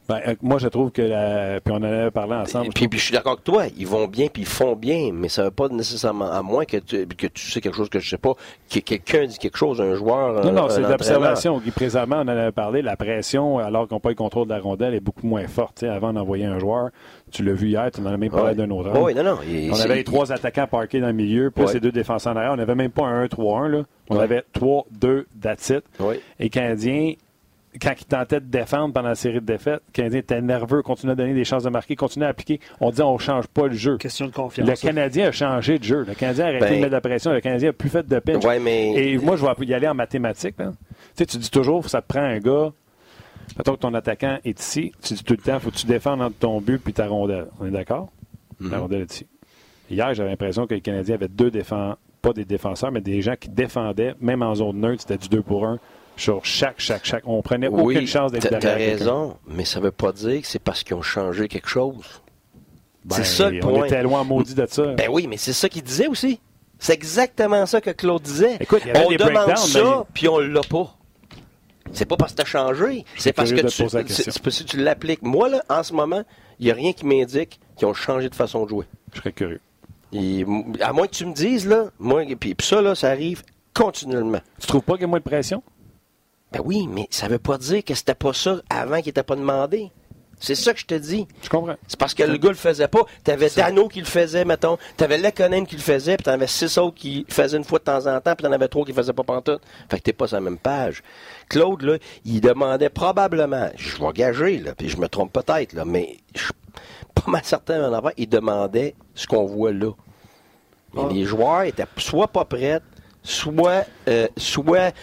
[0.08, 1.60] Ben, euh, moi, je trouve que, la...
[1.60, 2.70] puis on en avait parlé ensemble.
[2.74, 5.28] Puis, puis je suis d'accord avec toi, ils vont bien, puis ils font bien, mais
[5.28, 7.98] ça ne veut pas nécessairement, à moins que tu, que tu sais quelque chose que
[7.98, 8.32] je sais pas,
[8.72, 10.42] que quelqu'un dit quelque chose, un joueur.
[10.46, 11.60] Non, non, c'est l'observation.
[11.76, 14.60] Présentement, on en avait parlé, la pression, alors qu'on n'a pas le contrôle de la
[14.60, 15.82] rondelle, est beaucoup moins forte.
[15.82, 16.88] Avant d'envoyer un joueur,
[17.30, 18.54] tu l'as vu hier, tu en as même parlé Ouais.
[18.54, 18.90] d'un autre.
[18.98, 19.38] Oui, non, non.
[19.72, 21.74] On avait les trois attaquants parqués dans le milieu, plus Ouais.
[21.74, 22.52] les deux défenseurs en arrière.
[22.52, 23.68] On n'avait même pas un 1-3-1.
[23.68, 23.82] Là.
[24.08, 24.22] On Ouais.
[24.22, 25.84] avait 3-2 that's it.
[26.00, 26.16] Oui.
[26.40, 27.12] Et Canadiens,
[27.80, 31.12] quand ils tentaient de défendre pendant la série de défaites, les Canadiens étaient nerveux, continuaient
[31.12, 32.60] à donner des chances de marquer, continuaient à appliquer.
[32.80, 33.98] On disait on ne change pas le jeu.
[33.98, 34.68] Question de confiance.
[34.68, 36.04] Le Canadien a changé de jeu.
[36.08, 37.32] Le Canadien a arrêté Ben- de mettre de la pression.
[37.32, 38.44] Le Canadien a plus fait de pinch.
[38.44, 40.58] Ouais, mais- Et moi, je vais y aller en mathématiques.
[40.58, 40.72] là.
[40.72, 40.74] Tu
[41.14, 42.72] sais, tu dis toujours, ça te prend un gars.
[43.56, 44.92] Mettons que ton attaquant est ici.
[45.02, 47.06] Tu dis tout le temps, il faut que tu défendes entre ton but puis ta
[47.06, 47.46] rondelle.
[47.60, 48.10] On est d'accord?
[48.60, 48.70] Mhm.
[48.70, 49.26] La rondelle est ici.
[49.90, 53.34] Hier, j'avais l'impression que les Canadiens avaient deux défenseurs, pas des défenseurs, mais des gens
[53.38, 55.78] qui défendaient, même en zone neutre, c'était du 2 pour 1
[56.18, 57.22] sur chaque, chaque, chaque.
[57.26, 58.60] On prenait aucune chance d'être derrière.
[58.60, 62.22] t'as raison, mais ça veut pas dire que c'est parce qu'ils ont changé quelque chose.
[63.04, 63.86] Ben, c'est ça le On point.
[63.86, 64.94] était loin maudit de ça.
[64.94, 66.40] Ben oui, mais c'est ça qu'il disait aussi.
[66.78, 68.56] C'est exactement ça que Claude disait.
[68.60, 70.94] Écoute, il y avait on des demande ça, mais- puis on l'a pas.
[71.92, 73.04] C'est pas parce que tu as changé.
[73.16, 75.22] C'est parce que tu, la que tu l'appliques.
[75.22, 76.22] Moi, là, en ce moment,
[76.58, 78.84] il n'y a rien qui m'indique qu'ils ont changé de façon de jouer.
[79.14, 79.60] Je serais curieux.
[80.12, 80.44] Et,
[80.80, 83.42] à moins que tu me dises, là, moi, puis, puis ça, là, ça arrive
[83.74, 84.40] continuellement.
[84.60, 85.62] Tu trouves pas qu'il y a moins de pression?
[86.52, 89.36] Ben oui, mais ça veut pas dire que c'était pas ça avant qu'il n'était pas
[89.36, 89.90] demandé.
[90.40, 91.26] C'est ça que je te dis.
[91.42, 91.74] Je comprends.
[91.88, 93.00] C'est parce que le gars le faisait pas.
[93.24, 94.78] T'avais Dano qui le faisait, mettons.
[94.96, 97.80] T'avais Lekonen qui le faisait, puis t'en avais six autres qui le faisaient une fois
[97.80, 99.60] de temps en temps, puis t'en avais trois qui le faisaient pas pantoute.
[99.90, 101.02] Fait que t'es pas sur la même page.
[101.48, 105.84] Claude, là, il demandait probablement, je vais gager, là, puis je me trompe peut-être, là,
[105.84, 106.52] mais je suis
[107.16, 109.90] pas mal certain en avant, il demandait ce qu'on voit là.
[110.94, 111.08] Mais Ah.
[111.12, 112.78] les joueurs étaient soit pas prêts,
[113.24, 114.94] soit, euh, soit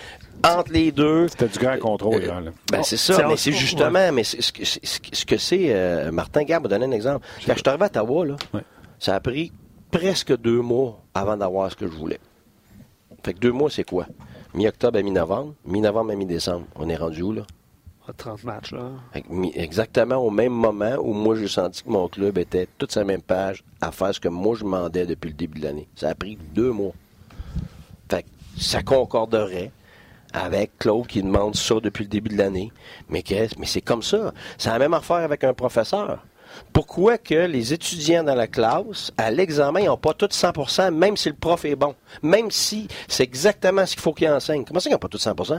[0.44, 1.28] entre les deux.
[1.28, 2.52] C'était du grand contrôle, hier, là.
[2.72, 3.56] Ben, c'est ça, mais c'est ouais.
[3.58, 6.92] justement, mais c'est- ce que c'est- ce que c'est, euh, Martin Gab m'a donné un
[6.92, 7.26] exemple.
[7.46, 8.62] Quand je suis arrivé à Ottawa, là, Ouais.
[9.00, 9.52] ça a pris
[9.92, 12.20] presque deux mois avant d'avoir ce que je voulais.
[13.24, 14.06] Fait que deux mois, c'est quoi?
[14.54, 16.66] Mi-octobre à mi-novembre, mi-novembre à mi-décembre.
[16.76, 17.42] On est rendu où, là?
[18.08, 18.92] Ah, 30 matchs, là.
[19.14, 22.68] Fait que mi- exactement au même moment où moi, j'ai senti que mon club était
[22.78, 25.66] toute sa même page à faire ce que moi, je demandais depuis le début de
[25.66, 25.88] l'année.
[25.96, 26.92] Ça a pris deux mois.
[28.10, 28.28] Fait que
[28.62, 29.72] ça concorderait
[30.36, 32.72] avec Claude qui demande ça depuis le début de l'année.
[33.10, 33.24] Mais,
[33.64, 34.34] c'est comme ça.
[34.58, 36.26] C'est la même affaire avec un professeur.
[36.72, 41.18] Pourquoi que les étudiants dans la classe, à l'examen, ils n'ont pas tous 100% même
[41.18, 41.96] si le prof est bon?
[42.22, 44.64] Même si c'est exactement ce qu'il faut qu'ils enseignent.
[44.64, 45.54] Comment ça qu'ils n'ont pas tous 100 OK.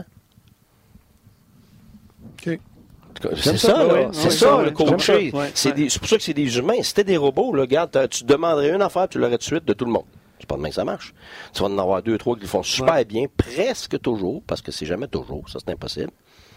[3.35, 3.93] C'est ça, ça, là.
[3.93, 5.33] ouais, c'est ouais, ça, le coacher.
[5.55, 6.83] C'est pour ça que c'est des humains.
[6.83, 9.73] C'était des robots, là, regarde, tu demanderais une affaire, tu l'aurais tout de suite de
[9.73, 10.05] tout le monde.
[10.39, 11.13] C'est pas de même que ça marche.
[11.53, 14.71] Tu vas en avoir deux, trois qui le font super bien, presque toujours, parce que
[14.71, 16.11] c'est jamais toujours, ça c'est impossible.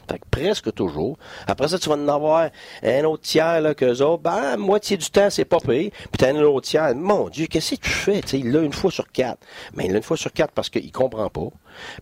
[0.09, 1.16] Fait que presque toujours.
[1.46, 2.48] Après ça, tu vas en avoir
[2.82, 5.90] un autre tiers, là, qu'eux autres, ben, moitié du temps, c'est pas payé.
[5.90, 8.20] Puis t'as un autre tiers, mon Dieu, qu'est-ce que tu fais?
[8.32, 9.38] Il l'a une fois sur quatre.
[9.74, 11.48] Mais il l'a une fois sur quatre parce qu'il comprend pas.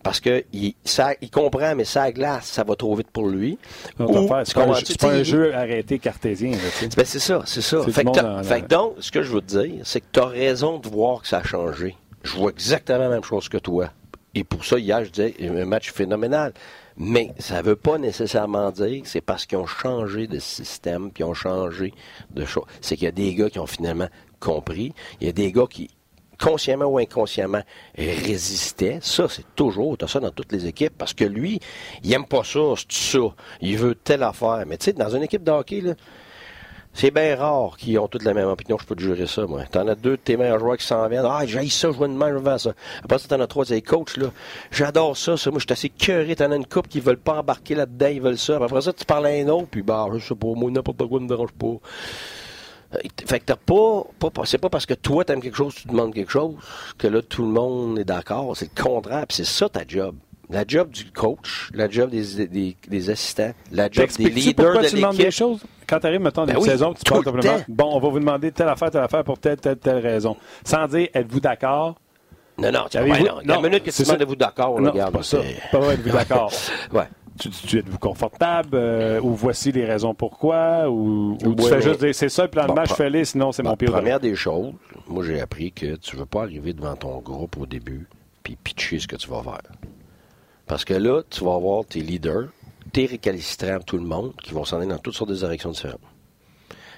[0.03, 3.57] Parce que il, ça, il comprend, mais ça glace, ça va trop vite pour lui.
[3.99, 6.51] Ou- affaire, C'est pas, un- c'est pas jeu arrêté cartésien.
[6.51, 6.57] là,
[6.97, 7.81] ben, c'est ça, c'est ça.
[7.85, 10.25] C'est que, fait que donc, ce que je veux te dire, c'est que tu as
[10.25, 11.95] raison de voir que ça a changé.
[12.23, 13.89] Je vois exactement la même chose que toi.
[14.35, 16.53] Et pour ça, hier, je disais, un match phénoménal.
[17.01, 21.11] Mais ça ne veut pas nécessairement dire que c'est parce qu'ils ont changé de système,
[21.11, 21.93] puis ont changé
[22.31, 22.65] de choses.
[22.81, 24.09] C'est qu'il y a des gars qui ont finalement
[24.41, 24.93] compris.
[25.21, 25.89] Il y a des gars qui,
[26.37, 27.61] consciemment ou inconsciemment,
[27.97, 28.99] résistaient.
[29.01, 31.61] Ça, c'est toujours, tu as ça dans toutes les équipes, parce que lui,
[32.03, 33.33] il aime pas ça, c'est ça.
[33.61, 34.65] Il veut telle affaire.
[34.67, 35.93] Mais tu sais, dans une équipe de hockey, là,
[36.93, 39.63] c'est bien rare qu'ils ont toutes la même opinion, je peux te jurer ça, moi.
[39.71, 41.25] T'en as deux de tes meilleurs joueurs qui s'en viennent.
[41.25, 42.73] Ah, j'ai ça, je vois de même, je ça.
[43.03, 44.31] Après ça, t'en as trois, c'est les coachs, là.
[44.71, 45.49] J'adore ça, ça.
[45.51, 46.35] Moi, je suis assez curieux.
[46.35, 48.57] T'en as une couple qui veulent pas embarquer là-dedans, ils veulent ça.
[48.57, 51.19] Après ça, tu parles à un autre, puis bah, je sais pas, moi, n'importe quoi
[51.19, 51.67] me dérange pas.
[52.95, 55.87] Euh, Fait que t'as pas, pas, c'est pas parce que toi t'aimes quelque chose, tu
[55.87, 56.55] demandes quelque chose,
[56.97, 58.57] que là tout le monde est d'accord.
[58.57, 60.15] C'est le contraire, puis c'est ça ta job.
[60.51, 64.81] La job du coach, la job des, des, des assistants, la job des leaders pourquoi
[64.81, 65.61] de tu demandes des choses?
[65.87, 68.09] Quand tu arrives, mettons, Ben une oui, saison, tu parles le simplement, bon, on va
[68.09, 70.35] vous demander telle affaire, telle affaire pour telle, telle, telle raison.
[70.63, 71.95] Sans dire, êtes-vous d'accord?
[72.57, 74.75] Non, non, tu Avez-vous- ben non, non, La minute que tu demandes de vous d'accord,
[74.79, 75.13] non, là, regarde.
[75.13, 75.37] pas ça.
[75.71, 76.51] Pas êtes-vous d'accord?
[76.93, 77.07] Ouais.
[77.39, 78.69] tu, tu êtes-vous confortable?
[78.73, 80.89] euh, ou voici les raisons pourquoi?
[80.89, 83.23] Ou, ou tu fais juste dire, c'est ça le plan de Bon, match, pre- fais-le,
[83.23, 83.91] sinon c'est Bon, mon pire.
[83.91, 84.73] première des choses,
[85.07, 88.07] moi j'ai appris que tu veux pas arriver devant ton groupe au début
[88.43, 89.59] puis pitcher ce que tu vas faire.
[90.69, 92.47] Parce que là, tu vas avoir tes leaders
[92.91, 95.99] t'es récalcitrant tout le monde, qui vont s'en aller dans toutes sortes de directions différentes.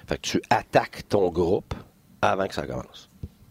[0.06, 1.74] Fait que tu attaques ton groupe
[2.20, 3.08] avant que ça commence.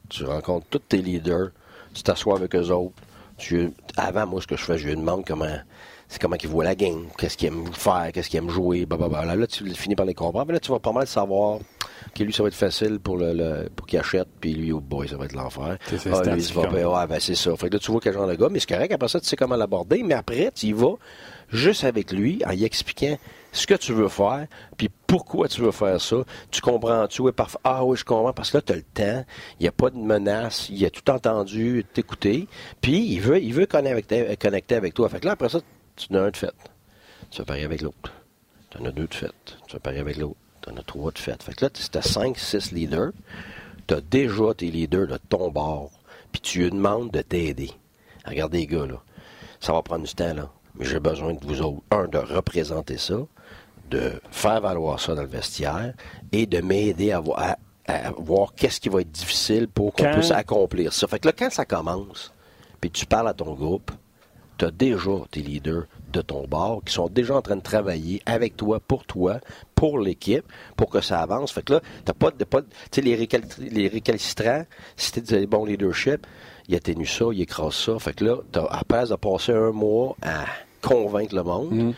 [0.10, 1.50] Tu rencontres tous tes leaders,
[1.94, 2.96] tu t'assois avec eux autres.
[3.38, 5.58] Tu, avant, moi, ce que je fais, je lui demande comment,
[6.08, 9.36] c'est comment ils voient la game, qu'est-ce qu'ils aiment faire, qu'est-ce qu'ils aiment jouer, blablabla.
[9.36, 10.46] Là, tu finis par les comprendre.
[10.48, 11.60] Mais là, tu vas pas mal savoir
[12.20, 15.08] lui, ça va être facile pour le, le- pour qu'il achète, puis lui, oh boy,
[15.08, 15.78] ça va être l'enfer.
[15.88, 16.62] C'est ses Ah, lui, va.
[17.02, 17.56] Ouais, ben, c'est ça.
[17.56, 18.92] Fait que là, tu vois quel genre de gars, mais c'est correct.
[18.94, 20.04] Après ça, tu sais comment l'aborder.
[20.04, 20.96] Mais après, tu y vas
[21.50, 23.18] juste avec lui en y expliquant
[23.54, 24.48] ce que tu veux faire,
[24.78, 26.18] puis pourquoi tu veux faire ça.
[26.52, 27.22] Tu comprends-tu?
[27.22, 27.60] Oui, parfois.
[27.66, 29.26] Ah oui, je comprends, parce que là, tu as le temps.
[29.60, 30.70] Il n'y a pas de menace.
[30.70, 32.48] Il a tout entendu t'écouter.
[32.80, 35.10] Puis, il veut, il veut connecter, connecter avec toi.
[35.10, 35.60] Fait que là, après ça,
[35.98, 36.54] tu en as un de fait.
[37.30, 38.14] Tu vas parier avec l'autre.
[38.70, 39.32] Tu en as deux de fait.
[39.68, 40.38] Tu vas parier avec l'autre.
[40.62, 41.42] Tu en as trois de fait.
[41.42, 43.12] Fait que là, tu as 5, 6 leaders.
[43.88, 45.92] Tu as déjà tes leaders de ton bord.
[46.32, 47.72] Puis tu lui demandes de t'aider.
[48.26, 49.02] Regardez les gars, là.
[49.60, 50.50] Ça va prendre du temps, là.
[50.76, 53.18] Mais j'ai besoin de vous autres, un, de représenter ça,
[53.90, 55.94] de faire valoir ça dans le vestiaire
[56.32, 57.58] et de m'aider à, vo- à-
[57.88, 61.08] à voir qu'est-ce qui va être difficile pour qu'on Quand- puisse accomplir ça.
[61.08, 62.32] Fait que là, quand ça commence,
[62.80, 63.92] puis tu parles à ton groupe,
[64.58, 68.22] tu as déjà tes leaders de ton bord qui sont déjà en train de travailler
[68.26, 69.40] avec toi, pour toi,
[69.76, 70.46] pour l'équipe,
[70.76, 71.52] pour que ça avance.
[71.52, 72.44] Fait que là, t'as pas de.
[72.44, 76.26] Pas de- tu sais, les, récal- les récalcitrants, si tu des bons leadership,
[76.68, 77.98] il atténue ça, il écrase ça.
[78.00, 80.46] Fait que là, t'as, à place de passer un mois à
[80.82, 81.94] convaincre le monde,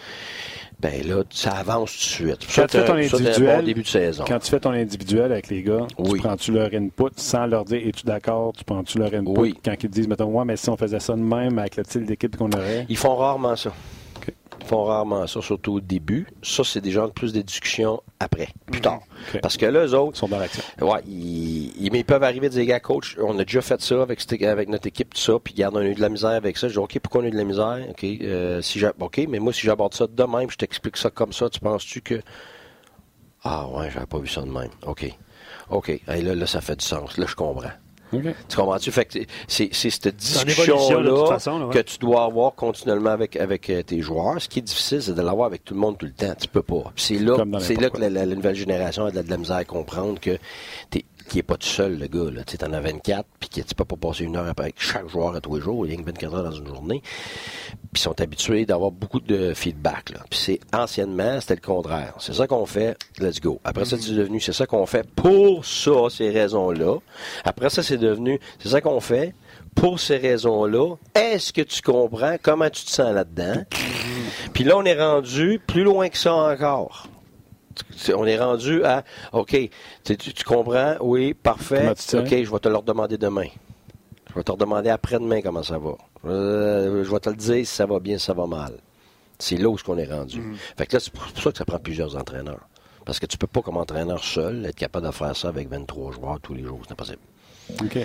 [0.80, 2.04] ben là, ça avance tout de
[2.36, 2.44] suite.
[2.44, 2.56] Mm.
[2.56, 4.24] Quand tu fais ton Ça, individuel, bon début de saison.
[4.28, 6.14] Quand tu fais ton individuel avec les gars, Oui.
[6.14, 9.32] tu prends-tu leur input sans leur dire es-tu d'accord, tu prends-tu leur input?
[9.40, 9.56] Oui.
[9.64, 11.86] quand ils te disent mettons ouais mais si on faisait ça de même avec le
[11.86, 12.86] style d'équipe qu'on aurait?
[12.90, 13.72] Ils font rarement ça.
[14.66, 16.28] Font rarement ça, surtout au début.
[16.42, 19.02] Ça, c'est des gens plus des discussions après, plus tard.
[19.34, 19.42] OK.
[19.42, 20.64] Parce que là, eux autres, Ils sont dans l'action.
[20.82, 23.82] Ouais, ils, ils- mais ils peuvent arriver de dire, gars, coach, on a déjà fait
[23.82, 26.58] ça avec, notre équipe, tout ça, puis regarde, on a eu de la misère avec
[26.58, 26.68] ça.
[26.68, 27.80] Je dis, OK, pourquoi on a eu de la misère?
[27.90, 31.34] OK, euh, si OK, mais moi, si j'aborde ça de même, je t'explique ça comme
[31.34, 32.22] ça, tu penses-tu que.
[33.44, 34.70] Ah, ouais, j'avais pas vu ça de même.
[34.86, 35.12] OK.
[35.70, 35.90] OK.
[36.08, 37.18] Hey, là, là, ça fait du sens.
[37.18, 37.70] Là, je comprends.
[38.50, 38.92] Tu comprends-tu?
[38.92, 41.12] Fait que c'est, c'est cette discussion-là
[41.68, 41.74] ouais.
[41.74, 44.42] que tu dois avoir continuellement avec, avec euh, tes joueurs.
[44.42, 46.34] Ce qui est difficile, c'est de l'avoir avec tout le monde tout le temps.
[46.40, 46.92] Tu peux pas.
[46.96, 49.30] Puis c'est là, c'est là que la, la- la nouvelle génération a de la, de
[49.30, 50.38] la misère à comprendre que
[50.90, 52.32] t'es qui est pas tout seul, le gars.
[52.32, 52.44] Là.
[52.44, 55.36] Tu en as 24, puis que tu peux pas passer une heure avec chaque joueur
[55.36, 55.86] à tous les jours.
[55.86, 57.02] Il y a que 24 heures dans une journée.
[57.02, 60.12] Puis ils sont habitués d'avoir beaucoup de feedback.
[60.12, 60.20] Là.
[60.30, 62.14] Puis c'est anciennement, c'était le contraire.
[62.20, 63.60] C'est ça qu'on fait, let's go.
[63.64, 66.98] Après ça, c'est devenu, c'est ça qu'on fait pour ça, ces raisons-là.
[67.44, 69.34] Après ça, c'est devenu, c'est ça qu'on fait
[69.76, 70.96] pour ces raisons-là.
[71.16, 73.64] Est-ce que tu comprends comment tu te sens là-dedans?
[74.54, 77.08] Puis là, on est rendu plus loin que ça encore.
[78.16, 79.58] On est rendu à, OK,
[80.04, 80.96] tu, comprends?
[81.02, 81.90] Oui, parfait.
[81.90, 83.48] OK, je vais te le redemander demain.
[84.30, 85.96] Je vais te redemander après-demain comment ça va.
[86.26, 88.74] Euh, je vais te le dire si ça va bien, si ça va mal.
[89.38, 90.42] C'est là où ce qu'on est rendu.
[90.78, 92.68] Fait que là, c'est pour ça que ça prend plusieurs entraîneurs.
[93.06, 96.14] Parce que tu peux pas, comme entraîneur seul, être capable de faire ça avec 23
[96.14, 96.80] joueurs tous les jours.
[96.86, 97.20] C'est impossible.
[97.82, 97.98] OK.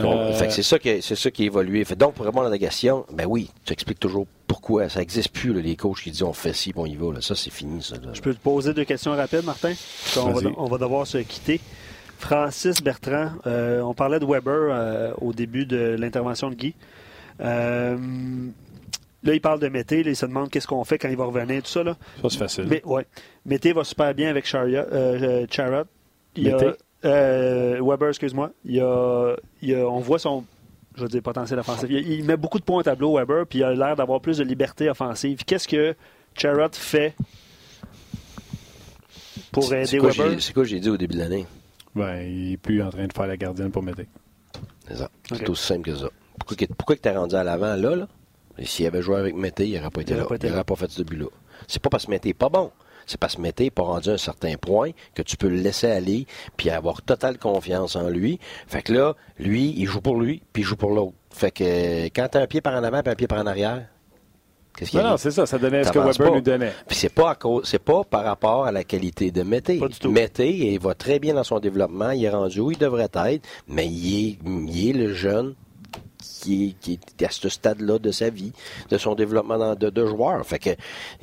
[0.00, 1.84] Euh, Fait que c'est ça qui, c'est ça qui a évolué.
[1.84, 4.88] Fait donc, pour répondre à la question, ben oui, tu expliques toujours pourquoi.
[4.88, 7.12] Ça n'existe plus, là, les coachs qui disent on fait ci, puis on y va.
[7.12, 7.20] Là.
[7.20, 7.96] Ça, c'est fini, ça.
[7.96, 8.08] là.
[8.14, 9.72] Je peux te poser deux questions rapides, Martin?
[10.16, 10.54] On va, Vas-y.
[10.56, 11.60] on va devoir se quitter.
[12.18, 16.74] Francis Bertrand, euh, on parlait de Weber euh, au début de l'intervention de Guy.
[17.42, 17.96] Euh,
[19.22, 21.26] là, il parle de Mété, là, il se demande qu'est-ce qu'on fait quand il va
[21.26, 21.82] revenir, tout ça.
[21.82, 21.96] Là.
[22.22, 22.66] Ça, c'est facile.
[22.70, 23.06] Mais, ouais.
[23.44, 25.84] Mété va super bien avec Chariot, euh, euh, Charrot.
[26.36, 26.70] Il y a- Mété?
[27.04, 28.50] euh, Weber, excuse-moi.
[28.64, 30.44] Il y a, il y a- on voit son
[30.96, 31.86] je veux dire, potentiel offensif.
[31.90, 34.38] Il, il met beaucoup de points au tableau, Weber, puis il a l'air d'avoir plus
[34.38, 35.44] de liberté offensive.
[35.44, 35.94] Qu'est-ce que
[36.34, 37.14] Charrot fait
[39.52, 40.42] pour aider quoi Weber?
[40.42, 41.46] C'est quoi que j'ai dit au début de l'année?
[41.94, 44.06] Ben, il n'est plus en train de faire la gardienne pour m'aider.
[44.88, 45.10] C'est ça.
[45.32, 46.08] C'est aussi simple que ça.
[46.38, 48.08] Pourquoi, pourquoi que t'es rendu à l'avant là, là?
[48.58, 50.22] Et S'il avait joué avec Mété, il n'aurait pas été Il là.
[50.22, 51.26] aurait pas été il n'aurait pas fait ce but-là.
[51.66, 52.70] C'est pas parce que Mété n'est pas bon.
[53.06, 55.56] C'est parce que Mété n'est pas rendu à un certain point que tu peux le
[55.56, 56.26] laisser aller
[56.56, 58.38] puis avoir totale confiance en lui.
[58.66, 61.14] Fait que là, lui, il joue pour lui puis il joue pour l'autre.
[61.30, 63.46] Fait que euh, quand t'as un pied par en avant et un pied par en
[63.46, 63.86] arrière,
[64.76, 65.46] qu'est-ce qu'il Non, non, c'est ça.
[65.46, 66.30] Ça donnait ce que Weber pas.
[66.30, 66.72] nous donnait.
[66.88, 69.78] Puis c'est pas à cause, c'est pas par rapport à la qualité de Mété.
[69.78, 70.10] Pas du tout.
[70.10, 73.46] Mété, il va très bien dans son développement, il est rendu où il devrait être,
[73.68, 75.54] mais il est, il est le jeune
[76.18, 78.52] qui est, qui est à ce stade-là de sa vie,
[78.90, 80.44] de son développement dans- de, de joueur.
[80.46, 80.70] Fait que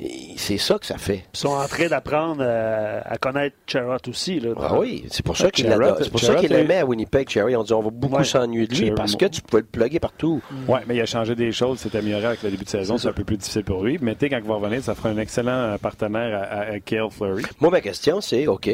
[0.00, 1.24] et c'est ça que ça fait.
[1.34, 4.40] Ils sont en train d'apprendre à, à connaître Charrot aussi.
[4.40, 4.50] Là.
[4.58, 5.98] Ah oui, c'est pour ça qu'il Charrot- l'adore.
[6.02, 7.56] C'est pour ça Charrot qu'il est- l'aimait à Winnipeg, Cherry.
[7.56, 8.24] On dit on va beaucoup Ouais.
[8.24, 10.40] s'ennuyer de lui parce que tu pouvais le plugger partout.
[10.68, 11.78] Oui, mais il a changé des choses.
[11.80, 12.98] C'est amélioré avec le début de saison.
[12.98, 13.98] C'est un peu plus difficile pour lui.
[14.00, 16.60] Mais tu sais, quand il va revenir, ça fera un excellent euh, partenaire à, à,
[16.74, 17.42] à Cale Fleury.
[17.60, 18.70] Moi, ma question, c'est, OK,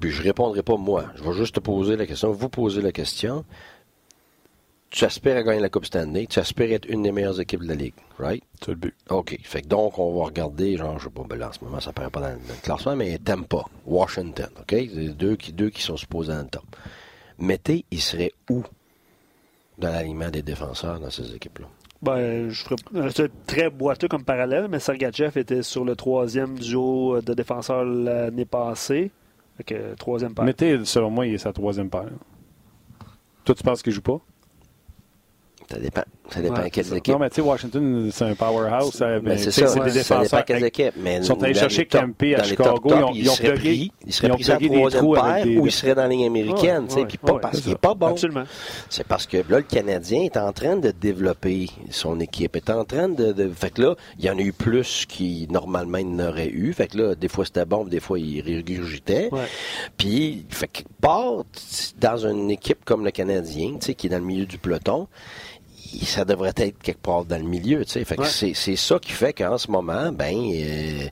[0.00, 1.04] puis je répondrai pas moi.
[1.16, 3.44] Je vais juste te poser la question, vous poser la question.
[4.90, 7.62] Tu aspires à gagner la Coupe Stanley, tu aspires à être une des meilleures équipes
[7.62, 8.42] de la Ligue, right?
[8.60, 8.94] C'est le but.
[9.10, 9.38] OK.
[9.42, 11.80] Fait que donc, on va regarder, genre, je sais pas, ben là, en ce moment,
[11.80, 14.70] ça paraît pas dans, le classement, mais pas Washington, OK?
[14.70, 16.64] C'est deux qui, deux qui sont supposés dans le top.
[17.38, 18.64] Mettez, il serait où
[19.78, 21.66] dans l'alignement des défenseurs dans ces équipes-là?
[22.00, 22.76] Ben, je ferais,
[23.14, 28.44] c'est très boiteux comme parallèle, mais Sergachev était sur le troisième duo de défenseurs l'année
[28.44, 29.10] passée.
[29.56, 30.44] Fait que, troisième paire.
[30.44, 32.10] Mettez, selon moi, il est sa troisième paire.
[33.44, 34.20] Toi, tu penses qu'il joue pas?
[35.70, 36.02] Ça dépend.
[36.30, 37.14] Ça dépend ouais, quelles équipes.
[37.14, 39.00] Non, mais tu sais, Washington, c'est un powerhouse.
[39.00, 39.66] Mais, mais c'est ça.
[39.66, 40.26] C'est des défenseurs.
[40.26, 40.94] Ça dépend équipes.
[40.96, 42.78] Mais ils sont allés chercher Campy à Chicago.
[42.78, 45.94] Top, top, ils, ont, ils, pris, ils seraient pris sa troisième paire ou ils seraient
[45.94, 46.86] dans la ligne américaine.
[46.94, 48.08] Ouais, puis pas parce qu'il n'est pas bon.
[48.08, 48.44] Absolument.
[48.88, 52.56] C'est parce que là, le Canadien est en train de développer son équipe.
[52.56, 53.50] est en train de, de...
[53.50, 56.72] Fait que là, il y en a eu plus qui, normalement, il n'aurait eu.
[56.72, 59.30] Fait que là, des fois, c'était bon, des fois, il régurgitait.
[59.98, 61.44] Puis, fait que part
[62.00, 65.08] dans une équipe comme le Canadien, tu sais, qui est dans le milieu du peloton,
[66.04, 68.04] ça devrait être quelque part dans le milieu, tu sais.
[68.04, 71.08] Fait que c'est, c'est ça qui fait qu'en ce moment, ben, euh,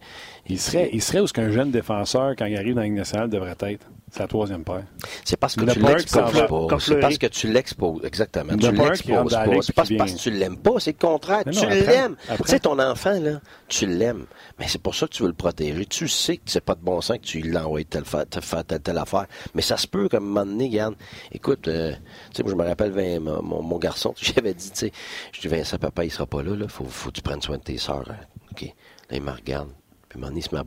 [0.49, 2.97] il serait, il serait où ce qu'un jeune défenseur, quand il arrive dans la Ligue
[2.97, 3.87] nationale, devrait être?
[4.17, 4.85] C'est la troisième paire.
[5.27, 6.79] C'est parce que tu l'exposes pas.
[6.79, 8.03] C'est parce que tu l'exposes.
[8.03, 8.57] Exactement.
[8.57, 9.61] Tu l'exposes pas.
[9.61, 10.81] C'est pas parce que tu l'aimes pas.
[10.81, 11.45] C'est le contraire.
[11.45, 12.17] tu l'aimes.
[12.27, 14.25] Tu sais, ton enfant, là, tu l'aimes.
[14.59, 15.85] Mais c'est pour ça que tu veux le protéger.
[15.85, 19.27] Tu sais que c'est pas de bon sens que tu l'envoies telle, telle, telle, affaire.
[19.55, 20.95] Mais ça se peut, comme un moment donné, regarde.
[21.31, 21.93] Écoute, euh,
[22.31, 24.93] tu sais, moi, je me rappelle, mon, mon, garçon, j'avais dit, tu sais,
[25.33, 26.69] je dis, Vincent, papa, il sera pas là, là.
[26.69, 28.11] Faut, faut que tu prennes soin de tes sœurs.
[28.11, 28.17] Hein.
[28.51, 28.63] OK.
[28.63, 29.69] Là, il me regarde.
[30.09, 30.65] Puis, un moment donné, il se m'a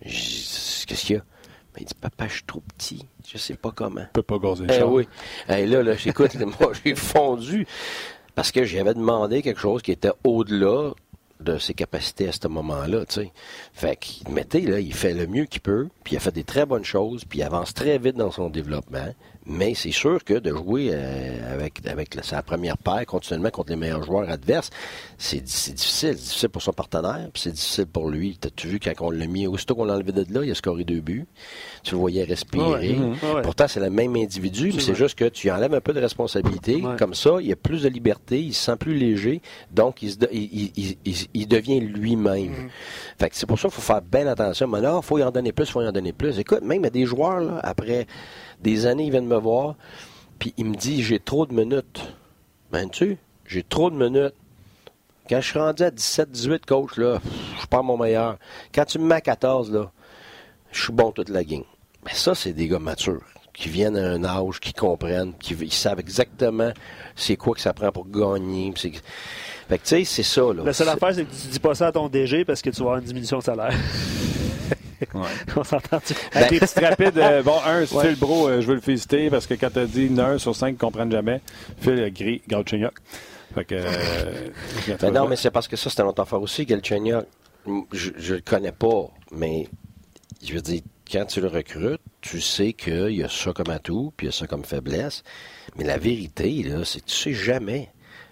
[0.00, 1.24] Qu'est-ce qu'il y a?
[1.76, 3.04] Ben, il dit, papa, je suis trop petit.
[3.30, 4.00] Je sais pas comment.
[4.00, 5.06] Tu peux pas gazer eh oui.
[5.48, 7.66] Eh, là, là, j'écoute, moi, j'ai fondu
[8.34, 10.92] parce que j'avais demandé quelque chose qui était au-delà
[11.40, 13.32] de ses capacités à ce moment-là, tu sais.
[13.74, 16.44] Fait qu'il mettait, là, il fait le mieux qu'il peut, puis il a fait des
[16.44, 19.14] très bonnes choses, puis il avance très vite dans son développement.
[19.48, 23.76] Mais c'est sûr que de jouer euh, avec, avec sa première paire continuellement contre les
[23.76, 24.70] meilleurs joueurs adverses,
[25.18, 25.74] c'est difficile.
[25.76, 28.36] C'est difficile pour son partenaire, puis c'est difficile pour lui.
[28.40, 30.84] T'as-tu vu quand on l'a mis, aussitôt qu'on l'a enlevé de là, il a scoré
[30.84, 31.26] deux buts.
[31.84, 32.98] Tu le voyais respirer.
[33.42, 36.82] Pourtant, c'est le même individu, mais c'est juste que tu enlèves un peu de responsabilité.
[36.98, 39.40] Comme ça, il a plus de liberté, il se sent plus léger,
[39.70, 42.50] donc il, il, il, il devient lui-même.
[42.50, 42.68] Mhm.
[43.18, 44.66] Fait que c'est pour ça qu'il faut faire bien attention.
[44.66, 46.38] Mais là, il faut y en donner plus, il faut y en donner plus.
[46.38, 48.06] Écoute, même à des joueurs, là, après
[48.66, 49.76] des années, ils viennent me voir,
[50.40, 52.02] puis il me dit j'ai trop de minutes.
[52.72, 53.16] Ben tu,
[53.46, 54.34] j'ai trop de minutes.
[55.28, 57.20] Quand je suis rendu à 17, 18 coach, là,
[57.60, 58.38] je pas mon meilleur.
[58.74, 59.90] Quand tu me mets à 14, là,
[60.72, 61.62] je suis bon toute la game.
[62.04, 63.22] Mais ça, c'est des gars matures
[63.52, 66.72] qui viennent à un âge, qui comprennent, qui ils savent exactement
[67.14, 68.72] c'est quoi que ça prend pour gagner.
[68.76, 70.64] Fait que, tu sais, c'est ça, là.
[70.64, 72.76] La seule affaire, c'est que tu dis pas ça à ton DG parce que tu
[72.78, 73.72] vas avoir une diminution de salaire.
[75.56, 76.14] On s'entend-tu?
[76.34, 76.48] Ben...
[76.48, 77.18] Des petites rapides.
[77.18, 79.86] Euh, bon, un, Phil Bro, euh, je veux le féliciter parce que quand tu as
[79.86, 81.40] dit 1 sur 5 ne comprennent jamais,
[81.80, 82.94] Phil a gris Galchenyuk.
[83.54, 83.74] Fait que.
[83.74, 84.48] Euh,
[85.00, 86.66] ben non, mais c'est parce que ça, c'est un autre affaire aussi.
[86.66, 87.24] Galchenyuk,
[87.92, 89.68] je, je le connais pas, mais
[90.44, 94.12] je veux dire, quand tu le recrutes, tu sais qu'il y a ça comme atout,
[94.16, 95.22] puis il y a ça comme faiblesse.
[95.76, 97.90] Mais la vérité, là, c'est que tu sais jamais.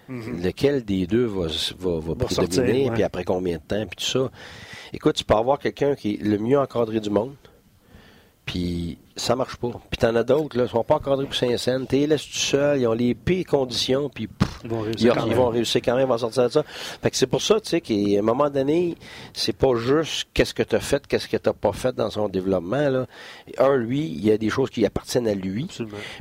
[0.09, 0.43] Mm-hmm.
[0.43, 4.31] Lequel des deux va, va, va, prédominer, puis après combien de temps, puis tout ça.
[4.93, 7.35] Écoute, tu peux avoir quelqu'un qui est le mieux encadré du monde,
[8.45, 9.71] puis ça marche pas.
[9.89, 12.81] Puis t'en as d'autres, là, ils sont pas encadrés pour Saint-Saëns, t'es laisses tout seul,
[12.81, 14.27] ils ont les pires conditions, puis
[14.63, 16.63] ils vont réussir, ils, vont réussir quand même à sortir de ça.
[17.01, 18.95] Fait que c'est pour ça, tu sais, qu'à un moment donné,
[19.33, 22.27] c'est pas juste qu'est-ce que tu as fait, qu'est-ce que tu pas fait dans son
[22.27, 23.05] développement, là.
[23.57, 25.67] Un, lui, il y a des choses qui appartiennent à lui.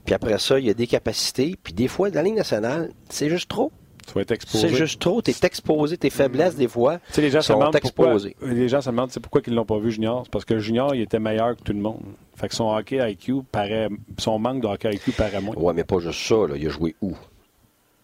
[0.05, 2.93] Puis après ça, il y a des capacités, puis des fois, dans la ligne nationale,
[3.09, 3.73] c'est juste trop.
[4.07, 4.69] Tu vas être exposé.
[4.69, 5.23] C'est juste trop.
[5.23, 5.97] Tu es exposé.
[5.97, 8.37] Tes faiblesses, des fois, tu sais, les gens sont se exposés.
[8.39, 10.23] Pourquoi, les gens se demandent pourquoi ils l'ont pas vu Junior?
[10.25, 12.03] C'est parce que Junior, il était meilleur que tout le monde.
[12.37, 13.89] Fait que son hockey IQ paraît.
[14.19, 15.55] Son manque de hockey IQ paraît moins.
[15.57, 16.47] Ouais, mais pas juste ça.
[16.49, 16.57] Là.
[16.57, 17.13] Il a joué où?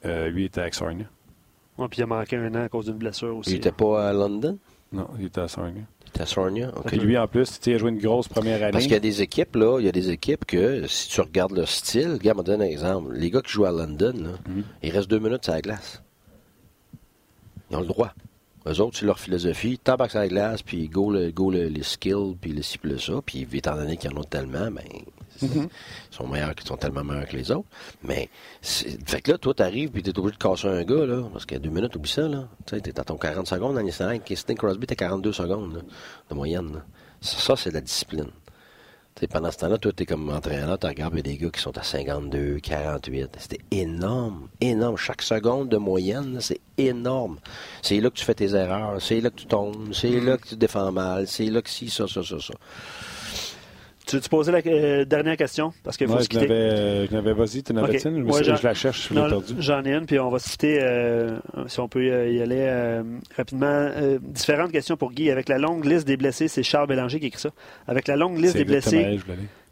[0.04, 1.06] Euh, Lui, il était à Sarnia.
[1.78, 3.50] Ouais, puis il a manqué un an à cause d'une blessure aussi.
[3.50, 4.58] Il était pas à London?
[4.92, 5.82] Non, il était à Sarnia.
[6.18, 6.92] À Sarnia, OK.
[6.92, 8.72] lui, en plus, il a joué une grosse première année.
[8.72, 11.20] Parce qu'il y a des équipes, là, il y a des équipes que, si tu
[11.20, 13.14] regardes le style, regarde, je donne un exemple.
[13.14, 14.62] Les gars qui jouent à London, là, mm-hmm.
[14.82, 16.02] ils restent deux minutes sur la glace.
[17.70, 18.12] Ils ont le droit.
[18.66, 19.78] Eux autres, c'est leur philosophie.
[19.78, 22.98] Tabac à la glace, puis go, le, go le, les skills, puis le ci, le
[22.98, 23.14] ça.
[23.24, 24.84] Puis étant donné qu'ils en ont tellement, ben,
[25.42, 25.68] mm-hmm.
[26.10, 27.68] ils sont meilleurs, qu'ils sont tellement meilleurs que les autres.
[28.02, 28.28] Mais,
[28.62, 31.56] fait que là, toi, t'arrives, puis t'es obligé de casser un gars, là, parce qu'il
[31.56, 32.48] y a deux minutes, oublie ça, là.
[32.66, 35.84] Tu sais, t'es à ton 40 secondes dans les Sting Crosby, t'es 42 secondes,
[36.28, 36.82] de moyenne,
[37.20, 38.30] Ça, c'est la discipline
[39.26, 41.82] pendant ce temps-là, toi, tu es comme entraîneur, tu regardes des gars qui sont à
[41.82, 43.36] 52, 48.
[43.38, 44.96] C'était énorme, énorme.
[44.96, 47.38] Chaque seconde de moyenne, c'est énorme.
[47.82, 50.48] C'est là que tu fais tes erreurs, c'est là que tu tombes, c'est là que
[50.48, 52.54] tu défends mal, c'est là que si, ça, ça, ça, ça.
[54.10, 55.72] Tu veux-tu poser la euh, dernière question?
[55.84, 58.28] Parce qu'il faut Ouais, se je n'avais, n'avais vas-y, tu en avais une?
[58.28, 59.54] Ouais, je la cherche, je l'ai Non, perdu.
[59.60, 61.38] J'en ai une, puis on va se quitter, euh,
[61.68, 63.04] si on peut y aller euh,
[63.36, 63.68] rapidement.
[63.68, 65.30] Euh, différentes questions pour Guy.
[65.30, 67.50] Avec la longue liste des blessés, c'est Charles Bélanger qui écrit ça.
[67.86, 69.20] Avec la longue liste des blessés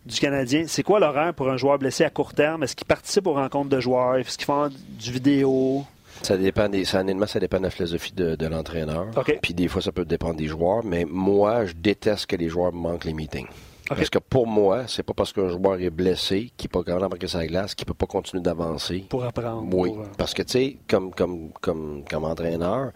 [0.07, 2.63] du Canadien, c'est quoi l'horaire pour un joueur blessé à court terme?
[2.63, 4.19] Est-ce qu'il participe aux rencontres de joueurs?
[4.19, 5.85] Est-ce qu'ils font du vidéo?
[6.23, 9.09] Ça dépend des, ça, honnêtement, ça dépend de la philosophie de, de l'entraîneur.
[9.17, 9.37] OK.
[9.43, 12.73] Puis des fois, ça peut dépendre des joueurs, mais moi, je déteste que les joueurs
[12.73, 13.49] manquent les meetings.
[13.89, 17.03] Parce que pour moi, c'est pas parce qu'un joueur est blessé, qu'il n'est pas capable
[17.03, 19.07] d'embarquer sa glace, qu'il peut pas continuer d'avancer.
[19.09, 19.63] Pour apprendre.
[19.73, 22.93] Oui, pour, euh, parce que tu sais, comme, comme, comme, comme entraîneur,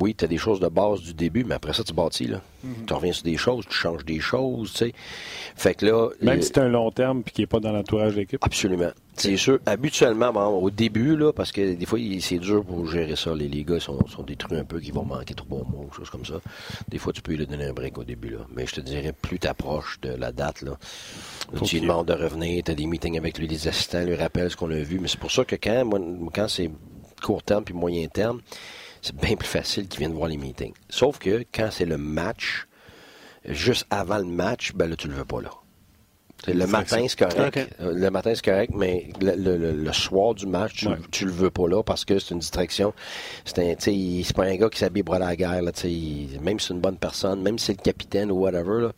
[0.00, 2.26] oui, tu as des choses de base du début, mais après ça, tu bâtis.
[2.26, 2.40] là.
[2.64, 2.86] Mhm.
[2.86, 4.92] Tu reviens sur des choses, tu changes des choses, tu sais.
[5.56, 6.08] Fait que là...
[6.20, 8.38] Même le- si c'est un long terme et qu'il n'est pas dans l'entourage de l'équipe.
[8.42, 8.90] Absolument.
[9.14, 9.58] C'est sûr.
[9.66, 13.34] Habituellement, bon, au début, là, parce que des fois, c'est dur pour gérer ça.
[13.34, 16.08] Les, les gars sont, sont détruits un peu, qui vont manquer trois mois, ou choses
[16.08, 16.40] comme ça.
[16.88, 18.38] Des fois, tu peux lui donner un break au début, là.
[18.54, 20.78] Mais je te dirais, plus tu approches de la date, là,
[21.54, 24.14] Faut tu lui demandes de revenir, tu as des meetings avec lui, les assistants lui
[24.14, 24.98] rappellent ce qu'on a vu.
[24.98, 26.00] Mais c'est pour ça que quand, moi,
[26.32, 26.70] quand c'est
[27.22, 28.40] court terme puis moyen terme,
[29.02, 30.72] c'est bien plus facile qu'ils viennent voir les meetings.
[30.88, 32.66] Sauf que quand c'est le match,
[33.44, 35.50] juste avant le match, ben là, tu le veux pas là.
[36.44, 37.56] C'est Le matin, c'est correct.
[37.80, 40.96] Euh, Le matin, c'est correct, mais le, le- le- le soir du match, tu, Ouais.
[41.12, 42.92] tu le veux pas là parce que c'est une distraction.
[43.44, 45.36] C'est un, tu sais, il- c'est pas un gars qui s'habille pour aller à la
[45.36, 47.82] guerre, là, tu sais, il- même si c'est une bonne personne, même si c'est le
[47.82, 48.92] capitaine ou whatever, là,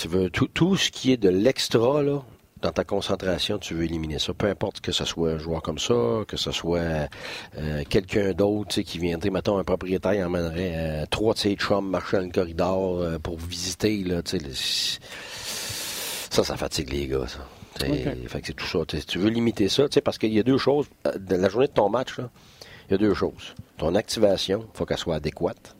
[0.00, 2.22] tu veux tout, tout ce qui est de l'extra, là,
[2.62, 4.34] dans ta concentration, tu veux éliminer ça.
[4.34, 5.94] Peu importe que ce soit un joueur comme ça,
[6.26, 7.08] que ce soit
[7.58, 11.38] euh, quelqu'un d'autre tu sais, qui viendrait, mettons, un propriétaire, il emmènerait euh, trois de
[11.38, 14.54] ses chums marcher dans le corridor euh, pour visiter, là, le-
[16.30, 17.38] ça, ça fatigue les gars, ça.
[18.28, 18.80] Fait que c'est tout ça.
[18.86, 20.86] T'sais, tu veux limiter ça, parce qu'il y a deux choses.
[21.06, 22.16] Euh, la journée de ton match,
[22.88, 23.54] il y a deux choses.
[23.76, 25.76] Ton activation, il faut qu'elle soit adéquate.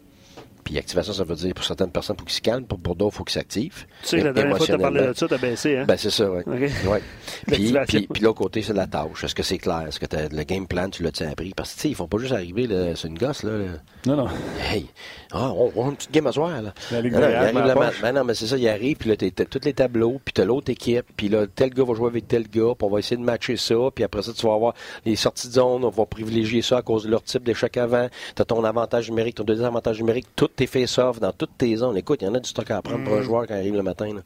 [0.69, 2.67] Puis activation, ça veut dire pour certaines personnes, il faut qu'ils se calment.
[2.67, 3.87] Pour, pour d'autres, il faut qu'ils s'activent.
[4.03, 5.85] Tu sais la dernière fois que tu as parlé de ça, tu as baissé, hein?
[5.89, 6.43] Ben, c'est ça, oui.
[6.47, 6.91] OK.
[6.91, 7.03] Ouais.
[7.47, 9.25] Puis, puis, puis l'autre côté, c'est la tâche.
[9.25, 9.87] Est-ce que c'est clair?
[9.89, 11.55] Est-ce que t'as- le game plan, tu l'as-tu appris?
[11.57, 13.53] Parce que, tu sais, ils font pas juste arriver, c'est une gosse, là.
[13.53, 13.65] là.
[14.07, 14.29] Non, non.
[14.71, 14.89] Hey,
[15.33, 16.73] ah, on, on a une petite game à soir, là.
[16.91, 18.97] La Ligue Non, non, il arrive la ma- ben non, mais c'est ça, il arrive,
[18.97, 21.95] puis là, t'as tous les tableaux, puis t'as l'autre équipe, puis là, tel gars va
[21.95, 24.47] jouer avec tel gars, puis on va essayer de matcher ça, puis après ça, tu
[24.47, 24.75] vas avoir
[25.05, 28.09] les sorties de zone, on va privilégier ça à cause de leur type d'échec avant,
[28.35, 31.97] t'as ton avantage numérique, ton deuxième avantage numérique, toutes tes face-off dans toutes tes zones.
[31.97, 33.05] Écoute, il y en a du stock à apprendre Mm.
[33.05, 34.21] pour un joueur quand il arrive le matin, là.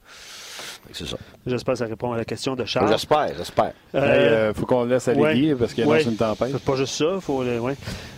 [0.90, 1.16] C'est ça.
[1.46, 2.88] J'espère que ça répond à la question de Charles.
[2.88, 3.72] J'espère, j'espère.
[3.94, 5.54] Il Euh, faut qu'on le laisse aller ouais.
[5.54, 6.02] Parce qu'il y a Ouais.
[6.02, 6.50] une tempête.
[6.52, 7.58] C'est pas juste ça, faut le.
[7.60, 7.74] Ouais.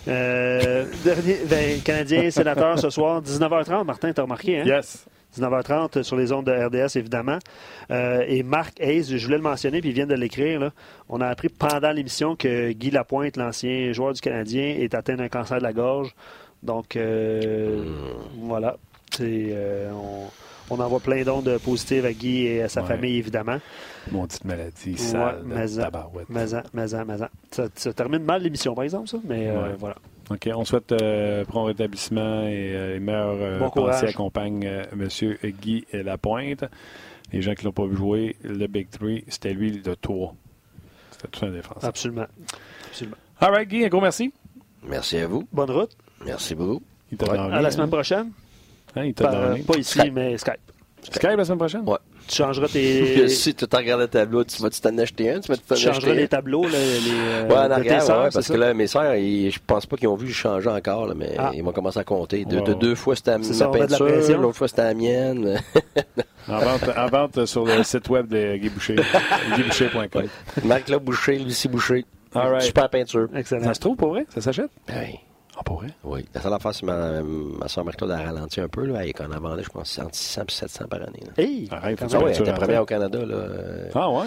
[0.09, 3.85] Euh, dernier, ben, Canadien sénateur ce soir, 19h30.
[3.85, 4.65] Martin, t'as remarqué, hein?
[4.67, 5.07] Yes.
[5.39, 7.39] 19h30 sur les ondes de RDS, évidemment.
[7.91, 10.61] Euh, et Marc Hayes, je voulais le mentionner, puis il vient de l'écrire.
[10.61, 10.71] là.
[11.09, 15.29] On a appris pendant l'émission que Guy Lapointe, l'ancien joueur du Canadien, est atteint d'un
[15.29, 16.15] cancer de la gorge.
[16.63, 17.85] Donc, euh,
[18.41, 18.77] voilà.
[19.11, 20.29] C'est, euh, on,
[20.71, 22.89] on envoie plein d'ondes positives à Guy et à sa Ouais.
[22.89, 23.59] famille, évidemment.
[24.11, 26.29] Maudite maladie, Ouais, sale, ça- tabarouette.
[26.29, 27.29] Mazan, mazan, mazan.
[27.51, 29.19] Ça, ça termine mal l'émission, par exemple, ça.
[29.25, 29.75] Mais euh, Ouais.
[29.79, 29.97] voilà.
[30.31, 34.85] OK, on souhaite euh, prompt rétablissement et euh, les meilleurs euh, Bon pensées accompagnent euh,
[34.93, 35.09] M.
[35.61, 36.65] Guy Lapointe.
[37.33, 40.35] Les gens qui l'ont pas vu jouer, le Big Three, c'était lui le tour.
[41.11, 41.85] C'était tout un défenseur.
[41.89, 42.27] Absolument.
[42.89, 43.17] Absolument.
[43.41, 44.33] All right, Guy, un gros merci.
[44.87, 45.47] Merci à vous.
[45.53, 45.91] Bonne route.
[46.25, 46.81] Merci beaucoup.
[47.13, 47.39] Ouais.
[47.39, 48.31] À la semaine prochaine.
[48.97, 49.61] Hein, il t'a Par- donné.
[49.63, 50.13] pas ici, Skype.
[50.15, 50.55] mais Skype.
[51.03, 51.83] Skype la semaine prochaine?
[51.87, 51.99] Ouais.
[52.27, 53.29] Tu changeras tes.
[53.29, 55.41] si tu regardes le tableau, tu vas-tu t'en acheter un?
[55.41, 58.07] Tu vas Tu t'en changeras les tableaux, là, les, euh, Ouais, en de arrière, tes
[58.07, 58.55] sœurs, ouais, c'est parce ça?
[58.55, 61.35] que là, mes sœurs, ils- je pense pas qu'ils ont vu changer encore, là, mais
[61.37, 61.51] Ah.
[61.53, 62.47] ils vont commencer à compter.
[62.47, 62.79] De, Ouais, de ouais.
[62.79, 64.41] deux fois, c'était ma ça, on met de la peinture, pression.
[64.41, 65.61] l'autre fois, c'était la mienne.
[66.49, 68.97] En vente, en vente sur le site web de Guy Boucher.
[69.57, 70.25] GuyBoucher.com.
[70.65, 72.05] Marc-Claude Boucher, Lucie Boucher.
[72.35, 72.63] All right.
[72.63, 73.29] Super peinture.
[73.35, 73.65] Excellent.
[73.65, 74.27] Ça se trouve pour vrai?
[74.29, 74.71] Ça s'achète?
[74.91, 75.19] Oui.
[75.57, 75.89] Ah, pour vrai?
[76.03, 76.25] Oui.
[76.35, 79.31] La seule affaire, c'est ma, ma soeur Marc-Claude a ralenti un peu, là, et qu'on
[79.33, 81.21] en vendait, je pense, entre 600 et 700 par année.
[81.25, 81.33] Là.
[81.43, 81.69] Hey!
[81.71, 82.23] Arrête, quand Ah même.
[82.25, 83.25] ouais, peinture elle était en première au Canada.
[83.25, 83.37] Là,
[83.95, 84.27] Ah, ouais?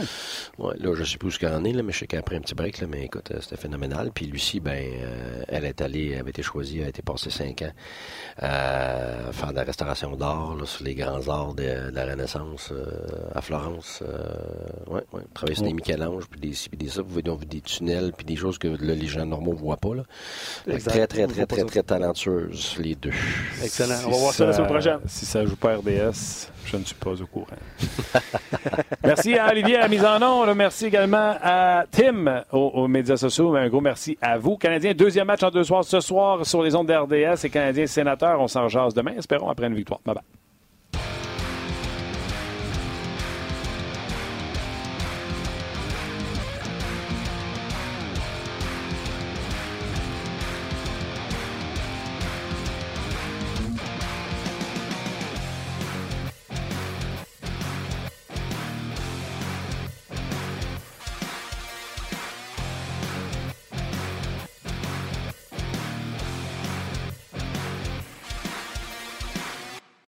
[0.57, 2.19] Ouais, là, je sais plus où ce qu'elle en est, là, mais je sais qu'elle
[2.19, 4.11] a pris un petit break, là, mais écoute, euh, c'était phénoménal.
[4.13, 7.29] Puis Lucie, ben, euh, elle est allée, elle avait été choisie, elle a été passée
[7.29, 7.71] cinq ans
[8.43, 12.69] euh, faire de la restauration d'art là, sur les grands arts de, de la Renaissance
[12.71, 12.85] euh,
[13.33, 14.01] à Florence.
[14.07, 17.01] Euh, ouais, ouais, travailler sur des Michel-Ange, puis des puis des ça.
[17.01, 19.57] Vous voyez, on voit des tunnels, puis des choses que là, les gens normaux ne
[19.57, 19.95] voient pas.
[19.95, 20.03] Là.
[20.67, 20.91] Exact.
[20.91, 23.11] Très, très, très, très, très talentueuses, les deux.
[23.63, 23.95] Excellent.
[23.95, 24.99] Si On va voir ça la semaine prochaine.
[25.07, 27.47] Si ça joue pas RDS, je ne suis pas au courant.
[29.03, 30.55] merci à Olivier à la mise en onde.
[30.55, 33.51] Merci également à Tim aux, aux médias sociaux.
[33.51, 34.57] Mais un gros merci à vous.
[34.57, 38.39] Canadiens, deuxième match en deux soirs ce soir sur les ondes d'RDS et Canadiens sénateurs.
[38.39, 39.99] On s'en jase demain, espérons, après une victoire.
[40.05, 40.23] Bye bye.